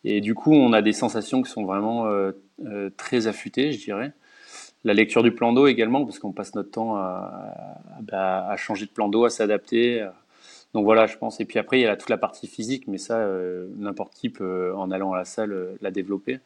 Et 0.05 0.21
du 0.21 0.35
coup, 0.35 0.53
on 0.53 0.73
a 0.73 0.83
des 0.83 0.93
sensations 0.93 1.43
qui 1.43 1.51
sont 1.51 1.65
vraiment 1.65 2.07
très 2.97 3.27
affûtées, 3.27 3.73
je 3.73 3.85
dirais. 3.85 4.13
La 4.83 4.95
lecture 4.95 5.23
du 5.23 5.33
plan 5.33 5.53
d'eau 5.53 5.67
également, 5.67 6.05
parce 6.07 6.19
qu'on 6.19 6.33
passe 6.33 6.55
notre 6.55 6.71
temps 6.71 6.97
à, 6.97 7.55
bah, 8.01 8.47
à, 8.49 8.57
changer 8.57 8.87
de 8.87 8.91
plan 8.91 9.09
d'eau, 9.09 9.27
à 9.27 9.31
s'adapter. 9.31 10.07
Donc 10.73 10.85
voilà, 10.85 11.07
je 11.07 11.19
pense. 11.19 11.39
Et 11.41 11.45
puis 11.45 11.59
après, 11.59 11.81
il 11.81 11.83
y 11.83 11.87
a 11.87 11.97
toute 11.97 12.09
la 12.09 12.17
partie 12.17 12.47
physique, 12.47 12.89
mais 12.89 12.97
ça, 12.97 13.29
n'importe 13.77 14.15
qui 14.15 14.31
peut, 14.31 14.75
en 14.75 14.91
allant 14.91 15.13
à 15.13 15.19
la 15.19 15.27
salle, 15.27 15.77
la 15.83 15.91
développer. 15.91 16.41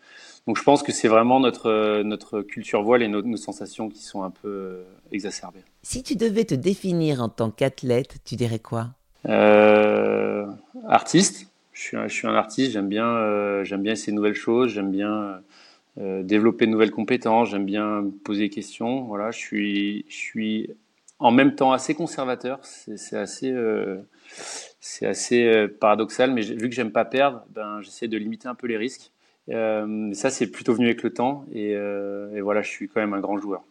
Donc 0.46 0.58
je 0.58 0.62
pense 0.62 0.82
que 0.82 0.92
c'est 0.92 1.08
vraiment 1.08 1.40
notre, 1.40 1.70
euh, 1.70 2.02
notre 2.02 2.42
culture 2.42 2.82
voile 2.82 3.02
et 3.02 3.08
nos, 3.08 3.22
nos, 3.22 3.36
sensations 3.36 3.88
qui 3.88 4.02
sont 4.02 4.22
un 4.22 4.30
peu 4.30 4.48
euh, 4.48 4.84
exacerbées. 5.10 5.64
Si 5.82 6.02
tu 6.02 6.16
devais 6.16 6.44
te 6.44 6.54
définir 6.54 7.22
en 7.22 7.30
tant 7.30 7.50
qu'athlète, 7.50 8.16
tu 8.24 8.36
dirais 8.36 8.58
quoi? 8.58 8.88
Euh, 9.26 10.46
Artiste. 10.86 11.46
Je 11.74 11.82
suis, 12.08 12.26
un, 12.26 12.34
artiste, 12.34 12.72
j'aime 12.72 12.88
bien, 12.88 13.06
euh, 13.06 13.64
bien 13.76 13.92
essayer 13.92 14.12
de 14.12 14.16
nouvelles 14.16 14.34
choses, 14.34 14.70
j'aime 14.70 14.90
bien 14.90 15.42
euh, 15.98 16.22
développer 16.22 16.66
de 16.66 16.70
nouvelles 16.70 16.90
compétences, 16.90 17.50
j'aime 17.50 17.66
bien 17.66 18.04
poser 18.24 18.44
des 18.44 18.50
questions. 18.50 19.02
Voilà, 19.02 19.30
je 19.30 19.38
suis, 19.38 20.06
je 20.08 20.16
suis 20.16 20.70
en 21.18 21.30
même 21.30 21.54
temps 21.54 21.72
assez 21.72 21.94
conservateur. 21.94 22.60
C'est 22.62 23.16
assez, 23.16 23.54
c'est 24.80 25.06
assez 25.06 25.68
paradoxal, 25.80 26.32
mais 26.32 26.42
vu 26.42 26.68
que 26.68 26.74
j'aime 26.74 26.92
pas 26.92 27.04
perdre, 27.04 27.44
ben, 27.50 27.80
j'essaie 27.82 28.08
de 28.08 28.16
limiter 28.16 28.48
un 28.48 28.54
peu 28.54 28.66
les 28.66 28.78
risques. 28.78 29.10
Euh, 29.50 30.12
ça, 30.14 30.30
c'est 30.30 30.46
plutôt 30.46 30.74
venu 30.74 30.86
avec 30.86 31.02
le 31.02 31.12
temps. 31.12 31.44
Et, 31.52 31.74
euh, 31.74 32.34
et, 32.34 32.40
voilà, 32.40 32.62
je 32.62 32.68
suis 32.68 32.88
quand 32.88 33.00
même 33.00 33.14
un 33.14 33.20
grand 33.20 33.38
joueur. 33.38 33.62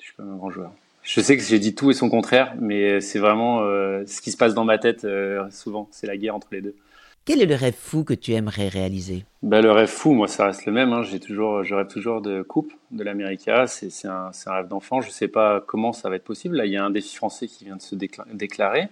Je 0.00 0.06
suis 0.06 0.14
quand 0.16 0.24
même 0.24 0.34
un 0.34 0.36
grand 0.36 0.50
joueur. 0.50 0.72
Je 1.02 1.20
sais 1.20 1.36
que 1.36 1.42
j'ai 1.42 1.58
dit 1.58 1.74
tout 1.74 1.90
et 1.90 1.94
son 1.94 2.08
contraire, 2.08 2.54
mais 2.58 3.00
c'est 3.02 3.18
vraiment 3.18 3.60
euh, 3.60 4.04
ce 4.06 4.22
qui 4.22 4.30
se 4.30 4.38
passe 4.38 4.54
dans 4.54 4.64
ma 4.64 4.78
tête 4.78 5.04
euh, 5.04 5.44
souvent. 5.50 5.88
C'est 5.90 6.06
la 6.06 6.16
guerre 6.16 6.34
entre 6.34 6.48
les 6.52 6.62
deux. 6.62 6.74
Quel 7.26 7.40
est 7.40 7.46
le 7.46 7.54
rêve 7.54 7.74
fou 7.74 8.04
que 8.04 8.12
tu 8.12 8.32
aimerais 8.32 8.68
réaliser? 8.68 9.24
Bah, 9.42 9.62
Le 9.62 9.72
rêve 9.72 9.88
fou, 9.88 10.12
moi, 10.12 10.28
ça 10.28 10.44
reste 10.44 10.66
le 10.66 10.72
même. 10.72 10.92
Hein. 10.92 11.02
J'ai 11.02 11.20
toujours, 11.20 11.64
je 11.64 11.74
rêve 11.74 11.86
toujours 11.86 12.20
de 12.20 12.42
coupe 12.42 12.74
de 12.90 13.02
l'América. 13.02 13.66
C'est 13.66 13.88
un, 14.06 14.30
un, 14.46 14.52
rêve 14.52 14.68
d'enfant. 14.68 15.00
Je 15.00 15.06
ne 15.06 15.12
sais 15.12 15.28
pas 15.28 15.64
comment 15.66 15.94
ça 15.94 16.10
va 16.10 16.16
être 16.16 16.24
possible. 16.24 16.56
Là, 16.56 16.66
il 16.66 16.72
y 16.72 16.76
a 16.76 16.84
un 16.84 16.90
défi 16.90 17.16
français 17.16 17.46
qui 17.48 17.64
vient 17.64 17.76
de 17.76 17.82
se 17.82 17.94
déclarer. 17.94 18.88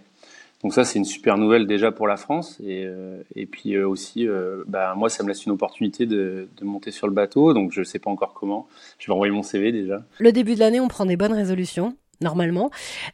Donc 0.62 0.72
ça, 0.72 0.84
c'est 0.84 0.98
une 0.98 1.04
super 1.04 1.36
nouvelle 1.36 1.66
déjà 1.66 1.92
pour 1.92 2.08
la 2.08 2.16
France. 2.16 2.58
Et, 2.64 2.84
euh, 2.86 3.22
et 3.34 3.44
puis 3.44 3.74
euh, 3.74 3.86
aussi, 3.86 4.26
euh, 4.26 4.64
bah, 4.66 4.94
moi, 4.96 5.10
ça 5.10 5.22
me 5.24 5.28
laisse 5.28 5.44
une 5.44 5.52
opportunité 5.52 6.06
de, 6.06 6.48
de, 6.56 6.64
monter 6.64 6.90
sur 6.90 7.06
le 7.06 7.12
bateau. 7.12 7.52
Donc 7.52 7.72
je 7.72 7.80
ne 7.80 7.84
sais 7.84 7.98
pas 7.98 8.10
encore 8.10 8.32
comment. 8.32 8.66
Je 8.98 9.08
vais 9.08 9.12
envoyer 9.12 9.32
mon 9.32 9.42
CV 9.42 9.72
déjà. 9.72 10.04
Le 10.20 10.32
début 10.32 10.54
de 10.54 10.60
l'année, 10.60 10.80
on 10.80 10.88
prend 10.88 11.04
des 11.04 11.16
bonnes 11.16 11.34
résolutions, 11.34 11.96
normalement. 12.22 12.70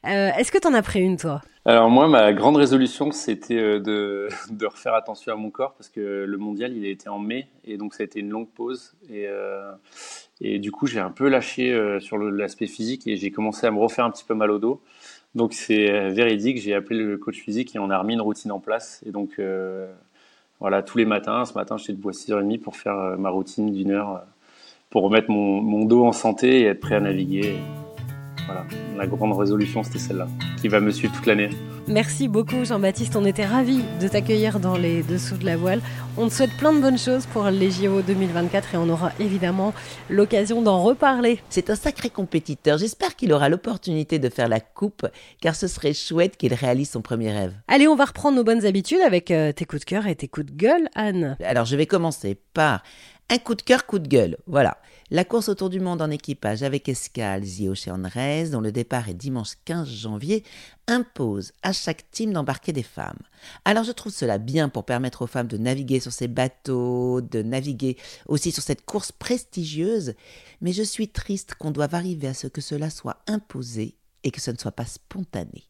Euh, 0.06 0.30
Est-ce 0.38 0.52
que 0.52 0.58
tu 0.58 0.68
en 0.68 0.75
as 0.75 0.82
pris 0.82 1.00
une, 1.00 1.16
toi? 1.16 1.40
Alors 1.68 1.90
moi, 1.90 2.08
ma 2.08 2.32
grande 2.32 2.56
résolution, 2.56 3.12
c'était 3.12 3.78
de, 3.78 4.28
de 4.50 4.66
refaire 4.66 4.94
attention 4.94 5.32
à 5.32 5.37
mon 5.37 5.50
corps 5.50 5.75
parce 5.75 5.90
que 5.90 6.25
le 6.26 6.38
mondial, 6.38 6.75
il 6.75 6.84
a 6.84 6.88
été 6.88 7.08
en 7.08 7.18
mai. 7.18 7.46
Et 7.64 7.76
donc 7.76 7.92
ça 7.94 8.02
a 8.02 8.04
été 8.04 8.20
une 8.20 8.30
longue 8.30 8.48
pause. 8.48 8.94
Et, 9.10 9.26
et 10.40 10.58
du 10.58 10.72
coup, 10.72 10.87
j'ai 10.87 11.00
un 11.00 11.10
peu 11.10 11.28
lâché 11.28 11.98
sur 12.00 12.16
l'aspect 12.16 12.66
physique 12.66 13.06
et 13.06 13.16
j'ai 13.16 13.30
commencé 13.30 13.66
à 13.66 13.70
me 13.70 13.78
refaire 13.78 14.06
un 14.06 14.10
petit 14.10 14.25
peu 14.25 14.34
mal 14.34 14.50
au 14.50 14.58
dos. 14.58 14.80
Donc 15.34 15.52
c'est 15.52 15.90
euh, 15.90 16.10
véridique, 16.10 16.58
j'ai 16.58 16.75
appelé 16.75 17.02
le 17.02 17.16
coach 17.18 17.40
physique 17.40 17.76
et 17.76 17.78
on 17.78 17.90
a 17.90 17.98
remis 17.98 18.14
une 18.14 18.20
routine 18.20 18.52
en 18.52 18.60
place. 18.60 19.02
Et 19.06 19.10
donc 19.10 19.38
euh, 19.38 19.87
voilà, 20.60 20.82
tous 20.82 20.98
les 20.98 21.04
matins, 21.04 21.44
ce 21.44 21.54
matin 21.54 21.76
j'étais 21.76 21.92
debout 21.92 22.08
à 22.08 22.12
6h30 22.12 22.60
pour 22.60 22.76
faire 22.76 22.98
euh, 22.98 23.16
ma 23.16 23.30
routine 23.30 23.72
d'une 23.72 23.90
heure, 23.90 24.25
pour 24.90 25.02
remettre 25.02 25.30
mon, 25.30 25.60
mon, 25.60 25.84
dos 25.84 26.04
en 26.04 26.12
santé 26.12 26.60
et 26.60 26.64
être 26.64 26.80
prêt 26.80 26.96
à 26.96 27.00
naviguer. 27.00 27.56
Voilà, 28.49 28.64
la 28.97 29.07
grande 29.07 29.38
résolution 29.38 29.83
c'était 29.83 29.99
celle-là, 29.99 30.26
qui 30.59 30.69
va 30.69 30.81
me 30.81 30.90
suivre 30.90 31.14
toute 31.14 31.26
l'année. 31.26 31.50
Merci 31.87 32.28
beaucoup 32.28 32.64
Jean-Baptiste, 32.64 33.14
on 33.14 33.26
était 33.26 33.45
ravis 33.45 33.83
de 34.00 34.09
t'accueillir 34.09 34.59
dans 34.59 34.78
les 34.78 35.02
dessous 35.02 35.37
de 35.37 35.45
la 35.45 35.59
voile. 35.59 35.83
On 36.17 36.28
te 36.28 36.33
souhaite 36.33 36.57
plein 36.57 36.73
de 36.73 36.81
bonnes 36.81 36.97
choses 36.97 37.26
pour 37.26 37.45
les 37.50 37.71
JO 37.71 38.00
2024 38.00 38.75
et 38.75 38.76
on 38.78 38.88
aura 38.88 39.12
évidemment 39.21 39.75
l'occasion 40.09 40.62
d'en 40.62 40.83
reparler. 40.83 41.40
C'est 41.50 41.69
un 41.69 41.75
sacré 41.75 42.09
compétiteur, 42.09 42.78
j'espère 42.78 43.17
qu'il 43.17 43.35
aura 43.35 43.50
l'opportunité 43.50 44.19
de 44.19 44.31
faire 44.31 44.49
la 44.49 44.61
coupe 44.61 45.07
car 45.43 45.55
ce 45.55 45.67
serait 45.67 45.93
chouette 45.93 46.38
qu'il 46.38 46.55
réalise 46.55 46.88
son 46.88 47.02
premier 47.02 47.31
rêve. 47.31 47.52
Allez, 47.69 47.87
on 47.87 47.97
va 47.97 48.07
reprendre 48.07 48.38
nos 48.38 48.45
bonnes 48.45 48.64
habitudes 48.64 49.02
avec 49.07 49.31
euh, 49.31 49.52
tes 49.52 49.67
coups 49.67 49.81
de 49.81 49.87
cœur 49.87 50.07
et 50.07 50.14
tes 50.14 50.28
coups 50.28 50.47
de 50.47 50.52
gueule, 50.52 50.88
Anne. 50.95 51.37
Alors 51.45 51.67
je 51.67 51.76
vais 51.76 51.87
commencer 51.87 52.38
par 52.55 52.83
un 53.30 53.38
coup 53.38 53.54
de 53.54 53.62
cœur, 53.62 53.87
coup 53.87 53.99
de 53.99 54.08
gueule. 54.08 54.38
Voilà. 54.47 54.78
La 55.11 55.25
course 55.25 55.49
autour 55.49 55.70
du 55.70 55.80
monde 55.80 56.02
en 56.02 56.10
équipage 56.10 56.62
avec 56.62 56.88
escale 56.88 57.43
Ocean 57.43 58.02
Race, 58.12 58.50
dont 58.50 58.60
le 58.60 58.73
départ 58.73 59.08
est 59.08 59.14
dimanche 59.14 59.52
15 59.64 59.88
janvier, 59.88 60.45
impose 60.86 61.52
à 61.62 61.73
chaque 61.73 62.10
team 62.10 62.32
d'embarquer 62.32 62.73
des 62.73 62.82
femmes. 62.82 63.19
Alors 63.64 63.84
je 63.84 63.93
trouve 63.93 64.12
cela 64.12 64.38
bien 64.38 64.69
pour 64.69 64.84
permettre 64.84 65.23
aux 65.23 65.26
femmes 65.26 65.47
de 65.47 65.56
naviguer 65.58 66.00
sur 66.00 66.12
ces 66.12 66.28
bateaux, 66.28 67.21
de 67.21 67.43
naviguer 67.43 67.97
aussi 68.26 68.52
sur 68.52 68.62
cette 68.62 68.84
course 68.84 69.12
prestigieuse, 69.12 70.14
mais 70.60 70.73
je 70.73 70.82
suis 70.82 71.08
triste 71.08 71.54
qu'on 71.54 71.71
doive 71.71 71.95
arriver 71.95 72.28
à 72.28 72.34
ce 72.34 72.47
que 72.47 72.60
cela 72.60 72.91
soit 72.91 73.23
imposé 73.26 73.97
et 74.25 74.30
que 74.30 74.41
ce 74.41 74.50
ne 74.50 74.58
soit 74.58 74.73
pas 74.73 74.86
spontané. 74.86 75.68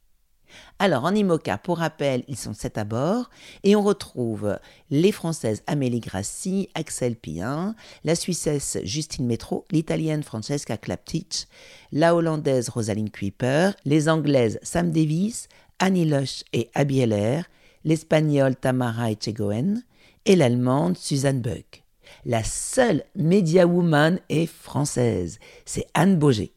Alors, 0.78 1.04
en 1.04 1.14
IMOCA, 1.14 1.58
pour 1.58 1.78
rappel, 1.78 2.24
ils 2.28 2.36
sont 2.36 2.54
sept 2.54 2.78
à 2.78 2.84
bord 2.84 3.30
et 3.64 3.76
on 3.76 3.82
retrouve 3.82 4.58
les 4.90 5.12
Françaises 5.12 5.62
Amélie 5.66 6.00
Grassi, 6.00 6.68
Axel 6.74 7.16
Pien, 7.16 7.74
la 8.04 8.14
Suissesse 8.14 8.78
Justine 8.84 9.26
Metro, 9.26 9.64
l'Italienne 9.70 10.22
Francesca 10.22 10.76
Klaptich, 10.76 11.46
la 11.92 12.14
Hollandaise 12.14 12.68
Rosaline 12.68 13.10
Kuiper, 13.10 13.72
les 13.84 14.08
Anglaises 14.08 14.58
Sam 14.62 14.90
Davis, 14.90 15.48
Annie 15.78 16.04
Lush 16.04 16.44
et 16.52 16.70
Abby 16.74 17.00
Heller, 17.00 17.42
l'Espagnole 17.84 18.56
Tamara 18.56 19.10
Echegoen 19.10 19.82
et 20.24 20.36
l'Allemande 20.36 20.96
Suzanne 20.96 21.40
Buck. 21.40 21.84
La 22.24 22.42
seule 22.42 23.04
Media 23.14 23.66
Woman 23.66 24.18
est 24.28 24.46
française, 24.46 25.38
c'est 25.64 25.86
Anne 25.94 26.18
Boger. 26.18 26.52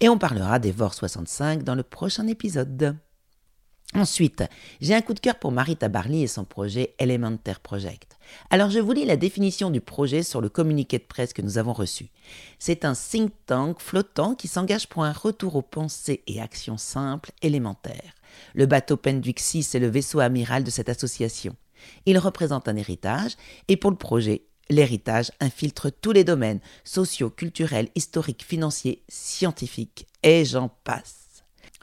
Et 0.00 0.08
on 0.08 0.18
parlera 0.18 0.58
des 0.58 0.72
VOR 0.72 0.94
65 0.94 1.62
dans 1.62 1.74
le 1.74 1.82
prochain 1.82 2.26
épisode. 2.26 2.96
Ensuite, 3.94 4.44
j'ai 4.80 4.94
un 4.94 5.00
coup 5.00 5.14
de 5.14 5.20
cœur 5.20 5.36
pour 5.36 5.50
Marita 5.50 5.88
Barley 5.88 6.20
et 6.20 6.26
son 6.28 6.44
projet 6.44 6.94
Elementaire 7.00 7.58
Project. 7.58 8.16
Alors 8.48 8.70
je 8.70 8.78
vous 8.78 8.92
lis 8.92 9.04
la 9.04 9.16
définition 9.16 9.68
du 9.68 9.80
projet 9.80 10.22
sur 10.22 10.40
le 10.40 10.48
communiqué 10.48 10.98
de 10.98 11.04
presse 11.04 11.32
que 11.32 11.42
nous 11.42 11.58
avons 11.58 11.72
reçu. 11.72 12.08
C'est 12.60 12.84
un 12.84 12.94
think 12.94 13.32
tank 13.46 13.80
flottant 13.80 14.36
qui 14.36 14.46
s'engage 14.46 14.88
pour 14.88 15.02
un 15.02 15.12
retour 15.12 15.56
aux 15.56 15.62
pensées 15.62 16.22
et 16.28 16.40
actions 16.40 16.78
simples, 16.78 17.32
élémentaires. 17.42 18.14
Le 18.54 18.66
bateau 18.66 18.96
Penduix 18.96 19.34
6 19.36 19.74
est 19.74 19.80
le 19.80 19.88
vaisseau 19.88 20.20
amiral 20.20 20.62
de 20.62 20.70
cette 20.70 20.88
association. 20.88 21.56
Il 22.06 22.18
représente 22.18 22.68
un 22.68 22.76
héritage 22.76 23.32
et 23.66 23.76
pour 23.76 23.90
le 23.90 23.96
projet, 23.96 24.44
l'héritage 24.68 25.32
infiltre 25.40 25.90
tous 25.90 26.12
les 26.12 26.22
domaines 26.22 26.60
sociaux, 26.84 27.30
culturels, 27.30 27.88
historiques, 27.96 28.44
financiers, 28.44 29.02
scientifiques 29.08 30.06
et 30.22 30.44
j'en 30.44 30.68
passe. 30.84 31.19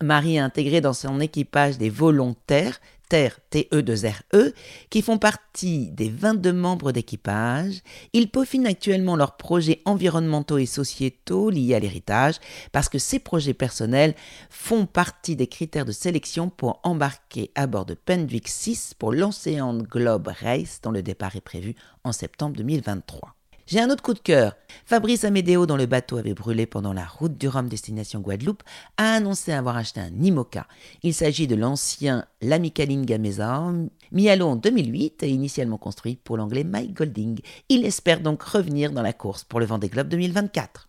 Marie 0.01 0.37
a 0.37 0.45
intégré 0.45 0.79
dans 0.79 0.93
son 0.93 1.19
équipage 1.19 1.77
des 1.79 1.89
volontaires, 1.89 2.79
Terre 3.09 3.39
TE2RE, 3.51 4.53
qui 4.89 5.01
font 5.01 5.17
partie 5.17 5.89
des 5.91 6.09
22 6.09 6.53
membres 6.53 6.91
d'équipage. 6.91 7.81
Ils 8.13 8.29
peaufinent 8.29 8.67
actuellement 8.67 9.15
leurs 9.15 9.37
projets 9.37 9.81
environnementaux 9.85 10.57
et 10.57 10.65
sociétaux 10.65 11.49
liés 11.49 11.73
à 11.73 11.79
l'héritage, 11.79 12.35
parce 12.71 12.89
que 12.89 12.99
ces 12.99 13.19
projets 13.19 13.53
personnels 13.53 14.13
font 14.49 14.85
partie 14.85 15.35
des 15.35 15.47
critères 15.47 15.85
de 15.85 15.91
sélection 15.91 16.49
pour 16.49 16.79
embarquer 16.83 17.49
à 17.55 17.65
bord 17.65 17.85
de 17.85 17.95
Pendwick 17.95 18.47
6 18.47 18.93
pour 18.99 19.13
l'Océan 19.13 19.77
Globe 19.77 20.27
Race, 20.41 20.81
dont 20.83 20.91
le 20.91 21.01
départ 21.01 21.35
est 21.35 21.41
prévu 21.41 21.75
en 22.03 22.11
septembre 22.11 22.57
2023. 22.57 23.36
J'ai 23.67 23.81
un 23.81 23.89
autre 23.89 24.01
coup 24.01 24.13
de 24.13 24.19
cœur. 24.19 24.55
Fabrice 24.85 25.25
Amédéo, 25.25 25.65
dont 25.65 25.75
le 25.75 25.87
bateau 25.87 26.15
avait 26.15 26.33
brûlé 26.33 26.65
pendant 26.65 26.93
la 26.93 27.05
route 27.05 27.37
du 27.37 27.49
Rhum 27.49 27.67
destination 27.67 28.21
Guadeloupe, 28.21 28.63
a 28.95 29.15
annoncé 29.15 29.51
avoir 29.51 29.75
acheté 29.75 29.99
un 29.99 30.23
IMOCA. 30.23 30.67
Il 31.03 31.13
s'agit 31.13 31.47
de 31.47 31.55
l'ancien 31.55 32.25
L'Amicaline 32.41 33.05
Gamesa, 33.05 33.73
mis 34.13 34.29
à 34.29 34.37
l'eau 34.37 34.47
en 34.47 34.55
2008 34.55 35.23
et 35.23 35.29
initialement 35.29 35.77
construit 35.77 36.15
pour 36.15 36.37
l'anglais 36.37 36.63
Mike 36.63 36.93
Golding. 36.93 37.41
Il 37.67 37.85
espère 37.85 38.21
donc 38.21 38.41
revenir 38.41 38.93
dans 38.93 39.01
la 39.01 39.11
course 39.11 39.43
pour 39.43 39.59
le 39.59 39.65
Vendée 39.65 39.89
Globe 39.89 40.07
2024. 40.07 40.87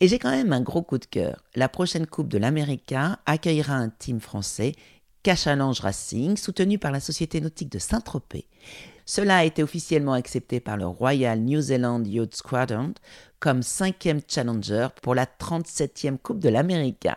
Et 0.00 0.08
j'ai 0.08 0.18
quand 0.18 0.30
même 0.30 0.54
un 0.54 0.62
gros 0.62 0.82
coup 0.82 0.96
de 0.96 1.04
cœur. 1.04 1.44
La 1.54 1.68
prochaine 1.68 2.06
Coupe 2.06 2.28
de 2.28 2.38
l'América 2.38 3.18
accueillera 3.26 3.74
un 3.74 3.90
team 3.90 4.18
français, 4.18 4.72
Cachalange 5.22 5.80
Racing, 5.80 6.38
soutenu 6.38 6.78
par 6.78 6.90
la 6.90 7.00
Société 7.00 7.42
nautique 7.42 7.70
de 7.70 7.78
Saint-Tropez. 7.78 8.46
Cela 9.06 9.38
a 9.38 9.44
été 9.44 9.62
officiellement 9.62 10.14
accepté 10.14 10.60
par 10.60 10.76
le 10.76 10.86
Royal 10.86 11.38
New 11.40 11.60
Zealand 11.60 12.02
Youth 12.04 12.34
Squadron 12.34 12.94
comme 13.38 13.62
cinquième 13.62 14.20
challenger 14.26 14.88
pour 15.02 15.14
la 15.14 15.26
37e 15.26 16.16
Coupe 16.16 16.38
de 16.38 16.48
l'Amérique. 16.48 17.08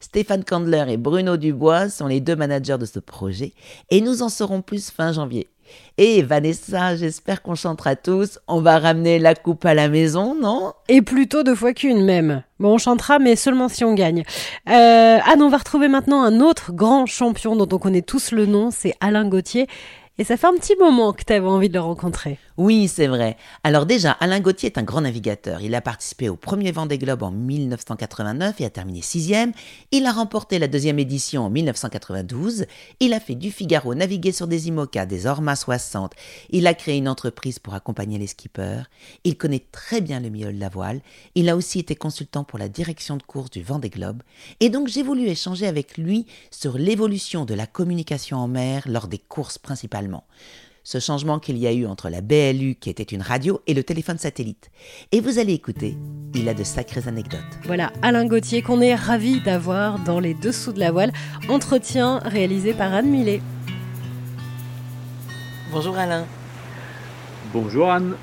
Stéphane 0.00 0.44
Candler 0.44 0.84
et 0.88 0.96
Bruno 0.96 1.36
Dubois 1.36 1.88
sont 1.88 2.06
les 2.06 2.20
deux 2.20 2.36
managers 2.36 2.78
de 2.78 2.84
ce 2.84 2.98
projet 2.98 3.52
et 3.90 4.00
nous 4.00 4.22
en 4.22 4.28
saurons 4.28 4.62
plus 4.62 4.90
fin 4.90 5.12
janvier. 5.12 5.48
Et 5.96 6.22
Vanessa, 6.22 6.96
j'espère 6.96 7.40
qu'on 7.42 7.54
chantera 7.54 7.96
tous. 7.96 8.38
On 8.48 8.60
va 8.60 8.78
ramener 8.78 9.18
la 9.18 9.34
coupe 9.34 9.64
à 9.64 9.74
la 9.74 9.88
maison, 9.88 10.34
non? 10.34 10.72
Et 10.88 11.02
plutôt 11.02 11.42
deux 11.42 11.54
fois 11.54 11.72
qu'une 11.72 12.04
même. 12.04 12.42
Bon, 12.58 12.74
on 12.74 12.78
chantera, 12.78 13.18
mais 13.18 13.34
seulement 13.34 13.68
si 13.68 13.84
on 13.84 13.94
gagne. 13.94 14.24
Euh, 14.68 15.18
Anne, 15.24 15.42
on 15.42 15.48
va 15.48 15.56
retrouver 15.56 15.88
maintenant 15.88 16.22
un 16.22 16.40
autre 16.40 16.72
grand 16.72 17.06
champion 17.06 17.56
dont 17.56 17.68
on 17.74 17.78
connaît 17.78 18.02
tous 18.02 18.32
le 18.32 18.46
nom, 18.46 18.70
c'est 18.70 18.94
Alain 19.00 19.26
Gauthier. 19.26 19.66
Et 20.16 20.22
ça 20.22 20.36
fait 20.36 20.46
un 20.46 20.54
petit 20.54 20.76
moment 20.78 21.12
que 21.12 21.24
tu 21.24 21.32
avais 21.32 21.44
envie 21.44 21.68
de 21.68 21.74
le 21.74 21.80
rencontrer. 21.80 22.38
Oui, 22.56 22.86
c'est 22.86 23.08
vrai. 23.08 23.36
Alors 23.64 23.84
déjà, 23.84 24.12
Alain 24.12 24.38
Gauthier 24.38 24.68
est 24.68 24.78
un 24.78 24.84
grand 24.84 25.00
navigateur. 25.00 25.60
Il 25.60 25.74
a 25.74 25.80
participé 25.80 26.28
au 26.28 26.36
premier 26.36 26.70
Vendée 26.70 26.98
Globe 26.98 27.24
en 27.24 27.32
1989 27.32 28.60
et 28.60 28.64
a 28.64 28.70
terminé 28.70 29.02
sixième. 29.02 29.50
Il 29.90 30.06
a 30.06 30.12
remporté 30.12 30.60
la 30.60 30.68
deuxième 30.68 31.00
édition 31.00 31.46
en 31.46 31.50
1992. 31.50 32.66
Il 33.00 33.12
a 33.12 33.18
fait 33.18 33.34
du 33.34 33.50
Figaro 33.50 33.96
naviguer 33.96 34.30
sur 34.30 34.46
des 34.46 34.68
IMOCA, 34.68 35.04
des 35.04 35.26
Orma 35.26 35.56
60. 35.56 36.12
Il 36.50 36.68
a 36.68 36.74
créé 36.74 36.96
une 36.96 37.08
entreprise 37.08 37.58
pour 37.58 37.74
accompagner 37.74 38.16
les 38.16 38.28
skippers. 38.28 38.84
Il 39.24 39.36
connaît 39.36 39.66
très 39.72 40.00
bien 40.00 40.20
le 40.20 40.28
milieu 40.28 40.52
de 40.52 40.60
la 40.60 40.68
voile. 40.68 41.00
Il 41.34 41.48
a 41.48 41.56
aussi 41.56 41.80
été 41.80 41.96
consultant 41.96 42.44
pour 42.44 42.60
la 42.60 42.68
direction 42.68 43.16
de 43.16 43.24
course 43.24 43.50
du 43.50 43.64
Vendée 43.64 43.90
Globe. 43.90 44.22
Et 44.60 44.68
donc 44.68 44.86
j'ai 44.86 45.02
voulu 45.02 45.26
échanger 45.26 45.66
avec 45.66 45.98
lui 45.98 46.26
sur 46.52 46.78
l'évolution 46.78 47.44
de 47.44 47.54
la 47.54 47.66
communication 47.66 48.36
en 48.36 48.46
mer 48.46 48.84
lors 48.86 49.08
des 49.08 49.18
courses 49.18 49.58
principales 49.58 50.03
ce 50.84 51.00
changement 51.00 51.38
qu'il 51.38 51.56
y 51.56 51.66
a 51.66 51.72
eu 51.72 51.86
entre 51.86 52.10
la 52.10 52.20
BLU, 52.20 52.74
qui 52.74 52.90
était 52.90 53.02
une 53.02 53.22
radio, 53.22 53.60
et 53.66 53.74
le 53.74 53.82
téléphone 53.82 54.18
satellite. 54.18 54.70
Et 55.12 55.20
vous 55.20 55.38
allez 55.38 55.54
écouter, 55.54 55.96
il 56.34 56.48
a 56.48 56.54
de 56.54 56.62
sacrées 56.62 57.08
anecdotes. 57.08 57.40
Voilà, 57.64 57.90
Alain 58.02 58.26
Gauthier, 58.26 58.60
qu'on 58.62 58.82
est 58.82 58.94
ravi 58.94 59.40
d'avoir 59.40 59.98
dans 59.98 60.20
les 60.20 60.34
dessous 60.34 60.72
de 60.72 60.80
la 60.80 60.92
voile. 60.92 61.12
Entretien 61.48 62.18
réalisé 62.18 62.74
par 62.74 62.92
Anne 62.92 63.08
Millet. 63.08 63.40
Bonjour 65.72 65.96
Alain. 65.96 66.26
Bonjour 67.52 67.90
Anne. 67.90 68.14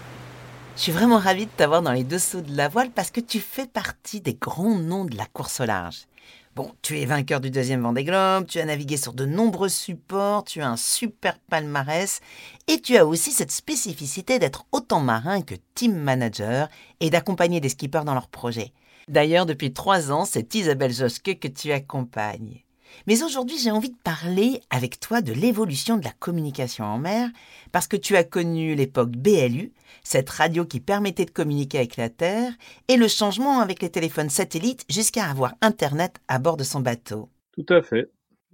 Je 0.77 0.83
suis 0.83 0.91
vraiment 0.91 1.17
ravie 1.17 1.47
de 1.47 1.51
t'avoir 1.51 1.81
dans 1.81 1.91
les 1.91 2.03
dessous 2.03 2.41
de 2.41 2.55
la 2.55 2.69
voile 2.69 2.91
parce 2.91 3.11
que 3.11 3.19
tu 3.19 3.39
fais 3.39 3.67
partie 3.67 4.21
des 4.21 4.35
grands 4.35 4.77
noms 4.77 5.05
de 5.05 5.17
la 5.17 5.25
course 5.25 5.59
au 5.59 5.65
large. 5.65 6.05
Bon, 6.53 6.69
tu 6.81 6.99
es 6.99 7.05
vainqueur 7.05 7.39
du 7.39 7.49
deuxième 7.49 7.81
Vendée 7.81 8.03
Globe, 8.03 8.45
tu 8.45 8.59
as 8.59 8.65
navigué 8.65 8.97
sur 8.97 9.13
de 9.13 9.25
nombreux 9.25 9.69
supports, 9.69 10.43
tu 10.43 10.59
as 10.61 10.67
un 10.67 10.75
super 10.75 11.39
palmarès 11.39 12.19
et 12.67 12.81
tu 12.81 12.97
as 12.97 13.05
aussi 13.05 13.31
cette 13.31 13.53
spécificité 13.53 14.37
d'être 14.37 14.65
autant 14.73 14.99
marin 14.99 15.43
que 15.43 15.55
team 15.75 15.95
manager 15.95 16.67
et 16.99 17.09
d'accompagner 17.09 17.61
des 17.61 17.69
skippers 17.69 18.03
dans 18.03 18.13
leurs 18.13 18.27
projets. 18.27 18.73
D'ailleurs, 19.07 19.45
depuis 19.45 19.71
trois 19.71 20.11
ans, 20.11 20.25
c'est 20.25 20.53
Isabelle 20.53 20.93
Joschke 20.93 21.39
que 21.39 21.47
tu 21.47 21.71
accompagnes. 21.71 22.65
Mais 23.07 23.23
aujourd'hui, 23.23 23.57
j'ai 23.57 23.71
envie 23.71 23.91
de 23.91 24.03
parler 24.03 24.59
avec 24.69 24.99
toi 24.99 25.21
de 25.21 25.31
l'évolution 25.31 25.95
de 25.95 26.03
la 26.03 26.11
communication 26.19 26.83
en 26.83 26.97
mer, 26.97 27.29
parce 27.71 27.87
que 27.87 27.95
tu 27.95 28.17
as 28.17 28.25
connu 28.25 28.75
l'époque 28.75 29.11
BLU, 29.11 29.71
cette 30.03 30.29
radio 30.29 30.65
qui 30.65 30.79
permettait 30.79 31.25
de 31.25 31.31
communiquer 31.31 31.79
avec 31.79 31.97
la 31.97 32.09
Terre, 32.09 32.53
et 32.87 32.97
le 32.97 33.07
changement 33.07 33.59
avec 33.59 33.81
les 33.81 33.89
téléphones 33.89 34.29
satellites 34.29 34.85
jusqu'à 34.89 35.25
avoir 35.25 35.53
Internet 35.61 36.17
à 36.27 36.39
bord 36.39 36.57
de 36.57 36.63
son 36.63 36.79
bateau. 36.79 37.29
Tout 37.51 37.65
à 37.73 37.81
fait. 37.81 38.09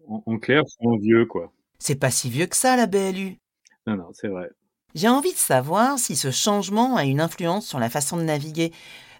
En, 0.07 0.37
clair, 0.37 0.63
c'est 0.67 0.97
vieux, 0.99 1.25
quoi. 1.25 1.51
C'est 1.79 1.99
pas 1.99 2.11
si 2.11 2.29
vieux 2.29 2.45
que 2.45 2.55
ça, 2.55 2.75
la 2.75 2.87
BLU. 2.87 3.37
Non, 3.85 3.97
non, 3.97 4.09
c'est 4.13 4.29
vrai. 4.29 4.49
J'ai 4.95 5.09
envie 5.09 5.33
de 5.33 5.37
savoir 5.37 5.99
si 5.99 6.15
ce 6.15 6.31
changement 6.31 6.95
a 6.95 7.03
une 7.03 7.21
influence 7.21 7.67
sur 7.67 7.79
la 7.79 7.89
façon 7.89 8.17
de 8.17 8.23
naviguer. 8.23 8.71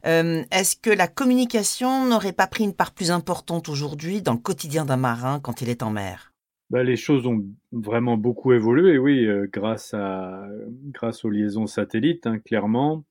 Euh, 0.06 0.44
est-ce 0.52 0.76
que 0.76 0.90
la 0.90 1.08
communication 1.08 2.06
n'aurait 2.06 2.34
pas 2.34 2.48
pris 2.48 2.64
une 2.64 2.74
part 2.74 2.94
plus 2.94 3.12
importante 3.12 3.68
aujourd'hui 3.70 4.22
dans 4.22 4.34
le 4.34 4.40
quotidien 4.40 4.86
d'un 4.86 4.98
marin 4.98 5.40
quand 5.40 5.62
il 5.62 5.70
est 5.70 5.84
en 5.84 5.92
mer? 5.92 6.34
Bah, 6.70 6.84
les 6.84 6.96
choses 6.96 7.26
ont 7.28 7.46
vraiment 7.72 8.18
beaucoup 8.18 8.54
évolué, 8.54 8.98
oui, 8.98 9.26
euh, 9.26 9.48
grâce 9.52 9.94
à 9.94 10.48
grâce 10.94 11.26
aux 11.26 11.30
liaisons 11.30 11.68
satellites, 11.68 12.28
hein, 12.28 12.40
clairement, 12.40 13.06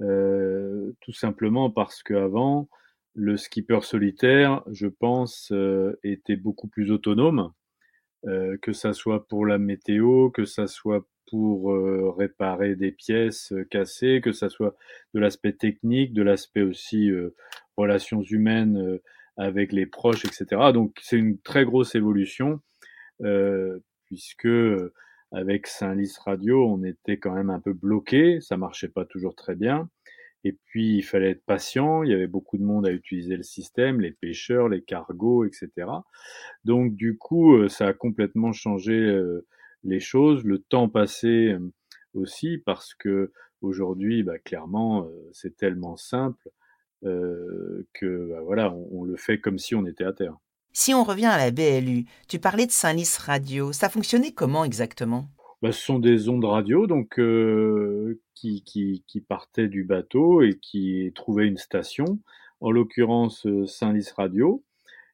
euh, 0.00 0.92
tout 1.00 1.12
simplement 1.12 1.70
parce 1.70 2.02
qu'avant, 2.02 2.68
le 3.14 3.36
skipper 3.36 3.80
solitaire, 3.82 4.62
je 4.70 4.86
pense, 4.86 5.52
était 6.04 6.36
beaucoup 6.36 6.68
plus 6.68 6.92
autonome, 6.92 7.52
que 8.24 8.72
ça 8.72 8.92
soit 8.92 9.26
pour 9.26 9.44
la 9.44 9.58
météo, 9.58 10.30
que 10.30 10.44
ça 10.44 10.68
soit 10.68 11.04
pour 11.28 11.72
euh, 11.72 12.10
réparer 12.16 12.74
des 12.74 12.92
pièces 12.92 13.52
euh, 13.52 13.64
cassées, 13.64 14.20
que 14.22 14.32
ça 14.32 14.48
soit 14.48 14.74
de 15.14 15.20
l'aspect 15.20 15.52
technique, 15.52 16.12
de 16.12 16.22
l'aspect 16.22 16.62
aussi 16.62 17.10
euh, 17.10 17.34
relations 17.76 18.22
humaines 18.22 18.98
avec 19.36 19.72
les 19.72 19.86
proches, 19.86 20.24
etc. 20.24 20.72
Donc 20.72 20.96
c'est 21.00 21.16
une 21.16 21.38
très 21.38 21.64
grosse 21.64 21.94
évolution 21.94 22.60
puisque 24.04 24.48
avec 25.30 25.66
Saint-Lys 25.66 26.18
Radio, 26.18 26.66
on 26.66 26.82
était 26.82 27.18
quand 27.18 27.34
même 27.34 27.50
un 27.50 27.60
peu 27.60 27.72
bloqué, 27.72 28.40
ça 28.40 28.56
marchait 28.56 28.88
pas 28.88 29.04
toujours 29.04 29.34
très 29.34 29.54
bien. 29.54 29.88
Et 30.44 30.52
puis 30.52 30.96
il 30.96 31.02
fallait 31.02 31.30
être 31.30 31.44
patient, 31.44 32.02
il 32.02 32.10
y 32.10 32.14
avait 32.14 32.28
beaucoup 32.28 32.58
de 32.58 32.62
monde 32.62 32.86
à 32.86 32.92
utiliser 32.92 33.36
le 33.36 33.42
système, 33.42 34.00
les 34.00 34.12
pêcheurs, 34.12 34.68
les 34.68 34.82
cargos, 34.82 35.44
etc. 35.44 35.70
Donc 36.64 36.94
du 36.94 37.18
coup, 37.18 37.68
ça 37.68 37.88
a 37.88 37.92
complètement 37.92 38.52
changé 38.52 39.20
les 39.84 40.00
choses, 40.00 40.44
le 40.44 40.58
temps 40.58 40.88
passé 40.88 41.52
euh, 41.52 41.72
aussi, 42.14 42.58
parce 42.58 42.94
que 42.94 43.32
aujourd'hui, 43.60 44.22
bah, 44.22 44.38
clairement, 44.38 45.04
euh, 45.04 45.30
c'est 45.32 45.56
tellement 45.56 45.96
simple 45.96 46.50
euh, 47.04 47.86
que 47.94 48.28
bah, 48.28 48.40
voilà, 48.42 48.72
on, 48.72 49.04
le 49.04 49.16
fait 49.16 49.38
comme 49.40 49.58
si 49.58 49.74
on 49.74 49.86
était 49.86 50.04
à 50.04 50.12
terre. 50.12 50.36
Si 50.80 50.94
on 50.94 51.02
revient 51.02 51.26
à 51.26 51.38
la 51.38 51.50
BLU, 51.50 52.04
tu 52.28 52.38
parlais 52.38 52.64
de 52.64 52.70
Saint-Lys 52.70 53.18
Radio, 53.18 53.72
ça 53.72 53.88
fonctionnait 53.88 54.30
comment 54.30 54.64
exactement? 54.64 55.28
Bah, 55.60 55.72
Ce 55.72 55.82
sont 55.84 55.98
des 55.98 56.28
ondes 56.28 56.44
radio 56.44 56.86
donc 56.86 57.20
qui, 58.36 58.62
qui, 58.62 59.20
partaient 59.28 59.66
du 59.66 59.82
bateau 59.82 60.40
et 60.40 60.56
qui 60.56 61.10
trouvaient 61.16 61.48
une 61.48 61.56
station, 61.56 62.20
en 62.60 62.70
l'occurrence 62.70 63.44
Saint-Lys 63.66 64.12
Radio, 64.12 64.62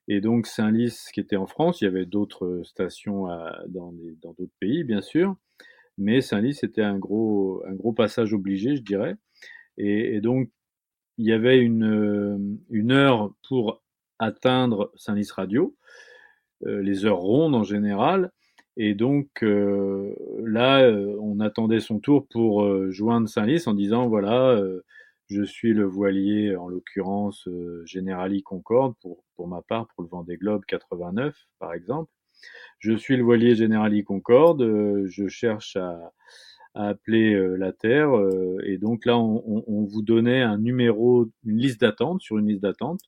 et 0.07 0.21
donc 0.21 0.47
Saint-Lys, 0.47 1.09
qui 1.15 1.21
était 1.21 1.37
en 1.37 1.47
France, 1.47 1.81
il 1.81 1.85
y 1.85 1.89
avait 1.89 2.05
d'autres 2.05 2.61
stations 2.65 3.29
dans 3.69 3.91
d'autres 4.23 4.53
pays, 4.61 4.85
bien 4.85 5.01
sûr, 5.01 5.35
mais 5.97 6.21
Saint-Lys 6.21 6.63
était 6.63 6.83
un 6.83 6.99
gros, 6.99 7.65
passage 7.97 8.35
obligé, 8.35 8.77
je 8.77 8.83
dirais. 8.83 9.17
Et, 9.79 10.21
donc 10.21 10.51
il 11.17 11.25
y 11.25 11.33
avait 11.33 11.59
une, 11.59 12.59
une 12.69 12.93
heure 12.93 13.33
pour 13.49 13.84
atteindre 14.19 14.93
Saint-Lys 14.97 15.33
Radio, 15.33 15.75
euh, 16.67 16.83
les 16.83 17.05
heures 17.05 17.19
rondes 17.19 17.55
en 17.55 17.65
général. 17.65 18.31
Et 18.77 18.95
donc 18.95 19.29
euh, 19.43 20.15
là, 20.45 20.83
euh, 20.83 21.17
on 21.21 21.41
attendait 21.41 21.81
son 21.81 22.01
tour 22.01 22.27
pour 22.29 22.91
joindre 22.91 23.29
Saint-Lys 23.29 23.67
en 23.67 23.75
disant 23.75 24.09
voilà, 24.09 24.61
je 25.29 25.43
suis 25.43 25.73
le 25.73 25.85
voilier, 25.85 26.57
en 26.57 26.69
l'occurrence 26.69 27.49
Generali 27.85 28.43
Concorde, 28.43 28.95
pour, 29.01 29.25
pour 29.37 29.49
ma 29.49 29.63
part, 29.63 29.89
pour 29.95 30.03
le 30.03 30.09
Vendée 30.09 30.37
Globe 30.37 30.65
89, 30.67 31.37
par 31.59 31.73
exemple. 31.73 32.11
Je 32.79 32.93
suis 32.95 33.17
le 33.17 33.23
voilier 33.23 33.55
Generali 33.55 34.05
Concorde, 34.05 35.07
je 35.07 35.29
cherche 35.29 35.77
à, 35.77 36.13
appeler 36.77 37.57
la 37.57 37.73
Terre, 37.73 38.11
et 38.65 38.79
donc 38.79 39.07
là, 39.07 39.17
on, 39.17 39.85
vous 39.85 40.03
donnait 40.03 40.43
un 40.43 40.59
numéro, 40.59 41.31
une 41.45 41.59
liste 41.59 41.81
d'attente, 41.81 42.21
sur 42.21 42.37
une 42.39 42.49
liste 42.49 42.63
d'attente, 42.63 43.01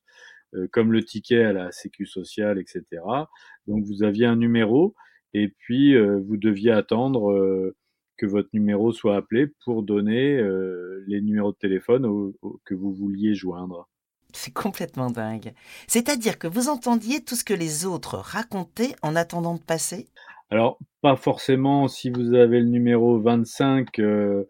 comme 0.71 0.91
le 0.91 1.03
ticket 1.03 1.43
à 1.43 1.53
la 1.53 1.71
Sécu 1.71 2.05
sociale, 2.05 2.59
etc. 2.59 2.83
Donc 3.67 3.83
vous 3.85 4.03
aviez 4.03 4.25
un 4.25 4.35
numéro, 4.35 4.95
et 5.33 5.49
puis 5.49 5.97
vous 5.97 6.37
deviez 6.37 6.71
attendre 6.71 7.73
que 8.17 8.25
votre 8.25 8.49
numéro 8.53 8.91
soit 8.91 9.15
appelé 9.15 9.47
pour 9.63 9.83
donner 9.83 10.37
euh, 10.37 11.03
les 11.07 11.21
numéros 11.21 11.51
de 11.51 11.57
téléphone 11.57 12.33
que 12.65 12.73
vous 12.73 12.91
vouliez 12.91 13.35
joindre. 13.35 13.87
C'est 14.33 14.53
complètement 14.53 15.09
dingue. 15.09 15.53
C'est-à-dire 15.87 16.37
que 16.37 16.47
vous 16.47 16.67
entendiez 16.67 17.23
tout 17.23 17.35
ce 17.35 17.45
que 17.45 17.53
les 17.53 17.85
autres 17.85 18.17
racontaient 18.17 18.95
en 19.01 19.15
attendant 19.15 19.55
de 19.55 19.61
passer? 19.61 20.09
Alors, 20.49 20.79
pas 21.01 21.15
forcément 21.15 21.87
si 21.87 22.09
vous 22.09 22.33
avez 22.33 22.59
le 22.59 22.67
numéro 22.67 23.19
25, 23.19 23.99
euh, 23.99 24.43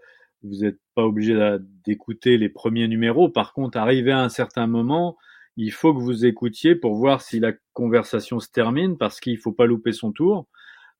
vous 0.43 0.61
n'êtes 0.61 0.79
pas 0.95 1.03
obligé 1.03 1.37
d'écouter 1.85 2.37
les 2.37 2.49
premiers 2.49 2.87
numéros. 2.87 3.29
Par 3.29 3.53
contre, 3.53 3.77
arrivé 3.77 4.11
à 4.11 4.19
un 4.19 4.29
certain 4.29 4.67
moment, 4.67 5.17
il 5.57 5.71
faut 5.71 5.93
que 5.93 5.99
vous 5.99 6.25
écoutiez 6.25 6.75
pour 6.75 6.95
voir 6.95 7.21
si 7.21 7.39
la 7.39 7.51
conversation 7.73 8.39
se 8.39 8.49
termine 8.49 8.97
parce 8.97 9.19
qu'il 9.19 9.37
faut 9.39 9.51
pas 9.51 9.65
louper 9.65 9.91
son 9.91 10.11
tour. 10.11 10.47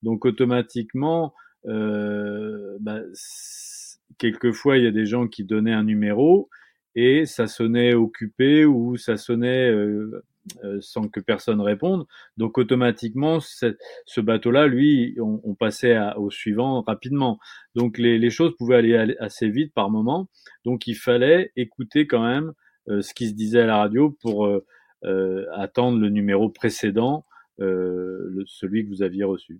Donc 0.02 0.26
automatiquement, 0.26 1.34
euh, 1.68 2.78
bah, 2.80 3.02
quelquefois 4.18 4.78
il 4.78 4.84
y 4.84 4.88
a 4.88 4.92
des 4.92 5.06
gens 5.06 5.28
qui 5.28 5.44
donnaient 5.44 5.74
un 5.74 5.84
numéro 5.84 6.50
et 6.96 7.26
ça 7.26 7.46
sonnait 7.46 7.94
occupé 7.94 8.66
ou 8.66 8.98
ça 8.98 9.18
sonnait 9.18 9.70
euh, 9.70 10.24
euh, 10.64 10.80
sans 10.82 11.08
que 11.08 11.20
personne 11.20 11.62
réponde. 11.62 12.08
Donc 12.38 12.58
automatiquement, 12.58 13.40
ce 13.40 14.22
bateau-là, 14.22 14.66
lui, 14.66 15.16
on, 15.20 15.54
passait 15.54 15.98
au 16.16 16.32
suivant 16.32 16.82
rapidement. 16.82 17.38
Donc 17.76 18.00
les, 18.00 18.30
choses 18.32 18.56
pouvaient 18.58 18.78
aller 18.78 19.16
assez 19.20 19.50
vite 19.50 19.74
par 19.74 19.92
moment. 19.92 20.30
Donc 20.66 20.88
il 20.88 20.96
fallait 20.96 21.52
écouter 21.56 22.08
quand 22.08 22.26
même 22.26 22.54
ce 22.88 23.14
qui 23.14 23.28
se 23.28 23.34
disait 23.34 23.62
à 23.62 23.66
la 23.66 23.78
radio 23.78 24.16
pour 24.22 24.50
attendre 25.54 26.00
le 26.00 26.10
numéro 26.10 26.50
précédent, 26.50 27.26
celui 27.60 28.84
que 28.84 28.90
vous 28.90 29.04
aviez 29.04 29.24
reçu 29.24 29.60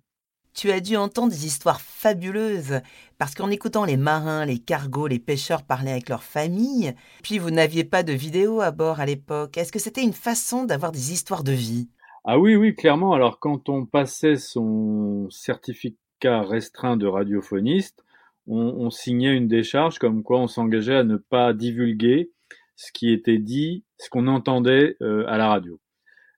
tu 0.58 0.72
as 0.72 0.80
dû 0.80 0.96
entendre 0.96 1.30
des 1.30 1.46
histoires 1.46 1.80
fabuleuses, 1.80 2.80
parce 3.16 3.36
qu'en 3.36 3.48
écoutant 3.48 3.84
les 3.84 3.96
marins, 3.96 4.44
les 4.44 4.58
cargos, 4.58 5.06
les 5.06 5.20
pêcheurs 5.20 5.62
parler 5.62 5.92
avec 5.92 6.08
leurs 6.08 6.24
familles, 6.24 6.94
puis 7.22 7.38
vous 7.38 7.52
n'aviez 7.52 7.84
pas 7.84 8.02
de 8.02 8.12
vidéo 8.12 8.60
à 8.60 8.72
bord 8.72 8.98
à 8.98 9.06
l'époque, 9.06 9.56
est-ce 9.56 9.70
que 9.70 9.78
c'était 9.78 10.02
une 10.02 10.12
façon 10.12 10.64
d'avoir 10.64 10.90
des 10.90 11.12
histoires 11.12 11.44
de 11.44 11.52
vie? 11.52 11.88
Ah 12.24 12.40
oui, 12.40 12.56
oui, 12.56 12.74
clairement. 12.74 13.12
Alors 13.12 13.38
quand 13.38 13.68
on 13.68 13.86
passait 13.86 14.34
son 14.34 15.28
certificat 15.30 16.42
restreint 16.42 16.96
de 16.96 17.06
radiophonistes, 17.06 18.04
on, 18.50 18.88
signait 18.90 19.36
une 19.36 19.46
décharge 19.46 19.98
comme 19.98 20.22
quoi 20.22 20.40
on 20.40 20.46
s'engageait 20.46 20.96
à 20.96 21.04
ne 21.04 21.18
pas 21.18 21.52
divulguer 21.52 22.30
ce 22.78 22.92
qui 22.92 23.10
était 23.10 23.38
dit, 23.38 23.82
ce 23.98 24.08
qu'on 24.08 24.28
entendait 24.28 24.96
euh, 25.02 25.24
à 25.26 25.36
la 25.36 25.48
radio. 25.48 25.80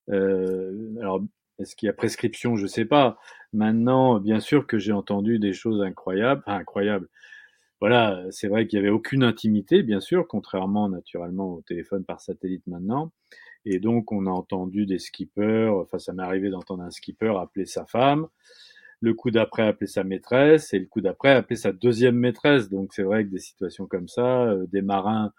Euh, 0.09 0.96
alors, 0.98 1.20
est-ce 1.59 1.76
qu'il 1.76 1.87
y 1.87 1.90
a 1.90 1.92
prescription? 1.92 2.57
Je 2.57 2.62
ne 2.62 2.66
sais 2.66 2.87
pas. 2.87 3.18
Maintenant, 3.53 4.18
bien 4.18 4.40
sûr 4.40 4.66
que 4.66 4.79
j'ai 4.79 4.92
entendu 4.92 5.38
des 5.38 5.53
choses 5.53 5.83
incroyables, 5.83 6.42
enfin, 6.46 6.57
incroyables. 6.57 7.09
Voilà, 7.79 8.24
c'est 8.31 8.48
vrai 8.48 8.66
qu'il 8.66 8.79
n'y 8.81 8.87
avait 8.87 8.94
aucune 8.94 9.22
intimité, 9.22 9.83
bien 9.83 10.00
sûr, 10.00 10.26
contrairement 10.26 10.88
naturellement 10.88 11.57
au 11.57 11.61
téléphone 11.61 12.05
par 12.05 12.22
satellite 12.22 12.66
maintenant. 12.66 13.12
Et 13.66 13.79
donc, 13.79 14.11
on 14.11 14.24
a 14.24 14.31
entendu 14.31 14.87
des 14.87 14.98
skippers, 14.98 15.70
enfin, 15.74 15.98
ça 15.98 16.14
m'est 16.14 16.22
arrivé 16.22 16.48
d'entendre 16.48 16.83
un 16.83 16.90
skipper 16.90 17.35
appeler 17.38 17.66
sa 17.66 17.85
femme, 17.85 18.29
le 19.00 19.12
coup 19.12 19.31
d'après 19.31 19.64
appeler 19.64 19.88
sa 19.88 20.05
maîtresse, 20.05 20.72
et 20.72 20.79
le 20.79 20.87
coup 20.87 21.03
d'après 21.03 21.33
appeler 21.33 21.57
sa 21.57 21.72
deuxième 21.72 22.16
maîtresse. 22.16 22.70
Donc, 22.70 22.94
c'est 22.94 23.03
vrai 23.03 23.26
que 23.26 23.31
des 23.31 23.38
situations 23.38 23.87
comme 23.87 24.09
ça, 24.09 24.44
euh, 24.44 24.66
des 24.68 24.81
marins 24.81 25.33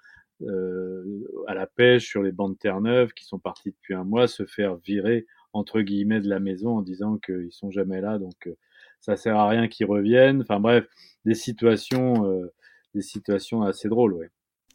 à 1.47 1.53
la 1.53 1.67
pêche 1.67 2.07
sur 2.07 2.23
les 2.23 2.31
bancs 2.31 2.53
de 2.53 2.57
Terre-Neuve 2.57 3.13
qui 3.13 3.25
sont 3.25 3.39
partis 3.39 3.71
depuis 3.71 3.93
un 3.93 4.03
mois 4.03 4.27
se 4.27 4.45
faire 4.45 4.75
virer 4.75 5.25
entre 5.53 5.81
guillemets 5.81 6.21
de 6.21 6.29
la 6.29 6.39
maison 6.39 6.77
en 6.77 6.81
disant 6.81 7.17
qu'ils 7.17 7.51
sont 7.51 7.71
jamais 7.71 8.01
là, 8.01 8.17
donc 8.17 8.47
euh, 8.47 8.57
ça 8.99 9.15
sert 9.17 9.37
à 9.37 9.47
rien 9.47 9.67
qu'ils 9.67 9.87
reviennent. 9.87 10.41
Enfin 10.41 10.59
bref, 10.59 10.85
des 11.25 11.35
situations, 11.35 12.25
euh, 12.25 12.53
des 12.95 13.01
situations 13.01 13.63
assez 13.63 13.89
drôles, 13.89 14.13
ouais. 14.13 14.29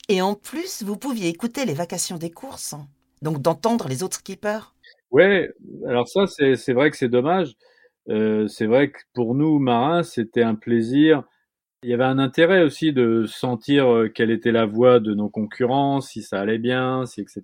Et 0.09 0.23
en 0.23 0.35
plus, 0.35 0.83
vous 0.85 0.97
pouviez 0.97 1.29
écouter 1.29 1.65
les 1.65 1.75
vacations 1.75 2.17
des 2.17 2.31
courses, 2.31 2.75
hein. 2.75 2.87
donc 3.23 3.43
d'entendre 3.43 3.89
les 3.89 4.03
autres 4.03 4.19
skippers. 4.19 4.75
Ouais, 5.11 5.51
alors 5.87 6.09
ça 6.09 6.27
c'est 6.27 6.73
vrai 6.73 6.91
que 6.91 6.97
c'est 6.97 7.09
dommage. 7.09 7.55
Euh, 8.09 8.47
c'est 8.47 8.67
vrai 8.67 8.91
que 8.91 8.99
pour 9.15 9.35
nous 9.35 9.59
marins, 9.59 10.05
c'était 10.05 10.43
un 10.43 10.55
plaisir 10.55 11.25
il 11.87 11.91
y 11.91 11.95
avait 11.95 12.03
un 12.03 12.19
intérêt 12.19 12.65
aussi 12.65 12.93
de 12.93 13.27
sentir 13.29 13.87
euh, 13.87 14.09
quelle 14.09 14.33
était 14.33 14.51
la 14.51 14.67
voix 14.67 14.99
de 14.99 15.15
nos 15.15 15.29
concurrents, 15.29 16.01
si 16.01 16.21
ça 16.21 16.41
allait 16.41 16.59
bien, 16.59 17.07
si 17.07 17.21
etc. 17.21 17.43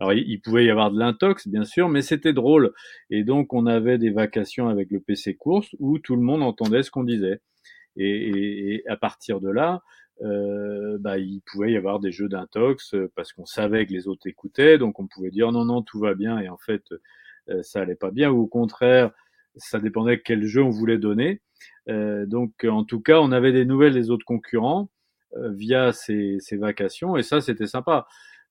Alors 0.00 0.12
il, 0.12 0.40
pouvait 0.40 0.64
y 0.64 0.70
avoir 0.70 0.90
de 0.90 0.98
l'intox 0.98 1.46
bien 1.46 1.64
sûr, 1.64 1.88
mais 1.88 2.02
c'était 2.02 2.32
drôle. 2.32 2.72
Et 3.10 3.22
donc 3.22 3.52
on 3.52 3.66
avait 3.66 3.96
des 3.96 4.10
vacations 4.10 4.68
avec 4.68 4.90
le 4.90 4.98
PC 4.98 5.36
course 5.36 5.68
où 5.78 6.00
tout 6.00 6.16
le 6.16 6.22
monde 6.22 6.42
entendait 6.42 6.82
ce 6.82 6.90
qu'on 6.90 7.04
disait. 7.04 7.42
Et, 7.96 8.82
à 8.88 8.96
partir 8.96 9.40
de 9.40 9.50
là, 9.50 9.82
euh, 10.22 10.98
bah, 10.98 11.18
il 11.18 11.40
pouvait 11.46 11.70
y 11.70 11.76
avoir 11.76 12.00
des 12.00 12.10
jeux 12.10 12.28
d'intox 12.28 12.94
euh, 12.94 13.12
parce 13.14 13.32
qu'on 13.32 13.46
savait 13.46 13.86
que 13.86 13.92
les 13.92 14.08
autres 14.08 14.26
écoutaient, 14.26 14.78
donc 14.78 14.98
on 14.98 15.06
pouvait 15.06 15.30
dire 15.30 15.52
non 15.52 15.64
non 15.64 15.82
tout 15.82 16.00
va 16.00 16.14
bien 16.14 16.40
et 16.40 16.48
en 16.48 16.58
fait 16.58 16.82
ça 17.62 17.80
allait 17.80 17.96
pas 17.96 18.10
bien 18.10 18.30
ou 18.30 18.42
au 18.42 18.46
contraire 18.46 19.10
ça 19.56 19.80
dépendait 19.80 20.20
quel 20.20 20.44
jeu 20.44 20.62
on 20.62 20.70
voulait 20.70 20.98
donner. 20.98 21.40
Euh, 21.88 22.26
donc, 22.26 22.64
en 22.64 22.84
tout 22.84 23.00
cas, 23.00 23.20
on 23.20 23.32
avait 23.32 23.52
des 23.52 23.64
nouvelles 23.64 23.94
des 23.94 24.10
autres 24.10 24.24
concurrents 24.24 24.90
euh, 25.36 25.50
via 25.50 25.92
ces, 25.92 26.38
ces, 26.40 26.56
vacations, 26.56 27.16
et 27.16 27.22
ça, 27.22 27.40
c'était 27.40 27.66
sympa. 27.66 28.06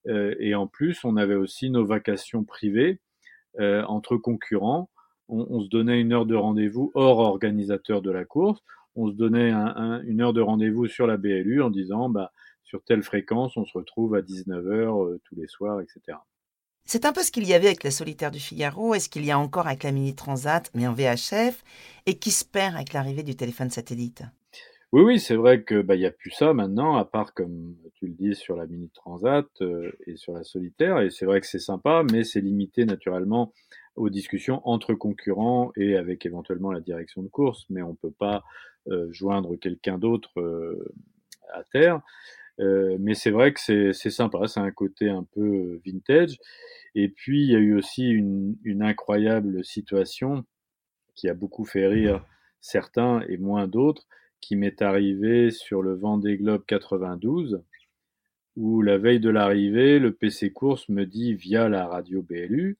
Euh, 0.08 0.34
et 0.38 0.54
en 0.54 0.66
plus, 0.66 1.04
on 1.04 1.16
avait 1.16 1.34
aussi 1.34 1.70
nos 1.70 1.84
vacations 1.84 2.44
privées 2.44 3.00
entre 3.58 4.16
concurrents. 4.16 4.90
On, 5.28 5.60
se 5.60 5.68
donnait 5.68 6.00
une 6.00 6.12
heure 6.12 6.24
de 6.24 6.36
rendez-vous 6.36 6.92
hors 6.94 7.18
organisateur 7.18 8.00
de 8.00 8.10
la 8.12 8.24
course. 8.24 8.60
On 8.94 9.08
se 9.08 9.14
donnait 9.14 9.50
un, 9.50 9.66
un, 9.66 10.02
une 10.02 10.20
heure 10.20 10.32
de 10.32 10.40
rendez-vous 10.40 10.86
sur 10.86 11.08
la 11.08 11.16
BLU 11.16 11.60
en 11.60 11.68
disant, 11.68 12.08
bah, 12.08 12.30
sur 12.62 12.84
telle 12.84 13.02
fréquence, 13.02 13.56
on 13.56 13.64
se 13.64 13.76
retrouve 13.76 14.14
à 14.14 14.22
19h 14.22 15.18
tous 15.24 15.34
les 15.34 15.48
soirs, 15.48 15.80
etc. 15.80 16.16
C'est 16.84 17.04
un 17.04 17.12
peu 17.12 17.22
ce 17.22 17.30
qu'il 17.30 17.46
y 17.46 17.54
avait 17.54 17.68
avec 17.68 17.84
la 17.84 17.90
solitaire 17.90 18.30
du 18.30 18.40
Figaro 18.40 18.94
et 18.94 19.00
ce 19.00 19.08
qu'il 19.08 19.24
y 19.24 19.30
a 19.30 19.38
encore 19.38 19.66
avec 19.66 19.84
la 19.84 19.92
Mini 19.92 20.14
Transat, 20.14 20.70
mais 20.74 20.86
en 20.86 20.92
VHF, 20.92 21.62
et 22.06 22.18
qui 22.18 22.30
se 22.30 22.44
perd 22.44 22.74
avec 22.74 22.92
l'arrivée 22.92 23.22
du 23.22 23.36
téléphone 23.36 23.70
satellite. 23.70 24.24
Oui, 24.92 25.02
oui, 25.02 25.20
c'est 25.20 25.36
vrai 25.36 25.62
que 25.62 25.82
bah, 25.82 25.94
y 25.94 26.04
a 26.04 26.10
plus 26.10 26.32
ça 26.32 26.52
maintenant, 26.52 26.96
à 26.96 27.04
part 27.04 27.32
comme 27.32 27.76
tu 27.94 28.08
le 28.08 28.12
dis 28.12 28.34
sur 28.34 28.56
la 28.56 28.66
Mini 28.66 28.90
Transat 28.90 29.46
euh, 29.60 29.92
et 30.08 30.16
sur 30.16 30.32
la 30.32 30.42
solitaire, 30.42 30.98
et 30.98 31.10
c'est 31.10 31.26
vrai 31.26 31.40
que 31.40 31.46
c'est 31.46 31.60
sympa, 31.60 32.02
mais 32.10 32.24
c'est 32.24 32.40
limité 32.40 32.84
naturellement 32.84 33.52
aux 33.94 34.10
discussions 34.10 34.60
entre 34.64 34.94
concurrents 34.94 35.70
et 35.76 35.96
avec 35.96 36.26
éventuellement 36.26 36.72
la 36.72 36.80
direction 36.80 37.22
de 37.22 37.28
course, 37.28 37.66
mais 37.70 37.82
on 37.82 37.94
peut 37.94 38.10
pas 38.10 38.42
euh, 38.88 39.06
joindre 39.12 39.54
quelqu'un 39.54 39.96
d'autre 39.96 40.40
euh, 40.40 40.92
à 41.52 41.62
terre. 41.62 42.00
Mais 42.98 43.14
c'est 43.14 43.30
vrai 43.30 43.52
que 43.52 43.60
c'est 43.92 44.10
sympa, 44.10 44.46
c'est 44.46 44.60
un 44.60 44.70
côté 44.70 45.08
un 45.08 45.24
peu 45.24 45.80
vintage. 45.84 46.36
Et 46.94 47.08
puis, 47.08 47.42
il 47.42 47.50
y 47.50 47.56
a 47.56 47.58
eu 47.58 47.74
aussi 47.76 48.08
une, 48.08 48.56
une 48.64 48.82
incroyable 48.82 49.64
situation 49.64 50.44
qui 51.14 51.28
a 51.28 51.34
beaucoup 51.34 51.64
fait 51.64 51.86
rire 51.86 52.24
certains 52.60 53.22
et 53.28 53.36
moins 53.36 53.66
d'autres, 53.66 54.06
qui 54.40 54.56
m'est 54.56 54.82
arrivé 54.82 55.50
sur 55.50 55.82
le 55.82 55.94
Vendée 55.94 56.36
Globe 56.38 56.64
92, 56.66 57.62
où 58.56 58.82
la 58.82 58.98
veille 58.98 59.20
de 59.20 59.30
l'arrivée, 59.30 59.98
le 59.98 60.12
PC 60.12 60.52
Course 60.52 60.88
me 60.88 61.04
dit 61.04 61.34
via 61.34 61.68
la 61.68 61.86
radio 61.86 62.22
BLU, 62.22 62.78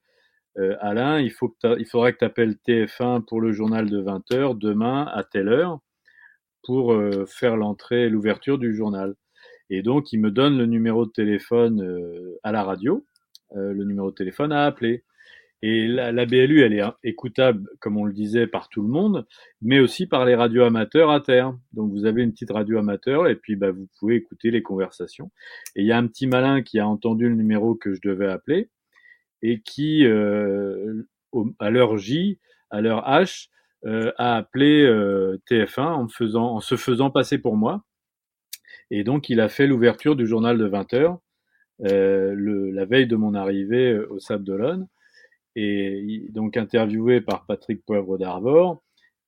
euh, 0.58 0.76
Alain, 0.80 1.20
il, 1.20 1.30
faut 1.30 1.48
que 1.48 1.78
il 1.78 1.86
faudrait 1.86 2.12
que 2.12 2.18
tu 2.18 2.24
appelles 2.24 2.56
TF1 2.66 3.24
pour 3.24 3.40
le 3.40 3.52
journal 3.52 3.88
de 3.88 4.02
20h 4.02 4.58
demain 4.58 5.06
à 5.14 5.22
telle 5.22 5.48
heure 5.48 5.80
pour 6.64 6.92
euh, 6.92 7.24
faire 7.26 7.56
l'entrée, 7.56 8.08
l'ouverture 8.08 8.58
du 8.58 8.74
journal. 8.74 9.14
Et 9.70 9.82
donc, 9.82 10.12
il 10.12 10.20
me 10.20 10.30
donne 10.30 10.58
le 10.58 10.66
numéro 10.66 11.06
de 11.06 11.10
téléphone 11.10 11.82
euh, 11.82 12.38
à 12.42 12.52
la 12.52 12.62
radio. 12.62 13.06
Euh, 13.56 13.72
le 13.72 13.84
numéro 13.84 14.10
de 14.10 14.14
téléphone 14.14 14.52
à 14.52 14.64
appeler. 14.64 15.04
Et 15.62 15.86
la, 15.86 16.10
la, 16.12 16.24
BLU, 16.24 16.62
elle 16.62 16.72
est 16.72 16.82
écoutable, 17.04 17.68
comme 17.80 17.98
on 17.98 18.04
le 18.04 18.12
disait, 18.12 18.46
par 18.46 18.68
tout 18.68 18.80
le 18.80 18.88
monde, 18.88 19.26
mais 19.60 19.78
aussi 19.78 20.06
par 20.06 20.24
les 20.24 20.34
radios 20.34 20.64
amateurs 20.64 21.10
à 21.10 21.20
terre. 21.20 21.54
Donc 21.72 21.90
vous 21.92 22.06
avez 22.06 22.22
une 22.22 22.32
petite 22.32 22.50
radio 22.50 22.78
amateur 22.78 23.28
et 23.28 23.36
puis 23.36 23.56
bah, 23.56 23.70
vous 23.70 23.86
pouvez 23.98 24.16
écouter 24.16 24.50
les 24.50 24.62
conversations. 24.62 25.30
Et 25.76 25.82
il 25.82 25.86
y 25.86 25.92
a 25.92 25.98
un 25.98 26.06
petit 26.06 26.26
malin 26.26 26.62
qui 26.62 26.78
a 26.78 26.88
entendu 26.88 27.28
le 27.28 27.34
numéro 27.34 27.74
que 27.74 27.92
je 27.92 28.00
devais 28.02 28.28
appeler 28.28 28.70
et 29.42 29.60
qui, 29.60 30.06
euh, 30.06 31.02
à 31.58 31.70
l'heure 31.70 31.98
J, 31.98 32.38
à 32.70 32.80
l'heure 32.80 33.04
H, 33.06 33.48
euh, 33.86 34.12
a 34.18 34.36
appelé 34.36 34.82
euh, 34.82 35.38
TF1 35.50 35.80
en, 35.80 36.08
faisant, 36.08 36.54
en 36.54 36.60
se 36.60 36.76
faisant 36.76 37.10
passer 37.10 37.38
pour 37.38 37.56
moi. 37.56 37.84
Et 38.90 39.04
donc 39.04 39.28
il 39.28 39.40
a 39.40 39.48
fait 39.48 39.66
l'ouverture 39.66 40.16
du 40.16 40.26
journal 40.26 40.58
de 40.58 40.66
20 40.66 40.94
heures 40.94 41.20
euh, 41.86 42.34
le, 42.34 42.70
la 42.70 42.84
veille 42.84 43.06
de 43.06 43.16
mon 43.16 43.34
arrivée 43.34 43.92
euh, 43.92 44.06
au 44.10 44.18
Sable 44.18 44.44
d'Olonne, 44.44 44.86
et 45.56 46.26
donc 46.30 46.56
interviewé 46.56 47.20
par 47.20 47.46
Patrick 47.46 47.84
Poivre 47.86 48.18
d'Arvor. 48.18 48.82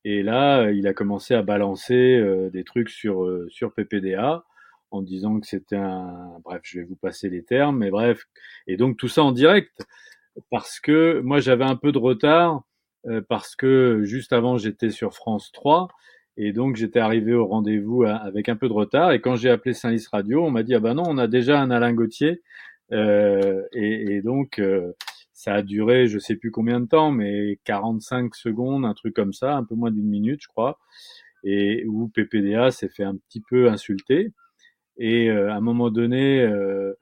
Et 0.04 0.22
là, 0.22 0.70
il 0.70 0.86
a 0.86 0.94
commencé 0.94 1.34
à 1.34 1.42
balancer 1.42 1.94
euh, 1.94 2.50
des 2.50 2.64
trucs 2.64 2.90
sur, 2.90 3.26
sur 3.48 3.72
PPDA 3.72 4.44
en 4.90 5.00
disant 5.02 5.40
que 5.40 5.46
c'était 5.46 5.76
un... 5.76 6.38
Bref, 6.44 6.60
je 6.64 6.80
vais 6.80 6.84
vous 6.84 6.96
passer 6.96 7.30
les 7.30 7.42
termes, 7.42 7.78
mais 7.78 7.90
bref. 7.90 8.26
Et 8.66 8.76
donc 8.76 8.98
tout 8.98 9.08
ça 9.08 9.22
en 9.22 9.32
direct, 9.32 9.72
parce 10.50 10.80
que 10.80 11.20
moi 11.20 11.40
j'avais 11.40 11.64
un 11.64 11.76
peu 11.76 11.92
de 11.92 11.98
retard, 11.98 12.62
parce 13.28 13.56
que 13.56 14.02
juste 14.04 14.32
avant 14.32 14.58
j'étais 14.58 14.90
sur 14.90 15.14
France 15.14 15.50
3, 15.52 15.88
et 16.36 16.52
donc 16.52 16.76
j'étais 16.76 16.98
arrivé 16.98 17.34
au 17.34 17.46
rendez-vous 17.46 18.04
hein, 18.04 18.18
avec 18.22 18.48
un 18.48 18.56
peu 18.56 18.68
de 18.68 18.72
retard. 18.72 19.12
Et 19.12 19.20
quand 19.20 19.36
j'ai 19.36 19.50
appelé 19.50 19.74
Saint-Lys 19.74 20.08
Radio, 20.08 20.44
on 20.44 20.50
m'a 20.50 20.62
dit 20.62 20.74
ah 20.74 20.80
ben 20.80 20.94
non, 20.94 21.04
on 21.06 21.18
a 21.18 21.26
déjà 21.26 21.60
un 21.60 21.70
Alain 21.70 21.92
Gauthier. 21.92 22.42
Euh, 22.92 23.62
et, 23.72 24.16
et, 24.16 24.22
donc 24.22 24.58
euh, 24.58 24.92
ça 25.32 25.54
a 25.54 25.62
duré, 25.62 26.06
je 26.06 26.18
sais 26.18 26.36
plus 26.36 26.50
combien 26.50 26.80
de 26.80 26.86
temps, 26.86 27.10
mais 27.10 27.58
45 27.64 28.34
secondes, 28.34 28.84
un 28.84 28.94
truc 28.94 29.14
comme 29.14 29.32
ça, 29.32 29.56
un 29.56 29.64
peu 29.64 29.74
moins 29.74 29.90
d'une 29.90 30.08
minute, 30.08 30.40
je 30.42 30.48
crois. 30.48 30.78
Et 31.44 31.84
où 31.86 32.08
PPDA 32.08 32.70
s'est 32.70 32.88
fait 32.88 33.04
un 33.04 33.16
petit 33.16 33.42
peu 33.48 33.68
insulter. 33.68 34.32
Et 34.98 35.30
euh, 35.30 35.50
à 35.50 35.56
un 35.56 35.60
moment 35.60 35.90
donné, 35.90 36.42
euh, 36.42 36.94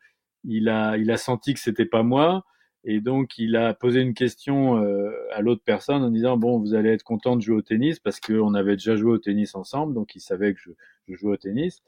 il 0.44 0.68
a 0.68 0.96
il 0.96 1.10
a 1.10 1.16
senti 1.18 1.54
que 1.54 1.60
c'était 1.60 1.86
pas 1.86 2.02
moi. 2.02 2.44
Et 2.84 3.00
donc, 3.00 3.36
il 3.38 3.56
a 3.56 3.74
posé 3.74 4.00
une 4.00 4.14
question 4.14 4.82
euh, 4.82 5.10
à 5.32 5.42
l'autre 5.42 5.62
personne 5.64 6.02
en 6.02 6.10
disant, 6.10 6.36
bon, 6.38 6.58
vous 6.58 6.74
allez 6.74 6.90
être 6.90 7.02
content 7.02 7.36
de 7.36 7.42
jouer 7.42 7.56
au 7.56 7.62
tennis 7.62 7.98
parce 8.00 8.20
qu'on 8.20 8.54
avait 8.54 8.72
déjà 8.72 8.96
joué 8.96 9.12
au 9.12 9.18
tennis 9.18 9.54
ensemble, 9.54 9.92
donc 9.94 10.14
il 10.14 10.20
savait 10.20 10.54
que 10.54 10.60
je, 10.60 10.70
je 11.08 11.14
jouais 11.14 11.32
au 11.32 11.36
tennis. 11.36 11.82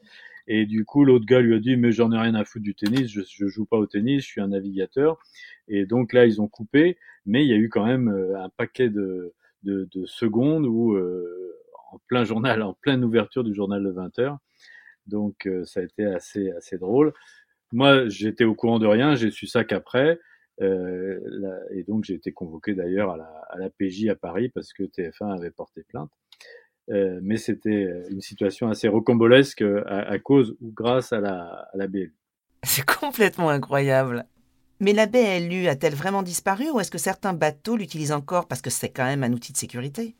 Et 0.47 0.65
du 0.65 0.85
coup, 0.85 1.03
l'autre 1.05 1.25
gars 1.25 1.39
lui 1.39 1.55
a 1.55 1.59
dit, 1.59 1.77
mais 1.77 1.91
j'en 1.91 2.11
ai 2.11 2.17
rien 2.17 2.35
à 2.35 2.45
foutre 2.45 2.63
du 2.63 2.75
tennis, 2.75 3.07
je, 3.07 3.21
je 3.27 3.47
joue 3.47 3.65
pas 3.65 3.77
au 3.77 3.87
tennis, 3.87 4.23
je 4.23 4.27
suis 4.27 4.41
un 4.41 4.49
navigateur. 4.49 5.17
Et 5.67 5.85
donc 5.85 6.13
là, 6.13 6.25
ils 6.25 6.41
ont 6.41 6.47
coupé, 6.47 6.97
mais 7.25 7.43
il 7.43 7.49
y 7.49 7.53
a 7.53 7.57
eu 7.57 7.69
quand 7.69 7.85
même 7.85 8.09
euh, 8.09 8.39
un 8.39 8.49
paquet 8.49 8.89
de, 8.89 9.33
de, 9.63 9.87
de 9.91 10.05
secondes 10.05 10.65
où, 10.67 10.93
euh, 10.93 11.55
en 11.91 11.99
plein 12.07 12.23
journal, 12.23 12.61
en 12.61 12.73
pleine 12.73 13.03
ouverture 13.03 13.43
du 13.43 13.53
journal 13.53 13.83
de 13.83 13.89
20 13.89 14.19
heures. 14.19 14.37
Donc, 15.07 15.49
ça 15.65 15.81
a 15.81 15.83
été 15.83 16.05
assez, 16.05 16.51
assez 16.51 16.77
drôle. 16.77 17.13
Moi, 17.73 18.07
j'étais 18.07 18.45
au 18.45 18.55
courant 18.55 18.79
de 18.79 18.87
rien, 18.87 19.15
j'ai 19.15 19.31
su 19.31 19.47
ça 19.47 19.63
qu'après. 19.65 20.19
Euh, 20.61 21.19
et 21.71 21.83
donc 21.83 22.03
j'ai 22.03 22.13
été 22.13 22.31
convoqué 22.31 22.75
d'ailleurs 22.75 23.11
à 23.11 23.17
la, 23.17 23.25
à 23.49 23.57
la, 23.57 23.69
PJ 23.69 24.07
à 24.07 24.15
Paris 24.15 24.49
parce 24.49 24.71
que 24.71 24.83
TF1 24.83 25.35
avait 25.35 25.51
porté 25.51 25.83
plainte. 25.83 26.11
Euh, 26.89 27.19
mais 27.23 27.37
c'était 27.37 27.87
une 28.09 28.21
situation 28.21 28.69
assez 28.69 28.87
rocambolesque 28.87 29.61
à, 29.61 29.99
à, 29.99 30.19
cause 30.19 30.55
ou 30.61 30.71
grâce 30.71 31.13
à 31.13 31.21
la, 31.21 31.69
à 31.73 31.77
la 31.77 31.87
BLU. 31.87 32.13
C'est 32.63 32.85
complètement 32.85 33.49
incroyable. 33.49 34.25
Mais 34.79 34.93
la 34.93 35.05
BLU 35.05 35.67
a-t-elle 35.67 35.95
vraiment 35.95 36.23
disparu 36.23 36.69
ou 36.69 36.79
est-ce 36.79 36.91
que 36.91 36.97
certains 36.97 37.33
bateaux 37.33 37.77
l'utilisent 37.77 38.11
encore 38.11 38.47
parce 38.47 38.61
que 38.61 38.69
c'est 38.69 38.89
quand 38.89 39.05
même 39.05 39.23
un 39.23 39.31
outil 39.31 39.53
de 39.53 39.57
sécurité? 39.57 40.15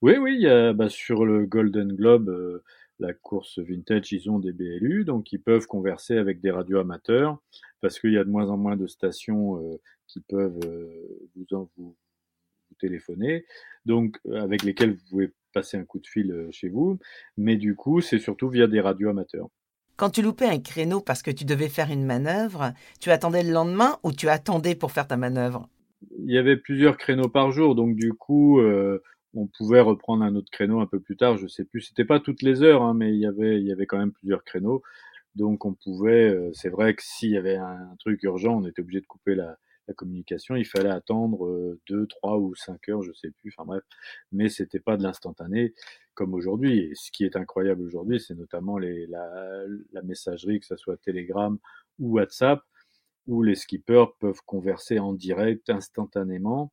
Oui, 0.00 0.16
oui, 0.16 0.38
il 0.40 0.74
bah, 0.76 0.88
sur 0.88 1.24
le 1.24 1.44
Golden 1.44 1.92
Globe, 1.92 2.28
euh, 2.28 2.62
la 2.98 3.12
course 3.12 3.58
vintage, 3.58 4.12
ils 4.12 4.30
ont 4.30 4.38
des 4.38 4.52
BLU, 4.52 5.04
donc 5.04 5.32
ils 5.32 5.40
peuvent 5.40 5.66
converser 5.66 6.18
avec 6.18 6.40
des 6.40 6.50
radios 6.50 6.78
amateurs, 6.78 7.38
parce 7.80 7.98
qu'il 7.98 8.12
y 8.12 8.18
a 8.18 8.24
de 8.24 8.30
moins 8.30 8.50
en 8.50 8.56
moins 8.56 8.76
de 8.76 8.86
stations 8.86 9.60
euh, 9.62 9.76
qui 10.06 10.20
peuvent 10.20 10.58
euh, 10.64 11.28
vous, 11.34 11.46
en, 11.56 11.70
vous, 11.76 11.96
vous, 12.68 12.76
téléphoner, 12.78 13.46
donc 13.84 14.18
avec 14.34 14.62
lesquelles 14.62 14.94
vous 14.94 15.04
pouvez 15.08 15.32
passer 15.54 15.76
un 15.76 15.84
coup 15.84 15.98
de 15.98 16.06
fil 16.06 16.48
chez 16.50 16.68
vous, 16.68 16.98
mais 17.36 17.56
du 17.56 17.74
coup, 17.74 18.00
c'est 18.00 18.18
surtout 18.18 18.48
via 18.48 18.66
des 18.66 18.80
radios 18.80 19.08
amateurs. 19.08 19.48
Quand 19.96 20.10
tu 20.10 20.20
loupais 20.20 20.46
un 20.46 20.58
créneau 20.58 21.00
parce 21.00 21.22
que 21.22 21.30
tu 21.30 21.46
devais 21.46 21.70
faire 21.70 21.90
une 21.90 22.04
manœuvre, 22.04 22.74
tu 23.00 23.10
attendais 23.10 23.42
le 23.42 23.50
lendemain 23.50 23.98
ou 24.02 24.12
tu 24.12 24.28
attendais 24.28 24.74
pour 24.74 24.92
faire 24.92 25.06
ta 25.06 25.16
manœuvre? 25.16 25.70
Il 26.18 26.30
y 26.30 26.36
avait 26.36 26.58
plusieurs 26.58 26.98
créneaux 26.98 27.30
par 27.30 27.50
jour, 27.50 27.74
donc 27.74 27.96
du 27.96 28.12
coup, 28.12 28.60
euh, 28.60 29.02
on 29.32 29.46
pouvait 29.46 29.80
reprendre 29.80 30.22
un 30.22 30.34
autre 30.34 30.50
créneau 30.50 30.80
un 30.80 30.86
peu 30.86 31.00
plus 31.00 31.16
tard, 31.16 31.38
je 31.38 31.46
sais 31.46 31.64
plus. 31.64 31.80
C'était 31.80 32.04
pas 32.04 32.20
toutes 32.20 32.42
les 32.42 32.62
heures, 32.62 32.82
hein, 32.82 32.92
mais 32.92 33.14
il 33.14 33.18
y 33.18 33.26
avait, 33.26 33.58
il 33.58 33.66
y 33.66 33.72
avait 33.72 33.86
quand 33.86 33.96
même 33.96 34.12
plusieurs 34.12 34.44
créneaux. 34.44 34.82
Donc 35.36 35.64
on 35.64 35.74
pouvait, 35.74 36.30
euh, 36.30 36.50
c'est 36.54 36.70
vrai 36.70 36.94
que 36.94 37.02
s'il 37.04 37.30
y 37.30 37.36
avait 37.36 37.56
un, 37.56 37.94
truc 38.00 38.22
urgent, 38.24 38.58
on 38.58 38.66
était 38.66 38.80
obligé 38.80 39.00
de 39.00 39.06
couper 39.06 39.34
la, 39.34 39.56
communication. 39.96 40.56
Il 40.56 40.64
fallait 40.64 40.90
attendre 40.90 41.46
euh, 41.46 41.80
deux, 41.88 42.08
trois 42.08 42.38
ou 42.38 42.56
cinq 42.56 42.88
heures, 42.88 43.02
je 43.02 43.12
sais 43.12 43.30
plus. 43.30 43.54
Enfin 43.56 43.66
bref, 43.66 43.84
mais 44.32 44.48
c'était 44.48 44.80
pas 44.80 44.96
de 44.96 45.04
l'instantané 45.04 45.74
comme 46.14 46.34
aujourd'hui. 46.34 46.80
Et 46.80 46.94
ce 46.96 47.12
qui 47.12 47.24
est 47.24 47.36
incroyable 47.36 47.82
aujourd'hui, 47.82 48.18
c'est 48.18 48.34
notamment 48.34 48.78
la, 48.78 50.02
messagerie, 50.02 50.58
que 50.58 50.66
ce 50.66 50.76
soit 50.76 50.96
Telegram 50.96 51.56
ou 52.00 52.14
WhatsApp, 52.14 52.62
où 53.28 53.44
les 53.44 53.54
skippers 53.54 54.06
peuvent 54.18 54.40
converser 54.44 54.98
en 54.98 55.12
direct 55.12 55.70
instantanément 55.70 56.72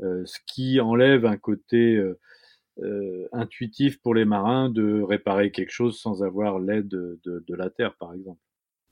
euh, 0.00 0.24
ce 0.26 0.38
qui 0.46 0.80
enlève 0.80 1.24
un 1.24 1.36
côté 1.36 1.96
euh, 1.96 2.10
euh, 2.10 2.18
intuitif 3.32 4.00
pour 4.00 4.14
les 4.14 4.24
marins 4.24 4.68
de 4.70 5.02
réparer 5.02 5.50
quelque 5.52 5.70
chose 5.72 5.98
sans 6.00 6.22
avoir 6.22 6.58
l'aide 6.58 6.88
de, 6.88 7.20
de, 7.24 7.44
de 7.46 7.54
la 7.54 7.70
Terre, 7.70 7.94
par 7.96 8.14
exemple. 8.14 8.40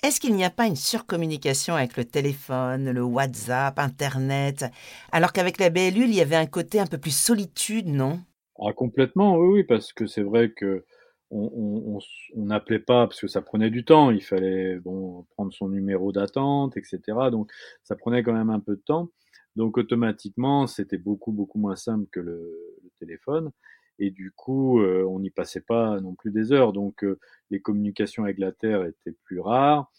Est-ce 0.05 0.21
qu'il 0.21 0.37
n'y 0.37 0.45
a 0.45 0.51
pas 0.51 0.67
une 0.69 0.77
surcommunication 0.77 1.75
avec 1.75 1.97
le 1.97 2.05
téléphone, 2.05 2.93
le 2.93 3.03
WhatsApp, 3.03 3.79
Internet, 3.81 4.65
alors 5.11 5.33
qu'avec 5.33 5.59
la 5.59 5.71
BLU, 5.71 6.05
il 6.05 6.15
y 6.15 6.21
avait 6.21 6.37
un 6.37 6.47
côté 6.47 6.79
un 6.79 6.87
peu 6.87 6.99
plus 6.99 7.17
solitude, 7.17 7.89
non? 7.89 8.23
Ah, 8.59 8.73
Complètement, 8.73 9.37
oui, 9.37 9.49
oui, 9.61 9.65
parce 9.65 9.93
que 9.93 10.07
c'est 10.07 10.23
vrai 10.23 10.51
que 10.53 10.85
on 11.31 11.99
n'appelait 12.37 12.79
pas 12.79 13.07
parce 13.07 13.21
que 13.21 13.27
ça 13.27 13.41
prenait 13.41 13.71
du 13.71 13.85
temps. 13.87 14.11
Il 14.11 14.23
fallait 14.23 14.79
bon 14.81 15.25
prendre 15.35 15.53
son 15.53 15.69
numéro 15.69 16.13
d'attente, 16.13 16.77
etc. 16.77 17.31
Donc 17.31 17.51
ça 17.85 17.97
prenait 17.97 18.23
quand 18.23 18.35
même 18.35 18.51
un 18.51 18.61
peu 18.61 18.77
de 18.77 18.83
temps. 18.83 19.09
Donc 19.57 19.77
automatiquement, 19.79 20.67
c'était 20.67 20.99
beaucoup 20.99 21.33
beaucoup 21.33 21.59
moins 21.59 21.77
simple 21.77 22.07
que 22.11 22.21
le, 22.21 22.59
téléphone. 22.99 23.51
Et 23.99 24.11
du 24.11 24.33
coup, 24.33 24.81
euh, 24.81 25.05
on 25.05 25.21
n'y 25.21 25.31
passait 25.31 25.61
pas 25.61 26.01
non 26.01 26.15
plus 26.15 26.31
des 26.31 26.53
heures. 26.53 26.73
Donc 26.73 27.05
euh, 27.05 27.19
les 27.51 27.61
communications 27.61 28.25
avec 28.25 28.39
la 28.39 28.53
Terre 28.53 28.85
étaient 28.85 29.17
plus 29.25 29.41
rares. 29.41 29.91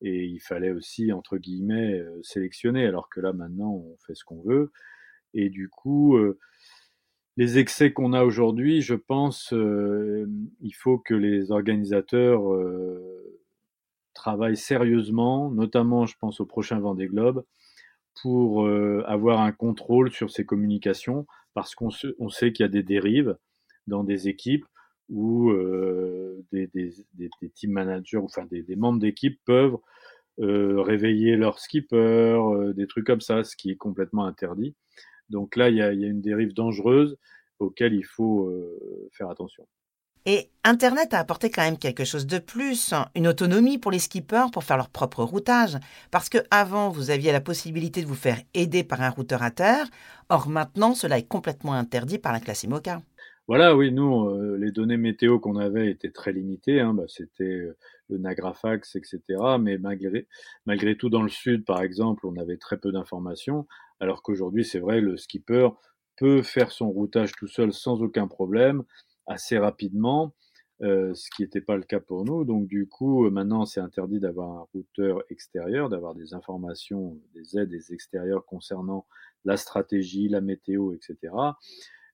Et 0.00 0.24
il 0.24 0.40
fallait 0.40 0.70
aussi, 0.70 1.12
entre 1.12 1.38
guillemets, 1.38 2.00
euh, 2.00 2.20
sélectionner. 2.22 2.86
Alors 2.86 3.08
que 3.08 3.20
là, 3.20 3.32
maintenant, 3.32 3.72
on 3.72 3.96
fait 4.06 4.14
ce 4.14 4.24
qu'on 4.24 4.42
veut. 4.42 4.72
Et 5.34 5.48
du 5.48 5.68
coup, 5.70 6.18
les 7.38 7.56
excès 7.56 7.94
qu'on 7.94 8.12
a 8.12 8.22
aujourd'hui, 8.22 8.82
je 8.82 8.94
pense, 8.94 9.50
il 9.50 10.74
faut 10.74 10.98
que 10.98 11.14
les 11.14 11.50
organisateurs 11.50 12.42
travaillent 14.12 14.58
sérieusement, 14.58 15.50
notamment, 15.50 16.04
je 16.04 16.16
pense, 16.18 16.40
au 16.40 16.44
prochain 16.44 16.78
Vendée 16.80 17.06
Globe, 17.06 17.44
pour 18.20 18.66
euh, 18.66 19.02
avoir 19.06 19.40
un 19.40 19.52
contrôle 19.52 20.12
sur 20.12 20.30
ces 20.30 20.44
communications 20.44 21.26
parce 21.54 21.74
qu'on 21.74 21.90
on 22.18 22.28
sait 22.28 22.52
qu'il 22.52 22.64
y 22.64 22.66
a 22.66 22.70
des 22.70 22.82
dérives 22.82 23.36
dans 23.86 24.04
des 24.04 24.28
équipes 24.28 24.64
où 25.08 25.50
euh, 25.50 26.44
des, 26.52 26.70
team 27.54 27.72
managers, 27.72 28.18
enfin 28.18 28.46
des, 28.50 28.76
membres 28.76 29.00
d'équipe 29.00 29.40
peuvent 29.44 29.76
euh, 30.40 30.80
réveiller 30.80 31.36
leur 31.36 31.58
skipper, 31.58 32.38
des 32.74 32.86
trucs 32.86 33.06
comme 33.06 33.20
ça, 33.20 33.44
ce 33.44 33.56
qui 33.56 33.70
est 33.70 33.76
complètement 33.76 34.24
interdit. 34.24 34.74
Donc 35.28 35.56
là, 35.56 35.68
il 35.68 35.76
y 35.76 35.82
a, 35.82 35.92
il 35.92 36.00
y 36.00 36.04
a 36.04 36.08
une 36.08 36.22
dérive 36.22 36.54
dangereuse 36.54 37.18
auquel 37.58 37.92
il 37.94 38.04
faut 38.04 38.50
faire 39.12 39.28
attention. 39.28 39.66
Et 40.24 40.50
Internet 40.62 41.14
a 41.14 41.18
apporté 41.18 41.50
quand 41.50 41.62
même 41.62 41.78
quelque 41.78 42.04
chose 42.04 42.28
de 42.28 42.38
plus, 42.38 42.94
une 43.16 43.26
autonomie 43.26 43.78
pour 43.78 43.90
les 43.90 43.98
skippers 43.98 44.52
pour 44.52 44.62
faire 44.62 44.76
leur 44.76 44.88
propre 44.88 45.24
routage. 45.24 45.76
Parce 46.12 46.28
que 46.28 46.38
avant, 46.52 46.90
vous 46.90 47.10
aviez 47.10 47.32
la 47.32 47.40
possibilité 47.40 48.02
de 48.02 48.06
vous 48.06 48.14
faire 48.14 48.38
aider 48.54 48.84
par 48.84 49.02
un 49.02 49.10
routeur 49.10 49.42
à 49.42 49.50
terre. 49.50 49.86
Or 50.28 50.48
maintenant, 50.48 50.94
cela 50.94 51.18
est 51.18 51.26
complètement 51.26 51.72
interdit 51.72 52.18
par 52.18 52.32
la 52.32 52.38
classe 52.38 52.62
IMOCA. 52.62 53.02
Voilà, 53.48 53.76
oui, 53.76 53.90
nous, 53.90 54.28
euh, 54.28 54.56
les 54.56 54.70
données 54.70 54.96
météo 54.96 55.40
qu'on 55.40 55.56
avait 55.56 55.90
étaient 55.90 56.12
très 56.12 56.32
limitées. 56.32 56.78
Hein, 56.78 56.94
bah, 56.94 57.04
C'était 57.08 57.42
euh, 57.42 57.76
le 58.08 58.18
Nagrafax, 58.18 58.94
etc. 58.94 59.20
Mais 59.58 59.76
malgré, 59.78 60.28
malgré 60.66 60.96
tout, 60.96 61.10
dans 61.10 61.22
le 61.22 61.28
sud, 61.28 61.64
par 61.64 61.82
exemple, 61.82 62.28
on 62.28 62.36
avait 62.36 62.58
très 62.58 62.78
peu 62.78 62.92
d'informations. 62.92 63.66
Alors 63.98 64.22
qu'aujourd'hui, 64.22 64.64
c'est 64.64 64.78
vrai, 64.78 65.00
le 65.00 65.16
skipper 65.16 65.70
peut 66.16 66.42
faire 66.42 66.70
son 66.70 66.90
routage 66.90 67.32
tout 67.32 67.48
seul 67.48 67.72
sans 67.72 68.00
aucun 68.02 68.28
problème 68.28 68.84
assez 69.26 69.58
rapidement, 69.58 70.34
euh, 70.82 71.14
ce 71.14 71.30
qui 71.30 71.42
n'était 71.42 71.60
pas 71.60 71.76
le 71.76 71.82
cas 71.84 72.00
pour 72.00 72.24
nous. 72.24 72.44
Donc 72.44 72.66
du 72.66 72.88
coup, 72.88 73.26
euh, 73.26 73.30
maintenant, 73.30 73.64
c'est 73.64 73.80
interdit 73.80 74.20
d'avoir 74.20 74.50
un 74.50 74.66
routeur 74.74 75.22
extérieur, 75.30 75.88
d'avoir 75.88 76.14
des 76.14 76.34
informations, 76.34 77.18
des 77.34 77.58
aides 77.58 77.68
des 77.68 77.92
extérieurs 77.92 78.44
concernant 78.44 79.06
la 79.44 79.56
stratégie, 79.56 80.28
la 80.28 80.40
météo, 80.40 80.92
etc. 80.92 81.34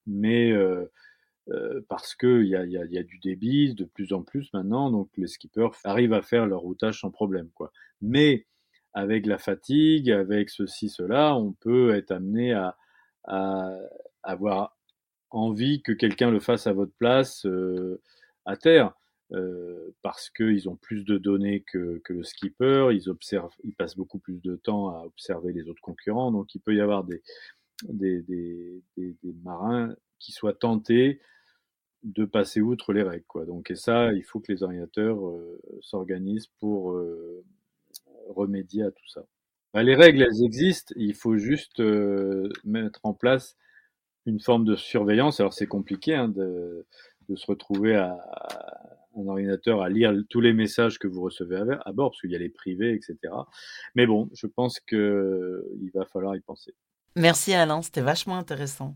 Mais 0.06 0.52
euh, 0.52 0.90
euh, 1.50 1.80
parce 1.88 2.14
qu'il 2.14 2.46
y 2.46 2.56
a, 2.56 2.66
y, 2.66 2.76
a, 2.76 2.84
y 2.84 2.98
a 2.98 3.02
du 3.02 3.18
débit 3.20 3.74
de 3.74 3.84
plus 3.84 4.12
en 4.12 4.22
plus 4.22 4.52
maintenant, 4.52 4.90
donc 4.90 5.08
les 5.16 5.28
skippers 5.28 5.70
arrivent 5.84 6.12
à 6.12 6.22
faire 6.22 6.46
leur 6.46 6.60
routage 6.60 7.00
sans 7.00 7.10
problème. 7.10 7.48
Quoi. 7.54 7.72
Mais 8.02 8.46
avec 8.92 9.26
la 9.26 9.38
fatigue, 9.38 10.10
avec 10.10 10.50
ceci, 10.50 10.90
cela, 10.90 11.36
on 11.36 11.52
peut 11.52 11.94
être 11.94 12.10
amené 12.10 12.52
à, 12.52 12.76
à 13.24 13.70
avoir 14.22 14.77
envie 15.30 15.82
que 15.82 15.92
quelqu'un 15.92 16.30
le 16.30 16.40
fasse 16.40 16.66
à 16.66 16.72
votre 16.72 16.92
place 16.92 17.44
euh, 17.46 18.00
à 18.44 18.56
terre. 18.56 18.94
Euh, 19.32 19.94
parce 20.00 20.30
qu'ils 20.30 20.70
ont 20.70 20.76
plus 20.76 21.04
de 21.04 21.18
données 21.18 21.60
que, 21.60 22.00
que, 22.02 22.14
le 22.14 22.22
skipper, 22.22 22.88
ils 22.94 23.10
observent, 23.10 23.54
ils 23.62 23.74
passent 23.74 23.96
beaucoup 23.96 24.18
plus 24.18 24.40
de 24.40 24.56
temps 24.56 24.88
à 24.88 25.04
observer 25.04 25.52
les 25.52 25.68
autres 25.68 25.82
concurrents, 25.82 26.32
donc 26.32 26.54
il 26.54 26.60
peut 26.62 26.74
y 26.74 26.80
avoir 26.80 27.04
des, 27.04 27.20
des, 27.82 28.22
des, 28.22 28.82
des, 28.96 29.32
marins 29.44 29.94
qui 30.18 30.32
soient 30.32 30.54
tentés 30.54 31.20
de 32.04 32.24
passer 32.24 32.60
outre 32.60 32.92
les 32.92 33.02
règles. 33.02 33.26
Quoi. 33.26 33.44
Donc, 33.44 33.70
et 33.70 33.76
ça, 33.76 34.12
il 34.12 34.24
faut 34.24 34.40
que 34.40 34.50
les 34.52 34.62
ordinateurs 34.62 35.26
euh, 35.26 35.60
s'organisent 35.80 36.50
pour 36.58 36.92
euh, 36.92 37.44
remédier 38.28 38.84
à 38.84 38.90
tout 38.90 39.08
ça. 39.08 39.26
Bah, 39.74 39.82
les 39.82 39.94
règles, 39.94 40.22
elles 40.22 40.42
existent, 40.42 40.94
il 40.96 41.14
faut 41.14 41.36
juste 41.36 41.80
euh, 41.80 42.48
mettre 42.64 43.00
en 43.02 43.12
place 43.12 43.56
une 44.26 44.40
forme 44.40 44.64
de 44.64 44.76
surveillance. 44.76 45.40
Alors 45.40 45.52
c'est 45.52 45.66
compliqué 45.66 46.14
hein, 46.14 46.28
de, 46.28 46.86
de, 47.28 47.36
se 47.36 47.46
retrouver 47.46 47.96
à, 47.96 48.12
à, 48.12 48.98
un 49.16 49.26
ordinateur 49.26 49.82
à 49.82 49.88
lire 49.88 50.14
tous 50.28 50.40
les 50.40 50.52
messages 50.52 50.98
que 50.98 51.08
vous 51.08 51.22
recevez 51.22 51.56
à, 51.56 51.82
à 51.84 51.92
bord, 51.92 52.10
parce 52.10 52.20
qu'il 52.20 52.30
y 52.30 52.36
a 52.36 52.38
les 52.38 52.48
privés, 52.48 52.92
etc. 52.92 53.16
Mais 53.94 54.06
bon, 54.06 54.28
je 54.34 54.46
pense 54.46 54.80
qu'il 54.80 55.90
va 55.94 56.04
falloir 56.06 56.36
y 56.36 56.40
penser. 56.40 56.74
Merci 57.16 57.52
Alain, 57.52 57.82
c'était 57.82 58.00
vachement 58.00 58.36
intéressant. 58.36 58.94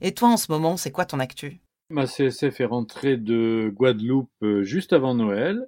Et 0.00 0.14
toi 0.14 0.28
en 0.28 0.36
ce 0.36 0.50
moment, 0.50 0.76
c'est 0.76 0.92
quoi 0.92 1.04
ton 1.04 1.18
actu? 1.18 1.60
Ma 1.90 2.06
CSF 2.06 2.60
est 2.60 2.66
rentrée 2.66 3.16
de 3.16 3.72
Guadeloupe 3.74 4.30
euh, 4.42 4.62
juste 4.62 4.92
avant 4.92 5.14
Noël. 5.14 5.66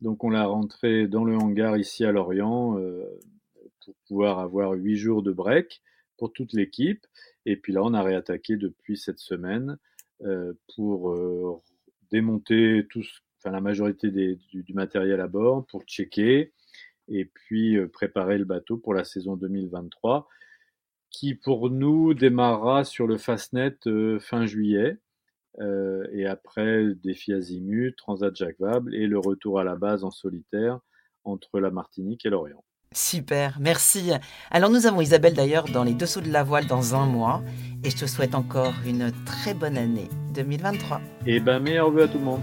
Donc 0.00 0.22
on 0.24 0.30
l'a 0.30 0.46
rentrée 0.46 1.06
dans 1.06 1.24
le 1.24 1.36
hangar 1.36 1.78
ici 1.78 2.04
à 2.04 2.12
Lorient 2.12 2.78
euh, 2.78 3.04
pour 3.84 3.94
pouvoir 4.06 4.38
avoir 4.38 4.72
huit 4.72 4.96
jours 4.96 5.22
de 5.22 5.32
break 5.32 5.82
toute 6.30 6.52
l'équipe. 6.52 7.06
Et 7.46 7.56
puis 7.56 7.72
là, 7.72 7.82
on 7.82 7.94
a 7.94 8.02
réattaqué 8.02 8.56
depuis 8.56 8.96
cette 8.96 9.18
semaine 9.18 9.78
euh, 10.22 10.52
pour 10.74 11.10
euh, 11.10 11.60
démonter 12.10 12.86
tout, 12.90 13.02
la 13.44 13.60
majorité 13.60 14.10
du, 14.10 14.74
matériel 14.74 15.20
à 15.20 15.26
bord, 15.26 15.66
pour 15.66 15.82
checker 15.82 16.52
et 17.08 17.24
puis 17.24 17.76
euh, 17.76 17.88
préparer 17.88 18.38
le 18.38 18.44
bateau 18.44 18.76
pour 18.76 18.94
la 18.94 19.04
saison 19.04 19.36
2023 19.36 20.28
qui 21.10 21.34
pour 21.34 21.70
nous 21.70 22.14
démarrera 22.14 22.84
sur 22.84 23.06
le 23.06 23.18
Fastnet 23.18 23.76
fin 24.20 24.46
juillet. 24.46 24.96
Et 25.60 26.24
après, 26.24 26.94
défi 26.94 27.34
azimut, 27.34 27.94
Transat 27.96 28.34
Jacques 28.34 28.58
Vabre 28.58 28.94
et 28.94 29.06
le 29.06 29.18
retour 29.18 29.60
à 29.60 29.64
la 29.64 29.76
base 29.76 30.04
en 30.04 30.10
solitaire 30.10 30.80
entre 31.24 31.60
la 31.60 31.70
Martinique 31.70 32.24
et 32.24 32.30
l'Orient. 32.30 32.64
Super, 32.94 33.56
merci. 33.60 34.10
Alors 34.50 34.70
nous 34.70 34.86
avons 34.86 35.00
Isabelle 35.00 35.34
d'ailleurs 35.34 35.64
dans 35.68 35.84
les 35.84 35.94
dessous 35.94 36.20
de 36.20 36.30
la 36.30 36.42
voile 36.42 36.66
dans 36.66 36.94
un 36.94 37.06
mois 37.06 37.42
et 37.84 37.90
je 37.90 37.96
te 37.96 38.06
souhaite 38.06 38.34
encore 38.34 38.74
une 38.86 39.12
très 39.24 39.54
bonne 39.54 39.76
année 39.76 40.08
2023. 40.34 41.00
Et 41.26 41.40
ben 41.40 41.58
meilleurs 41.58 41.90
vœux 41.90 42.04
à 42.04 42.08
tout 42.08 42.18
le 42.18 42.24
monde. 42.24 42.40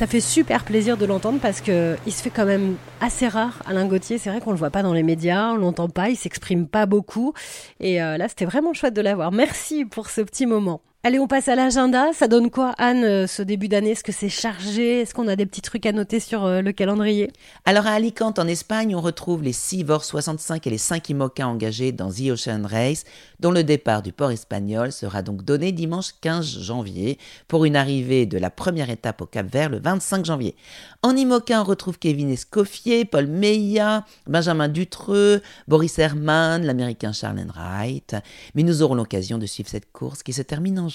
Ça 0.00 0.06
fait 0.06 0.20
super 0.20 0.64
plaisir 0.64 0.96
de 0.96 1.04
l'entendre 1.04 1.40
parce 1.40 1.60
que 1.60 1.96
il 2.06 2.12
se 2.12 2.22
fait 2.22 2.30
quand 2.30 2.46
même 2.46 2.76
assez 3.02 3.28
rare, 3.28 3.62
Alain 3.66 3.86
Gauthier. 3.86 4.16
C'est 4.16 4.30
vrai 4.30 4.40
qu'on 4.40 4.52
le 4.52 4.56
voit 4.56 4.70
pas 4.70 4.82
dans 4.82 4.94
les 4.94 5.02
médias, 5.02 5.52
on 5.52 5.56
l'entend 5.56 5.90
pas, 5.90 6.08
il 6.08 6.16
s'exprime 6.16 6.66
pas 6.66 6.86
beaucoup. 6.86 7.34
Et 7.80 8.02
euh, 8.02 8.16
là, 8.16 8.26
c'était 8.28 8.46
vraiment 8.46 8.72
chouette 8.72 8.94
de 8.94 9.02
l'avoir. 9.02 9.30
Merci 9.30 9.84
pour 9.84 10.08
ce 10.08 10.22
petit 10.22 10.46
moment. 10.46 10.80
Allez, 11.02 11.18
on 11.18 11.26
passe 11.26 11.48
à 11.48 11.54
l'agenda. 11.54 12.12
Ça 12.12 12.28
donne 12.28 12.50
quoi, 12.50 12.74
Anne, 12.76 13.04
euh, 13.04 13.26
ce 13.26 13.40
début 13.40 13.68
d'année? 13.68 13.92
Est-ce 13.92 14.04
que 14.04 14.12
c'est 14.12 14.28
chargé? 14.28 15.00
Est-ce 15.00 15.14
qu'on 15.14 15.28
a 15.28 15.34
des 15.34 15.46
petits 15.46 15.62
trucs 15.62 15.86
à 15.86 15.92
noter 15.92 16.20
sur 16.20 16.44
euh, 16.44 16.60
le 16.60 16.72
calendrier? 16.72 17.32
Alors 17.64 17.86
à 17.86 17.92
Alicante, 17.92 18.38
en 18.38 18.46
Espagne, 18.46 18.94
on 18.94 19.00
retrouve 19.00 19.42
les 19.42 19.54
6 19.54 19.84
VOR 19.84 20.04
65 20.04 20.66
et 20.66 20.68
les 20.68 20.76
5 20.76 21.08
IMOCA 21.08 21.48
engagés 21.48 21.92
dans 21.92 22.10
The 22.10 22.32
Ocean 22.32 22.64
Race, 22.66 23.04
dont 23.38 23.50
le 23.50 23.64
départ 23.64 24.02
du 24.02 24.12
port 24.12 24.30
espagnol 24.30 24.92
sera 24.92 25.22
donc 25.22 25.42
donné 25.42 25.72
dimanche 25.72 26.12
15 26.20 26.58
janvier 26.60 27.16
pour 27.48 27.64
une 27.64 27.76
arrivée 27.76 28.26
de 28.26 28.36
la 28.36 28.50
première 28.50 28.90
étape 28.90 29.22
au 29.22 29.26
Cap 29.26 29.50
Vert 29.50 29.70
le 29.70 29.80
25 29.80 30.26
janvier. 30.26 30.54
En 31.02 31.16
IMOCA, 31.16 31.62
on 31.62 31.64
retrouve 31.64 31.98
Kevin 31.98 32.28
Escoffier, 32.28 33.06
Paul 33.06 33.26
Meillat, 33.26 34.04
Benjamin 34.26 34.68
Dutreux, 34.68 35.40
Boris 35.66 35.98
Herman, 35.98 36.62
l'américain 36.62 37.12
Charles 37.12 37.46
Wright. 37.54 38.16
Mais 38.54 38.64
nous 38.64 38.82
aurons 38.82 38.96
l'occasion 38.96 39.38
de 39.38 39.46
suivre 39.46 39.70
cette 39.70 39.90
course 39.92 40.22
qui 40.22 40.34
se 40.34 40.42
termine 40.42 40.78
en 40.78 40.89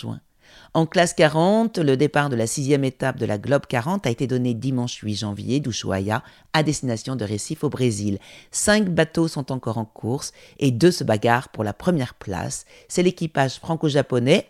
En 0.74 0.86
classe 0.86 1.14
40, 1.14 1.78
le 1.78 1.96
départ 1.98 2.30
de 2.30 2.36
la 2.36 2.48
sixième 2.48 2.84
étape 2.84 3.18
de 3.18 3.26
la 3.26 3.38
Globe 3.38 3.66
40 3.68 4.06
a 4.06 4.10
été 4.10 4.28
donné 4.28 4.54
dimanche 4.54 4.98
8 4.98 5.16
janvier 5.16 5.60
d'Ushuaia 5.60 6.24
à 6.54 6.64
destination 6.64 7.16
de 7.16 7.26
Recife 7.26 7.64
au 7.64 7.70
Brésil. 7.70 8.20
Cinq 8.52 8.90
bateaux 8.90 9.28
sont 9.28 9.52
encore 9.52 9.78
en 9.78 9.86
course 9.86 10.34
et 10.60 10.72
deux 10.72 10.92
se 10.92 11.04
bagarrent 11.04 11.50
pour 11.50 11.64
la 11.64 11.74
première 11.74 12.14
place. 12.14 12.66
C'est 12.88 13.04
l'équipage 13.04 13.56
franco-japonais 13.56 14.48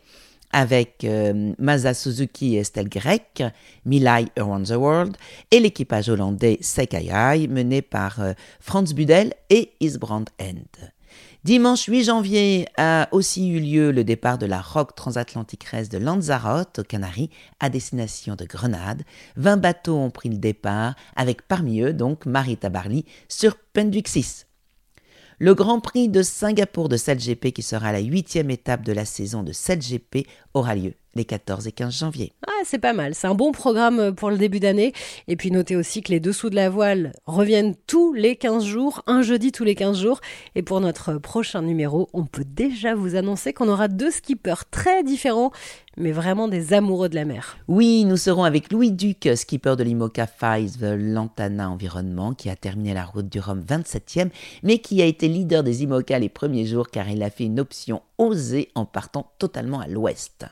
avec 0.51 1.03
euh, 1.03 1.53
Masa 1.59 1.93
Suzuki 1.93 2.55
et 2.55 2.59
Estelle 2.59 2.87
Grec, 2.87 3.43
Milai 3.83 4.25
Around 4.37 4.67
the 4.67 4.77
World, 4.77 5.17
et 5.51 5.59
l'équipage 5.59 6.07
hollandais 6.07 6.57
Sekayai 6.61 7.47
mené 7.47 7.81
par 7.81 8.21
euh, 8.21 8.33
Franz 8.61 8.93
Budel 8.93 9.33
et 9.49 9.73
Isbrand 9.81 10.25
End. 10.39 10.94
Dimanche 11.45 11.85
8 11.85 12.05
janvier 12.05 12.65
a 12.75 13.07
aussi 13.11 13.49
eu 13.49 13.59
lieu 13.59 13.91
le 13.91 14.03
départ 14.03 14.39
de 14.39 14.47
la 14.47 14.59
Rock 14.59 14.95
Transatlantic 14.95 15.63
Race 15.65 15.89
de 15.89 15.99
Lanzarote 15.99 16.79
aux 16.79 16.83
Canaries 16.83 17.29
à 17.59 17.69
destination 17.69 18.35
de 18.35 18.45
Grenade. 18.45 19.03
20 19.35 19.57
bateaux 19.57 19.95
ont 19.95 20.09
pris 20.09 20.29
le 20.29 20.39
départ, 20.39 20.95
avec 21.15 21.47
parmi 21.47 21.81
eux 21.81 21.93
donc 21.93 22.25
Marita 22.25 22.69
Barley 22.69 23.03
sur 23.29 23.57
Penduxis. 23.73 24.45
Le 25.37 25.53
Grand 25.53 25.81
Prix 25.81 26.09
de 26.09 26.23
Singapour 26.23 26.89
de 26.89 26.97
7GP, 26.97 27.51
qui 27.51 27.61
sera 27.61 27.91
la 27.91 27.99
huitième 27.99 28.49
étape 28.49 28.81
de 28.81 28.93
la 28.93 29.05
saison 29.05 29.43
de 29.43 29.53
7GP, 29.53 30.25
aura 30.55 30.73
lieu 30.73 30.95
les 31.15 31.25
14 31.25 31.67
et 31.67 31.71
15 31.71 31.97
janvier. 31.97 32.33
Ah, 32.45 32.51
c'est 32.65 32.79
pas 32.79 32.93
mal. 32.93 33.15
C'est 33.15 33.27
un 33.27 33.35
bon 33.35 33.51
programme 33.51 34.13
pour 34.13 34.29
le 34.29 34.37
début 34.37 34.59
d'année. 34.59 34.93
Et 35.27 35.35
puis 35.35 35.51
notez 35.51 35.75
aussi 35.75 36.01
que 36.01 36.11
les 36.11 36.19
dessous 36.19 36.49
de 36.49 36.55
la 36.55 36.69
voile 36.69 37.13
reviennent 37.25 37.75
tous 37.87 38.13
les 38.13 38.35
15 38.35 38.65
jours, 38.65 39.01
un 39.07 39.21
jeudi 39.21 39.51
tous 39.51 39.63
les 39.63 39.75
15 39.75 39.99
jours. 39.99 40.19
Et 40.55 40.61
pour 40.61 40.81
notre 40.81 41.13
prochain 41.15 41.61
numéro, 41.61 42.09
on 42.13 42.25
peut 42.25 42.45
déjà 42.45 42.95
vous 42.95 43.15
annoncer 43.15 43.53
qu'on 43.53 43.69
aura 43.69 43.87
deux 43.87 44.11
skippers 44.11 44.65
très 44.69 45.03
différents, 45.03 45.51
mais 45.97 46.11
vraiment 46.11 46.47
des 46.47 46.73
amoureux 46.73 47.09
de 47.09 47.15
la 47.15 47.25
mer. 47.25 47.57
Oui, 47.67 48.03
nous 48.05 48.17
serons 48.17 48.43
avec 48.43 48.71
Louis 48.71 48.91
Duc, 48.91 49.29
skipper 49.35 49.75
de 49.77 49.83
l'IMOCA 49.83 50.27
Five 50.27 50.95
Lantana 50.95 51.69
Environnement, 51.69 52.33
qui 52.33 52.49
a 52.49 52.55
terminé 52.55 52.93
la 52.93 53.05
route 53.05 53.29
du 53.29 53.39
Rhum 53.39 53.61
27e, 53.61 54.29
mais 54.63 54.79
qui 54.79 55.01
a 55.01 55.05
été 55.05 55.27
leader 55.27 55.63
des 55.63 55.83
IMOCA 55.83 56.19
les 56.19 56.29
premiers 56.29 56.65
jours 56.65 56.89
car 56.89 57.09
il 57.09 57.23
a 57.23 57.29
fait 57.29 57.45
une 57.45 57.59
option 57.59 58.01
osée 58.17 58.69
en 58.75 58.85
partant 58.85 59.31
totalement 59.39 59.79
à 59.79 59.87
l'ouest. 59.87 60.45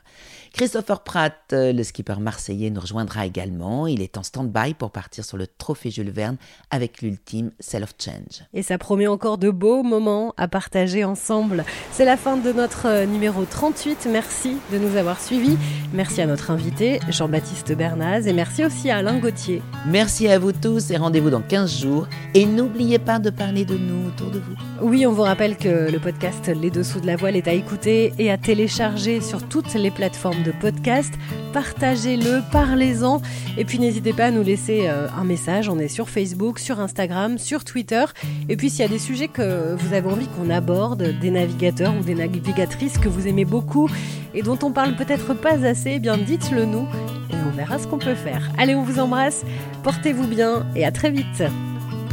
Christopher 0.54 1.02
Pratt, 1.02 1.34
euh, 1.52 1.74
le 1.74 1.84
skipper 1.84 2.20
marseillais, 2.20 2.70
nous 2.70 2.80
rejoindra 2.80 3.26
également. 3.26 3.88
Il 3.88 4.04
est 4.04 4.20
en 4.20 4.24
stand-by 4.24 4.76
pour 4.76 4.92
partir 4.92 5.26
sur 5.26 5.36
le 5.36 5.48
trophée 5.48 5.90
Jules 5.90 6.12
Verne 6.12 6.38
avec 6.70 7.02
l'ultime 7.02 7.50
Cell 7.60 7.82
of 7.82 7.96
Change. 8.00 8.46
Et 8.54 8.62
ça 8.62 8.78
promet 8.78 9.08
encore 9.08 9.40
de 9.40 9.50
beaux 9.50 9.82
moments 9.82 10.36
à 10.38 10.48
partager 10.48 11.04
ensemble. 11.06 11.66
C'est 11.92 12.06
la 12.06 12.18
fin 12.18 12.38
de 12.38 12.52
notre 12.52 12.88
euh, 12.88 13.06
numéro 13.08 13.46
38. 13.46 14.08
Merci 14.12 14.58
de 14.72 14.78
nous 14.78 14.96
avoir 14.96 15.20
suivis. 15.20 15.58
Merci 15.92 16.22
à 16.22 16.28
notre 16.28 16.52
invité, 16.52 17.00
Jean-Baptiste 17.10 17.76
Bernaz, 17.76 18.28
et 18.28 18.34
merci 18.34 18.64
aussi 18.64 18.92
à 18.92 18.98
Alain 18.98 19.18
Gauthier. 19.18 19.64
Merci 19.88 20.28
à 20.28 20.38
vous 20.38 20.52
tous 20.52 20.92
et 20.92 20.98
rendez-vous 20.98 21.32
dans 21.32 21.42
15 21.42 21.82
jours. 21.82 22.08
Et 22.36 22.46
n'oubliez 22.46 23.00
pas 23.00 23.18
de 23.18 23.32
parler 23.32 23.66
de 23.66 23.76
nous 23.76 24.08
autour 24.08 24.30
de 24.30 24.38
vous. 24.38 24.54
Oui, 24.84 25.08
on 25.08 25.14
vous 25.14 25.24
rappelle 25.24 25.58
que 25.58 25.92
le 25.92 26.00
podcast 26.00 26.48
Les 26.48 26.70
Dessous 26.70 27.00
de 27.00 27.08
la 27.08 27.16
Voile 27.16 27.38
est 27.38 27.48
à 27.48 27.54
écouter 27.54 28.14
et 28.20 28.30
à 28.30 28.38
télécharger 28.38 29.20
sur 29.20 29.42
toutes 29.48 29.74
les 29.74 29.90
plateformes 29.90 30.43
de 30.44 30.52
podcast. 30.52 31.14
Partagez-le, 31.54 32.42
parlez-en. 32.52 33.22
Et 33.58 33.66
puis 33.66 33.80
n'hésitez 33.80 34.14
pas 34.14 34.26
à 34.26 34.32
nous 34.32 34.44
laisser 34.44 34.88
euh, 34.88 35.08
un 35.18 35.24
message. 35.24 35.70
On 35.70 35.80
est 35.80 35.88
sur 35.88 36.10
Facebook, 36.10 36.60
sur 36.60 36.80
Instagram, 36.80 37.38
sur 37.38 37.64
Twitter. 37.64 38.06
Et 38.50 38.56
puis 38.56 38.70
s'il 38.70 38.82
y 38.82 38.86
a 38.86 38.88
des 38.88 39.00
sujets 39.00 39.28
que 39.28 39.76
vous 39.76 39.94
avez 39.94 40.10
envie 40.10 40.28
qu'on 40.28 40.50
aborde, 40.50 41.20
des 41.20 41.32
navigateurs 41.32 41.94
ou 42.00 42.04
des 42.04 42.16
navigatrices 42.16 42.98
que 42.98 43.10
vous 43.10 43.28
aimez 43.28 43.46
beaucoup 43.46 43.90
et 44.34 44.42
dont 44.42 44.58
on 44.64 44.72
parle 44.72 44.96
peut-être 44.96 45.34
pas 45.34 45.66
assez, 45.66 45.94
eh 45.96 46.00
bien 46.00 46.18
dites-le 46.18 46.66
nous 46.66 46.88
et 47.30 47.36
on 47.48 47.56
verra 47.56 47.80
ce 47.80 47.88
qu'on 47.88 48.00
peut 48.00 48.16
faire. 48.16 48.52
Allez, 48.58 48.76
on 48.76 48.84
vous 48.84 49.00
embrasse, 49.00 49.44
portez-vous 49.84 50.28
bien 50.28 50.66
et 50.76 50.86
à 50.86 50.92
très 50.92 51.12
vite. 51.12 51.44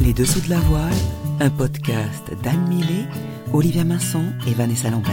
Les 0.03 0.12
Dessous 0.12 0.41
de 0.41 0.51
la 0.51 0.59
Voile, 0.61 0.93
un 1.41 1.51
podcast 1.51 2.31
d'Anne 2.43 2.66
Millet, 2.68 3.07
Olivia 3.53 3.85
Masson 3.85 4.24
et 4.47 4.55
Vanessa 4.55 4.91
Lambert, 4.91 5.12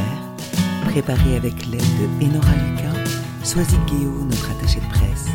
préparé 0.85 1.35
avec 1.35 1.53
l'aide 1.67 1.81
de 1.81 2.25
Enora 2.25 2.51
Lucas 2.51 3.06
Soisy 3.47 3.77
Guéo, 3.87 4.11
notre 4.29 4.51
attaché 4.51 4.81
de 4.81 4.89
presse. 4.89 5.27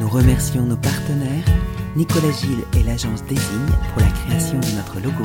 Nous 0.00 0.08
remercions 0.08 0.62
nos 0.62 0.76
partenaires, 0.76 1.44
Nicolas 1.94 2.32
Gilles 2.32 2.64
et 2.76 2.82
l'agence 2.82 3.22
Désigne 3.22 3.70
pour 3.92 4.02
la 4.02 4.08
création 4.08 4.58
de 4.58 4.66
notre 4.74 4.96
logo 4.96 5.22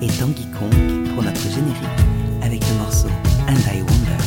et 0.00 0.06
Tanguy 0.06 0.46
Kong 0.52 1.12
pour 1.12 1.24
notre 1.24 1.40
générique 1.40 1.98
avec 2.40 2.62
le 2.68 2.74
morceau 2.76 3.08
And 3.48 3.58
I 3.66 3.82
Wonder. 3.82 4.22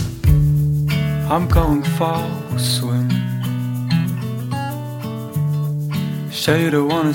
I'm 1.32 1.48
going 1.48 1.82
for 1.98 2.22
a 2.54 2.60
swim. 2.60 3.08
Show 6.34 6.58
you 6.58 6.72
the 6.72 6.84
one. 6.84 7.14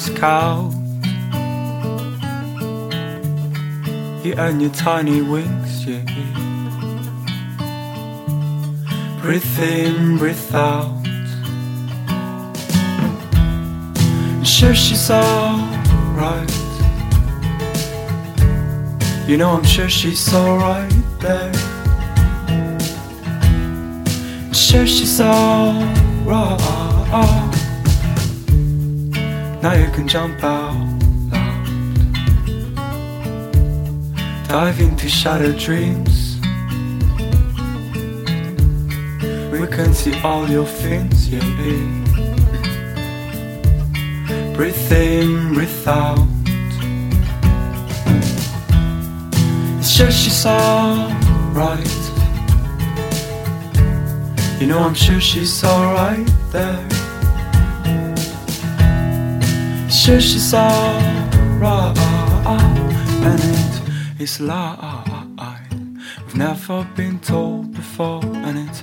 You 4.24 4.34
and 4.38 4.62
your 4.62 4.70
tiny 4.72 5.20
wings, 5.20 5.84
yeah. 5.84 6.43
Breathe 9.24 9.58
in, 9.58 10.18
breathe 10.18 10.54
out. 10.54 10.92
Sure, 14.44 14.74
she's 14.74 15.10
alright. 15.10 16.50
You 19.26 19.38
know, 19.38 19.52
I'm 19.56 19.64
sure 19.64 19.88
she's 19.88 20.34
alright 20.34 20.92
there. 21.20 21.54
Sure, 24.52 24.86
she's 24.86 25.18
alright. 25.22 26.60
Now 29.62 29.72
you 29.72 29.90
can 29.94 30.06
jump 30.06 30.44
out 30.44 30.74
loud. 31.32 31.68
Dive 34.48 34.80
into 34.80 35.08
shattered 35.08 35.56
dreams. 35.56 36.13
We 39.64 39.70
can 39.70 39.94
see 39.94 40.20
all 40.20 40.46
your 40.46 40.66
fins, 40.66 41.26
yeah. 41.26 41.40
Breathe 44.52 44.92
in, 44.92 45.54
breathe 45.54 45.88
out. 45.88 46.18
It's 49.78 49.90
Sure, 49.90 50.10
she's 50.10 50.44
alright. 50.44 52.02
You 54.60 54.66
know, 54.66 54.80
I'm 54.80 54.92
sure 54.92 55.18
she's 55.18 55.64
alright 55.64 56.28
there. 56.52 56.86
Sure, 59.88 60.20
she's 60.20 60.52
alright. 60.52 61.98
And 63.28 63.40
it 63.40 64.20
is 64.20 64.40
light. 64.40 65.24
We've 66.26 66.36
never 66.36 66.86
been 66.94 67.18
told 67.20 67.72
before, 67.72 68.20
and 68.24 68.58
it 68.58 68.82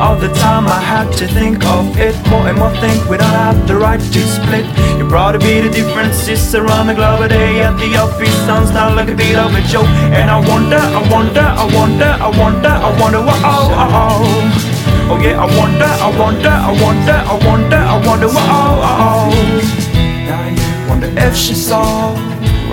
All 0.00 0.16
the 0.16 0.32
time 0.40 0.66
I 0.66 0.80
had 0.80 1.12
to 1.18 1.26
think 1.28 1.62
of 1.66 1.98
it 1.98 2.16
more 2.30 2.48
and 2.48 2.56
more. 2.58 2.70
Think 2.80 3.04
we 3.10 3.18
don't 3.18 3.28
have 3.28 3.68
the 3.68 3.76
right 3.76 4.00
to 4.00 4.20
split. 4.36 4.64
You 4.96 5.06
brought 5.06 5.36
a 5.36 5.38
beat 5.38 5.66
of 5.66 5.72
differences 5.72 6.54
around 6.54 6.86
the 6.86 6.94
globe 6.94 7.20
a 7.20 7.28
day 7.28 7.60
at 7.60 7.76
the 7.76 7.98
office. 7.98 8.34
Sounds 8.48 8.70
not 8.72 8.96
like 8.96 9.10
a 9.10 9.14
beat 9.14 9.36
of 9.36 9.52
a 9.54 9.60
joke. 9.68 9.84
And 10.16 10.30
I 10.30 10.40
wonder, 10.48 10.80
I 10.80 11.02
wonder, 11.12 11.44
I 11.44 11.66
wonder, 11.76 12.10
I 12.26 12.28
wonder, 12.42 12.68
I 12.68 12.90
wonder 12.98 13.20
what. 13.20 13.40
Oh, 13.44 13.82
oh, 13.84 14.00
oh. 14.00 15.10
Oh 15.12 15.18
yeah, 15.20 15.36
I 15.36 15.46
wonder, 15.58 15.84
I 15.84 16.08
wonder, 16.18 16.48
I 16.48 16.72
wonder, 16.82 17.12
I 17.12 17.36
wonder, 17.46 17.76
I 17.76 18.06
wonder 18.06 18.28
what. 18.28 18.48
Oh, 18.48 18.80
oh, 18.88 19.28
oh. 19.28 20.88
Wonder 20.88 21.10
if 21.20 21.36
she 21.36 21.54
saw. 21.54 22.14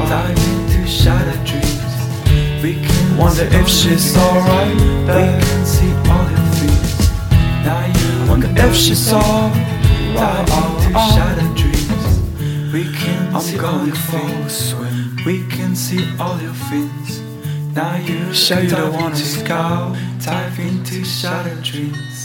Dive 0.07 0.37
into 0.47 0.87
shattered 0.87 1.43
dreams. 1.43 1.75
Wonder 3.19 3.47
if 3.51 3.67
she's 3.67 4.15
alright. 4.15 5.56
Wonder 8.37 8.61
if 8.61 8.75
she 8.75 8.95
saw. 8.95 9.49
Dive 10.13 10.49
into 10.49 10.93
shattered 11.13 11.55
dreams. 11.55 12.73
We 12.73 12.83
can 12.93 13.35
I'm 13.35 13.41
see 13.41 13.59
all 13.59 13.85
your 13.85 13.95
fins. 13.95 14.75
We 15.25 15.45
can 15.47 15.75
see 15.75 16.03
all 16.19 16.39
your 16.41 16.53
fins. 16.53 17.21
Now 17.75 17.97
you 17.97 18.33
show 18.33 18.59
you 18.59 18.69
the 18.69 18.91
one 18.91 19.11
to 19.11 19.17
scout. 19.17 19.95
Dive 20.23 20.59
into 20.59 21.03
shattered 21.03 21.63
dreams. 21.63 22.16